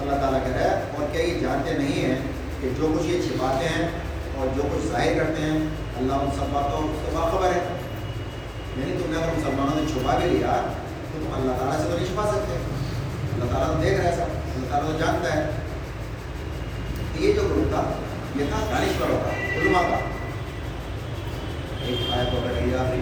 اللہ 0.00 0.20
تعالیٰ 0.20 0.38
کہہ 0.44 0.56
رہا 0.56 0.68
ہے، 0.70 0.84
اور 0.96 1.08
کیا 1.12 1.22
یہ 1.22 1.40
جانتے 1.40 1.72
نہیں 1.78 2.04
ہیں 2.04 2.18
کہ 2.60 2.68
جو 2.76 2.96
کچھ 2.98 3.06
یہ 3.06 3.22
چھپاتے 3.22 3.68
ہیں 3.68 3.88
اور 4.36 4.46
جو 4.56 4.62
کچھ 4.62 4.86
ظاہر 4.86 5.14
کرتے 5.14 5.42
ہیں، 5.42 5.58
اللہ 5.96 6.12
ان 6.12 6.30
سب 6.38 6.46
باتوں 6.52 6.94
سے 7.04 7.10
باخبر 7.14 7.46
ہے۔ 7.46 7.76
یعنی 8.76 8.92
تم 8.92 9.12
نے 9.12 9.22
اگر 9.22 9.32
مسلمانوں 9.38 9.80
نے 9.80 9.86
چھپا 9.92 10.18
بھی 10.18 10.30
لیا، 10.30 10.72
تو 11.12 11.24
تم 11.24 11.34
اللہ 11.34 11.52
تعالیٰ 11.52 11.76
سے 11.76 11.90
تو 11.90 11.96
نہیں 11.96 12.06
چھپا 12.06 12.26
سکتے۔ 12.26 12.56
اللہ 13.32 13.44
تعالیٰ 13.44 13.76
تو 13.76 13.82
دیکھ 13.82 14.00
رہا 14.00 14.10
ہے 14.10 14.16
سب، 14.16 14.30
اللہ 14.54 14.68
تعالیٰ 14.70 14.90
تو 14.90 14.98
جانتا 14.98 15.34
ہے۔ 15.34 15.50
یہ 17.18 17.32
جو 17.32 17.42
گروپ 17.42 17.74
تھا، 17.74 17.90
یہ 18.36 18.44
تھا 18.50 18.66
دانشوروں 18.70 19.20
کا، 19.24 19.54
علماء 19.54 19.80
کا۔ 19.80 19.96
ایک 21.80 22.12
آیت 22.12 22.28
پکڑ 22.28 22.54
گئی 22.54 22.74
آخری۔ 22.74 23.00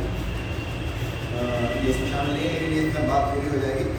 یہ 1.87 1.91
اس 1.91 2.01
میں 2.01 2.11
شامل 2.13 2.31
نہیں 2.31 2.55
ہے، 2.55 2.59
لیکن 2.59 2.73
یہ 2.73 2.89
اس 2.89 2.99
میں 2.99 3.09
بات 3.09 3.35
پوری 3.35 3.49
ہو 3.53 3.59
جائے 3.63 3.75
گی۔ 3.75 3.91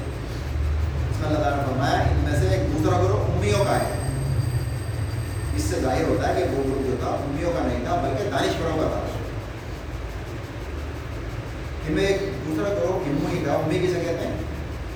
اس 1.09 1.19
میں 1.19 1.27
اللہ 1.27 1.39
تعالیٰ 1.39 1.57
نے 1.57 1.65
فرمایا، 1.65 1.93
ان 1.93 2.17
میں 2.17 2.39
سے 2.39 2.55
ایک 2.55 2.73
دوسرا 2.73 2.97
گروہ 2.97 3.37
امیوں 3.37 3.65
کا 3.65 3.79
ہے۔ 3.79 3.98
سے 5.69 5.79
ظاہر 5.81 6.07
ہوتا 6.07 6.27
ہے 6.27 6.41
کہ 6.41 6.55
وہ 6.55 6.63
گروپ 6.63 6.85
جو 6.85 6.95
تھا 6.99 7.09
امیوں 7.09 7.51
کا 7.53 7.65
نہیں 7.67 7.83
تھا، 7.85 7.95
بلکہ 8.03 8.29
دانشوروں 8.31 8.77
کا 8.77 8.87
تھا۔ 8.89 9.01
ہمیں 11.87 12.05
ایک 12.05 12.21
دوسرا 12.47 12.69
گروپ 12.69 13.07
ہمو 13.07 13.27
ہی 13.33 13.39
تھا 13.43 13.53
امی 13.53 13.79
کسے 13.79 13.99
کہتے 13.99 14.27
ہیں؟ 14.27 14.37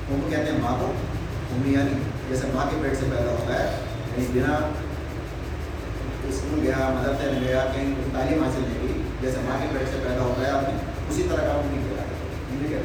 ہم 0.09 0.30
کہتے 0.30 0.51
ہیں 0.51 0.59
ماں 0.61 0.76
کو۔ 0.80 0.91
امی 1.55 1.74
یعنی 1.74 1.99
جیسے 2.30 2.47
ماں 2.53 2.65
کے 2.69 2.78
پیٹ 2.82 2.97
سے 2.99 3.05
پیدا 3.11 3.30
ہوتا 3.30 3.59
ہے 3.59 3.65
یعنی 4.17 4.26
بنا 4.34 4.57
اسکول 6.30 6.59
گیا 6.63 6.89
مدرسے 6.95 7.32
میں 7.32 7.41
گیا، 7.47 7.65
کہیں 7.74 7.93
تعلیم 8.13 8.43
حاصل 8.43 8.61
نہیں 8.61 8.88
کی 8.88 9.01
جیسے 9.21 9.38
ماں 9.45 9.57
کے 9.61 9.67
پیٹ 9.74 9.89
سے 9.91 9.97
پیدا 10.03 10.21
ہوتا 10.21 10.47
ہے 10.47 10.51
نے 10.61 10.78
اسی 11.09 11.24
طرح 11.30 11.45
کا 11.47 11.53
امی 11.53 11.82
کہتا 11.84 12.01
ہے 12.01 12.82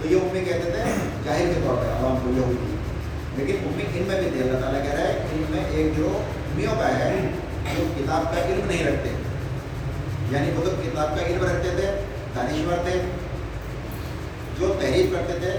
تو 0.00 0.08
یہ 0.08 0.20
امی 0.20 0.40
کہتے 0.44 0.70
تھے 0.70 0.84
ظاہر 1.24 1.52
کے 1.54 1.60
طور 1.64 1.76
پہ 1.82 1.90
عوام 1.90 2.16
کو 2.22 2.30
یہ 2.36 2.44
ہوئی 2.44 2.74
لیکن 3.36 3.66
امی 3.66 3.84
ان 3.94 4.04
میں 4.08 4.20
بھی 4.20 4.30
دے، 4.34 4.42
اللہ 4.42 4.60
تعالیٰ 4.60 4.82
کہہ 4.82 4.92
رہا 4.92 5.08
ہے، 5.08 5.26
ان 5.32 5.44
میں 5.50 5.64
ایک 5.70 5.96
جو 5.96 6.18
میں 6.56 6.66
پایا 6.78 6.98
ہے 6.98 7.30
جو 7.76 7.84
کتاب 7.98 8.34
کا 8.34 8.40
علم 8.44 8.66
نہیں 8.66 8.84
رکھتے۔ 8.84 9.08
یعنی 10.30 10.50
وہ 10.50 10.64
تو 10.64 10.70
کتاب 10.70 11.16
کا 11.18 11.26
علم 11.26 11.44
رکھتے 11.44 11.70
تھے، 11.70 12.04
دانشور 12.36 12.84
تھے۔ 12.84 13.00
جو 14.58 14.74
تحریف 14.80 15.06
کرتے 15.12 15.38
تھے 15.38 15.50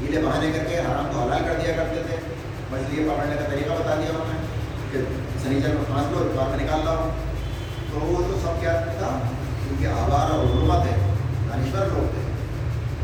ہیلے 0.00 0.20
بہانے 0.22 0.52
کر 0.52 0.64
کے 0.64 0.78
حرام 0.78 1.08
کو 1.12 1.20
حلال 1.20 1.42
کر 1.44 1.54
دیا 1.64 1.74
کرتے 1.76 2.02
تھے۔ 2.06 2.16
مچھلی 2.70 3.08
پکڑنے 3.08 3.34
کا 3.34 3.48
طریقہ 3.48 3.70
بتا 3.70 3.94
دیا 3.94 4.10
انہوں 4.10 4.24
نے۔ 4.28 4.46
کہ 4.92 4.98
سنیچر 5.42 5.68
میں 5.68 5.84
پھانس 5.86 6.06
لو 6.10 6.32
بات 6.34 6.62
نکال 6.62 6.80
رہا 6.80 7.08
تو 7.92 8.00
وہ 8.00 8.22
تو 8.28 8.38
سب 8.42 8.60
کیا 8.60 8.72
تھا 8.72 9.20
کیونکہ 9.68 9.86
آبار 9.86 10.30
اور 10.30 10.46
غربا 10.46 10.84
ہے 10.84 11.14
دانشور 11.50 11.86
لوگ 11.86 12.14
تھے۔ 12.14 12.32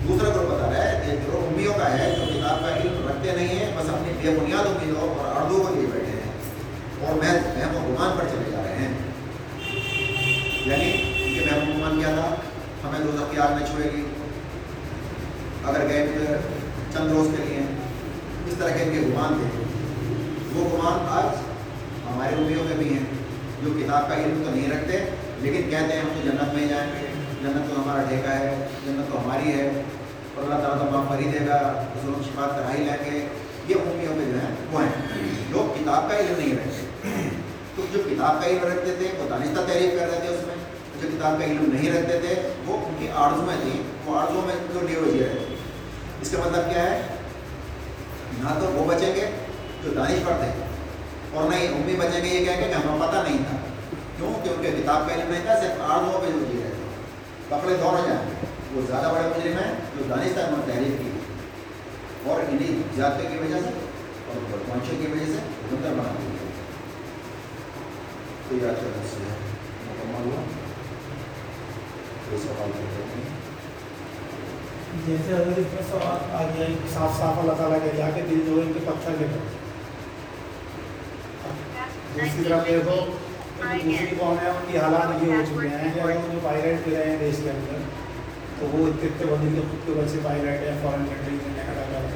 دوسرا 0.09 0.29
گروپ 0.29 0.51
بتا 0.51 0.71
رہا 0.71 0.85
ہے 0.85 1.03
کہ 1.07 1.13
جو 1.13 1.49
امیوں 1.53 1.75
کا 1.75 1.99
ہے، 1.99 2.15
جو 2.19 2.25
کتاب 2.27 2.61
کا 2.61 2.77
علم 2.77 3.09
رکھتے 3.09 3.33
نہیں 3.37 3.49
ہیں، 3.49 3.73
بس 3.77 3.89
اپنی 3.89 4.13
بے 4.23 4.39
بنیاد 4.41 4.67
امیدوں 4.67 5.01
اور 5.01 5.43
اردو 5.43 5.65
کو 5.69 5.75
لیے 5.75 5.87
بیٹھے۔ 5.93 6.10
اور 7.01 7.15
میں 7.15 7.33
وہم 7.33 7.77
حکمان 7.77 8.19
پر 8.19 8.25
چلے 8.25 8.51
جا 8.51 8.63
رہے 8.63 8.77
ہیں۔ 8.77 8.93
یعنی 10.67 10.93
کہ 11.35 11.57
وہم 11.57 11.97
و 11.97 12.01
کیا 12.01 12.09
تھا 12.09 12.35
ہمیں 12.89 13.01
دوزخ 13.01 13.31
کی 13.31 13.39
آگ 13.39 13.53
میں 13.53 13.67
چھوڑے 13.67 13.91
گی۔ 13.97 14.05
اگر 15.65 15.89
گئے 15.89 16.07
تو 16.07 16.35
چند 16.93 17.13
روز 17.13 17.29
کے 17.37 17.45
لیے 17.49 17.59
اس 18.47 18.55
طرح 18.59 18.69
کے 18.69 18.83
ان 18.83 18.91
کے 18.93 18.99
حکمان 18.99 19.35
تھے۔ 19.41 19.65
وہ 20.55 20.67
حکمان 20.67 21.07
آج 21.11 21.37
ہمارے 22.15 22.37
روپیوں 22.39 22.65
میں 22.65 22.77
بھی 22.77 22.93
ہیں۔ 22.93 23.21
جو 23.65 23.71
کتاب 23.71 24.09
کا 24.09 24.15
علم 24.15 24.43
تو 24.45 24.51
نہیں 24.55 24.71
رکھتے، 24.71 24.99
لیکن 25.39 25.71
کہتے 25.71 25.93
ہیں 25.93 26.01
ہم 26.01 26.09
تو 26.15 26.29
جنت 26.29 26.55
میں 26.55 26.69
جائیں 26.69 26.93
گے۔ 26.93 27.07
جنت 27.43 27.75
تو 27.75 27.83
ہمارا 27.83 28.03
ٹھیکہ 28.09 28.27
ہے، 28.27 28.69
جنت 28.87 29.13
تو 29.13 29.21
ہماری 29.25 29.49
ہے۔ 29.49 29.83
اور 30.35 30.45
اللہ 30.45 30.55
تعالیٰ 30.55 30.79
تو 30.79 30.93
وہاں 30.93 31.19
ہی 31.19 31.25
دے 31.25 31.47
گا 31.47 31.85
ظلم 32.03 32.23
شفات 32.27 32.57
کرا 32.57 32.75
ہی 32.75 32.85
لیں 32.85 33.11
گے۔ 33.11 33.27
یہ 33.69 33.75
امیوں 33.75 34.17
میں 34.17 34.27
جو 34.27 34.33
ہیں، 34.33 34.55
وہ 34.73 34.83
ہیں۔ 34.83 34.93
لوگ 35.51 35.83
کتاب 35.83 36.11
کا 36.11 36.17
علم 36.17 36.35
نہیں 36.39 36.53
رکھتے۔ 36.53 36.90
تو 37.77 37.85
جو 37.93 38.03
کتاب 38.11 38.41
کا 38.41 38.49
علم 38.49 38.65
رکھتے 38.65 38.95
تھے 38.99 39.09
وہ 39.19 39.29
دانستہ 39.31 39.61
تحریر 39.67 39.99
کر 39.99 40.11
رہے 40.11 40.21
تھے 40.21 40.29
اس 40.29 40.47
میں، 40.47 40.55
جو 41.01 41.09
کتاب 41.09 41.39
کا 41.39 41.45
علم 41.45 41.69
نہیں 41.73 41.93
رکھتے 41.93 42.19
تھے، 42.19 42.35
وہ 42.67 42.77
ان 42.77 42.95
کی 42.99 43.09
آرزوں 43.15 43.47
میں 43.47 43.57
تھیں۔ 43.63 43.83
وہ 44.05 44.19
آرزوں 44.19 44.43
میں 44.47 44.55
جو 44.73 44.87
ڈیو 44.87 45.05
جی 45.05 45.19
رہے 45.21 45.55
اس 46.21 46.31
کا 46.31 46.39
مطلب 46.39 46.73
کیا 46.73 46.83
ہے؟ 46.83 47.01
نہ 48.39 48.59
تو 48.61 48.71
وہ 48.73 48.85
بچیں 48.85 49.15
گے 49.15 49.31
جو 49.85 49.91
دانش 49.91 50.25
پڑھتے 50.25 50.47
ہیں، 50.47 50.69
اور 51.33 51.49
نہیں 51.51 51.67
ہم 51.69 51.83
بھی 51.85 51.97
بچیں 51.97 52.23
گے، 52.25 52.29
یہ 52.29 52.45
کہہ 52.45 52.61
کہ 52.61 52.73
ہمیں 52.73 53.07
پتہ 53.07 53.23
نہیں 53.29 53.39
تھا۔ 53.51 53.57
کیوں؟ 54.17 54.33
کیونکہ 54.43 54.83
کتاب 54.83 55.09
کا 55.09 55.15
علم 55.15 55.31
نہیں 55.31 55.45
تھا، 55.45 55.61
صرف 55.61 55.81
آرزوں 55.91 56.21
پہ 56.21 56.33
جو 56.33 56.45
جی 56.51 56.61
رہے 56.63 56.71
تھے 56.71 56.89
کپڑے 57.49 57.77
دور 57.77 57.99
ہو 57.99 58.05
جائیں۔ 58.07 58.21
وہ 58.75 58.81
زیادہ 58.87 59.13
بڑے 59.15 59.29
مجرم 59.29 59.59
ہیں 59.59 59.73
جو 59.97 60.05
دانستہ 60.09 60.41
انہوں 60.41 60.67
نے 60.67 60.73
تحریر 60.73 60.97
کی۔ 61.03 61.11
اور 62.25 62.41
انہیں 62.49 62.83
جاتے 62.97 63.27
کی 63.31 63.37
وجہ 63.39 63.61
سے 63.61 63.71
اور 64.27 64.59
پہنچے 64.69 64.97
کی 65.01 65.07
وجہ 65.13 65.25
سے 65.25 65.39
بہتر 65.71 65.89
بنا 65.89 66.13
دیا۔ 66.19 66.40
تیار 68.51 68.75
کرنا 68.75 69.03
چاہیے 69.05 69.35
مکمل 69.83 70.25
ہوا 70.25 70.43
کوئی 72.23 72.41
سوال 72.41 72.71
کرتے 72.73 73.03
ہیں 73.11 73.29
جیسے 75.07 75.35
اگر 75.35 75.59
اس 75.59 75.73
میں 75.75 75.83
سوال 75.91 76.35
آ 76.35 76.43
گیا 76.49 76.67
صاف 76.95 77.19
صاف 77.19 77.39
اللہ 77.39 77.59
تعالیٰ 77.59 77.79
کے 77.85 77.97
جا 77.97 78.09
کے 78.15 78.23
دل 78.31 78.41
جو 78.47 78.61
ان 78.61 78.73
کے 78.73 78.81
پتھر 78.87 79.17
کے 79.19 79.27
دوسری 82.15 82.45
طرف 82.45 82.67
دیکھو 82.67 82.97
دوسری 83.61 84.17
قوم 84.19 84.37
ہے 84.41 84.49
ان 84.49 84.71
کی 84.71 84.79
حالات 84.79 85.23
یہ 85.23 85.33
ہو 85.33 85.43
چکے 85.47 85.69
ہیں 85.69 85.95
کہ 85.95 86.01
اگر 86.01 86.17
وہ 86.17 86.33
جو 86.33 86.39
پائلٹ 86.43 86.85
بھی 86.85 86.97
رہے 86.97 87.11
ہیں 87.11 87.19
دیش 87.21 87.43
کے 87.45 87.51
اندر 87.51 87.89
تو 88.61 88.67
وہ 88.73 88.87
اتنے 88.87 89.09
اتنے 89.09 89.27
بدل 89.27 89.55
کے 89.55 89.69
خود 89.71 89.87
کے 89.87 90.01
بچے 90.01 90.19
پائلٹ 90.23 90.63
ہیں 90.63 90.77
فارن 90.83 91.07
کنٹری 91.07 91.37
میں 91.47 91.65
کھڑا 91.65 91.85
کر 91.93 92.09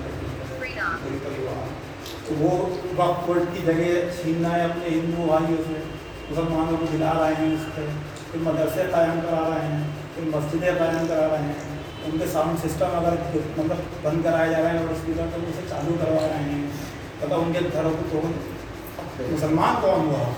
تو 2.26 2.34
وہ 2.38 2.50
وقت 2.96 3.30
کی 3.54 3.62
جگہ 3.64 3.90
چھیننا 4.16 4.56
ہے 4.56 4.62
اپنے 4.62 4.88
ہندو 4.88 5.26
بھائیوں 5.26 5.62
سے 5.66 5.82
مسلمانوں 6.30 6.76
کو 6.80 6.86
دلا 6.92 7.12
رہے 7.18 7.34
ہیں 7.38 7.54
اس 7.54 7.74
پہ، 7.74 7.86
پھر 8.30 8.40
مدرسے 8.42 8.82
قائم 8.90 9.20
کرا 9.22 9.48
رہے 9.48 9.66
ہیں، 9.66 9.84
پھر 10.14 10.24
مسجدیں 10.34 10.74
قائم 10.78 11.06
کرا 11.08 11.26
رہے 11.28 11.42
ہیں۔ 11.42 11.72
ان 12.06 12.18
کے 12.18 12.24
ساؤنڈ 12.32 12.58
سسٹم 12.58 12.94
اگر 12.96 13.14
مطلب 13.56 13.78
بند 14.02 14.22
کرائے 14.24 14.50
جا 14.50 14.58
رہے 14.58 14.70
ہیں 14.70 14.78
اور 14.78 14.92
اسپیکر 14.92 15.26
تو 15.34 15.40
اسے 15.48 15.62
چالو 15.68 15.94
کروا 16.00 16.26
رہے 16.28 16.42
ہیں 16.44 16.66
تب 17.20 17.34
ان 17.34 17.52
کے 17.52 17.60
گھروں 17.72 17.90
کو 17.90 18.02
توڑ 18.10 18.24
مسلمان 19.32 19.74
کون 19.80 20.06
ہوا؟ 20.06 20.32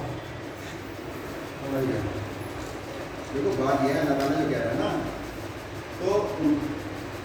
دیکھو، 3.34 3.51
بات 3.59 3.84
یہ 3.84 3.95
ہے، 3.95 4.01
اللہ 4.01 4.18
تعالیٰ 4.18 4.49
کہہ 4.51 4.59
رہا 4.59 4.70
ہے 4.70 4.74
نا، 4.78 4.91
تو 5.99 6.26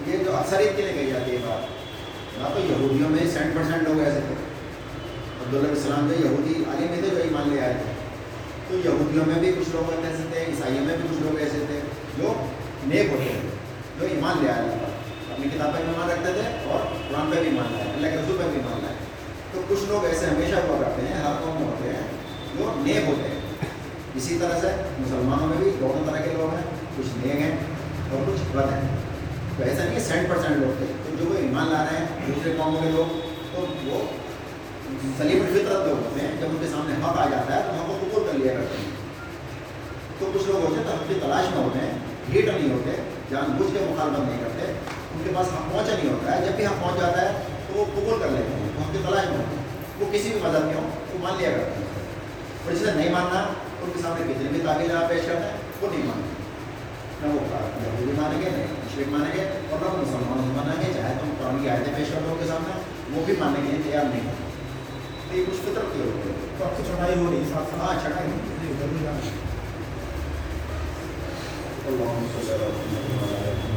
یہ 0.08 0.24
جو 0.26 0.36
اکثریت 0.38 0.76
کے 0.78 0.82
لیے 0.82 0.94
کہی 0.94 1.10
جاتی 1.12 1.32
ہے 1.32 1.38
بات، 1.48 2.40
نہ 2.40 2.54
تو 2.54 2.60
یہودیوں 2.60 3.10
میں 3.10 3.32
سینٹ 3.34 3.56
پرسینٹ 3.56 3.88
لوگ 3.88 4.00
ایسے 4.00 4.20
تھے۔ 4.28 4.36
عبداللہ 5.46 5.68
السلام 5.68 6.08
جو 6.08 6.26
یہودی 6.26 6.64
عالم 6.68 6.94
تھے 6.94 7.10
جو 7.10 7.18
ایمان 7.18 7.50
لے 7.50 7.62
آئے 7.62 7.74
تھے۔ 7.74 8.01
تو 8.72 8.78
یہودیوں 8.78 9.24
میں 9.28 9.40
بھی 9.40 9.52
کچھ 9.60 9.70
لوگ 9.72 9.90
ایسے 10.06 10.24
تھے 10.32 10.44
عیسائیوں 10.46 10.84
میں 10.86 10.96
بھی 10.98 11.08
کچھ 11.12 11.22
لوگ 11.22 11.40
ایسے 11.40 11.64
تھے 11.68 11.80
جو 12.18 12.34
نیک 12.88 13.10
ہوتے 13.12 13.31
استعمال 44.02 44.22
بند 44.22 44.30
نہیں 44.30 44.42
کرتے 44.44 44.72
ان 45.14 45.22
کے 45.24 45.32
پاس 45.36 45.48
ہم 45.48 45.70
پہنچا 45.72 45.96
نہیں 45.96 46.14
ہوتا 46.14 46.36
ہے۔ 46.36 46.46
جب 46.46 46.52
بھی 46.52 46.66
ہم 46.66 46.74
پہنچ 46.82 47.02
جاتا 47.02 47.22
ہے 47.22 47.32
تو 47.68 47.80
وہ 47.80 47.86
قبول 47.86 48.20
کر 48.22 48.28
لیتے 48.28 48.54
ہیں 48.54 48.70
تو 48.76 48.82
ہم 48.84 48.92
کے 48.92 48.98
طلائم 49.08 49.32
ہوتے 49.32 49.56
ہیں۔ 49.56 49.64
وہ 50.00 50.06
کسی 50.12 50.30
بھی 50.30 50.40
مذہب 50.44 50.70
کے 50.70 50.76
ہوں 50.76 50.90
وہ 51.14 51.18
مان 51.20 51.34
لیا 51.38 51.50
کرتے 51.50 51.72
ہیں۔ 51.72 51.90
اور 52.66 52.74
جسے 52.74 52.92
نہیں 52.96 53.10
ماننا 53.10 53.40
ان 53.82 53.90
کے 53.94 54.02
سامنے 54.02 54.34
کتنے 54.34 54.50
بھی 54.52 54.60
تاغیر 54.66 54.96
آپ 54.96 55.10
پیش 55.10 55.22
کرتے 55.26 55.44
ہیں 55.44 55.58
وہ 55.82 55.88
نہیں 55.92 56.06
مانتے 56.06 56.30
نہ 57.22 57.34
وہ 57.34 57.42
یہودی 57.84 58.22
مانیں 58.22 58.42
گے 58.42 58.50
نہ 58.50 58.64
مشرق 58.86 59.08
مانیں 59.12 59.32
گے 59.38 59.44
اور 59.70 59.80
نہ 59.82 59.86
وہ 59.86 59.98
مسلمانوں 59.98 60.44
سے 60.44 60.54
مانیں 60.56 60.88
گے۔ 60.88 60.94
چاہے 60.94 61.14
تم 61.22 61.32
قرآن 61.40 61.64
کی 61.64 61.70
آیتیں 61.70 61.94
پیش 61.98 62.08
کر 62.14 62.20
دو 62.30 62.36
کے 62.40 62.46
سامنے 62.46 62.82
وہ 63.16 63.26
بھی 63.26 63.34
مانیں 63.40 63.72
گے 63.72 63.78
تیار 63.84 64.04
نہیں 64.04 64.26
ہوتے۔ 64.26 64.50
تو 65.32 65.38
یہ 65.38 65.46
کچھ 65.48 65.62
فطرت 65.62 65.94
کی 65.94 66.00
ہوتے 66.00 66.30
ہے۔ 66.30 66.36
تو 66.58 66.66
آپ 66.66 66.78
کی 66.78 66.84
چڑھائی 66.88 67.20
ہو 67.20 67.32
رہی 67.32 67.38
ہے 67.38 67.54
ہاں 67.54 67.94
چڑھائی 68.04 68.32
ہو 68.32 68.38
رہی 68.38 68.68
ہے۔ 68.68 68.76
جی، 68.78 68.84
اللہ 68.84 69.20
صل 69.22 69.30
على 71.88 72.06
محمد 72.06 72.50
وعلى 72.50 73.71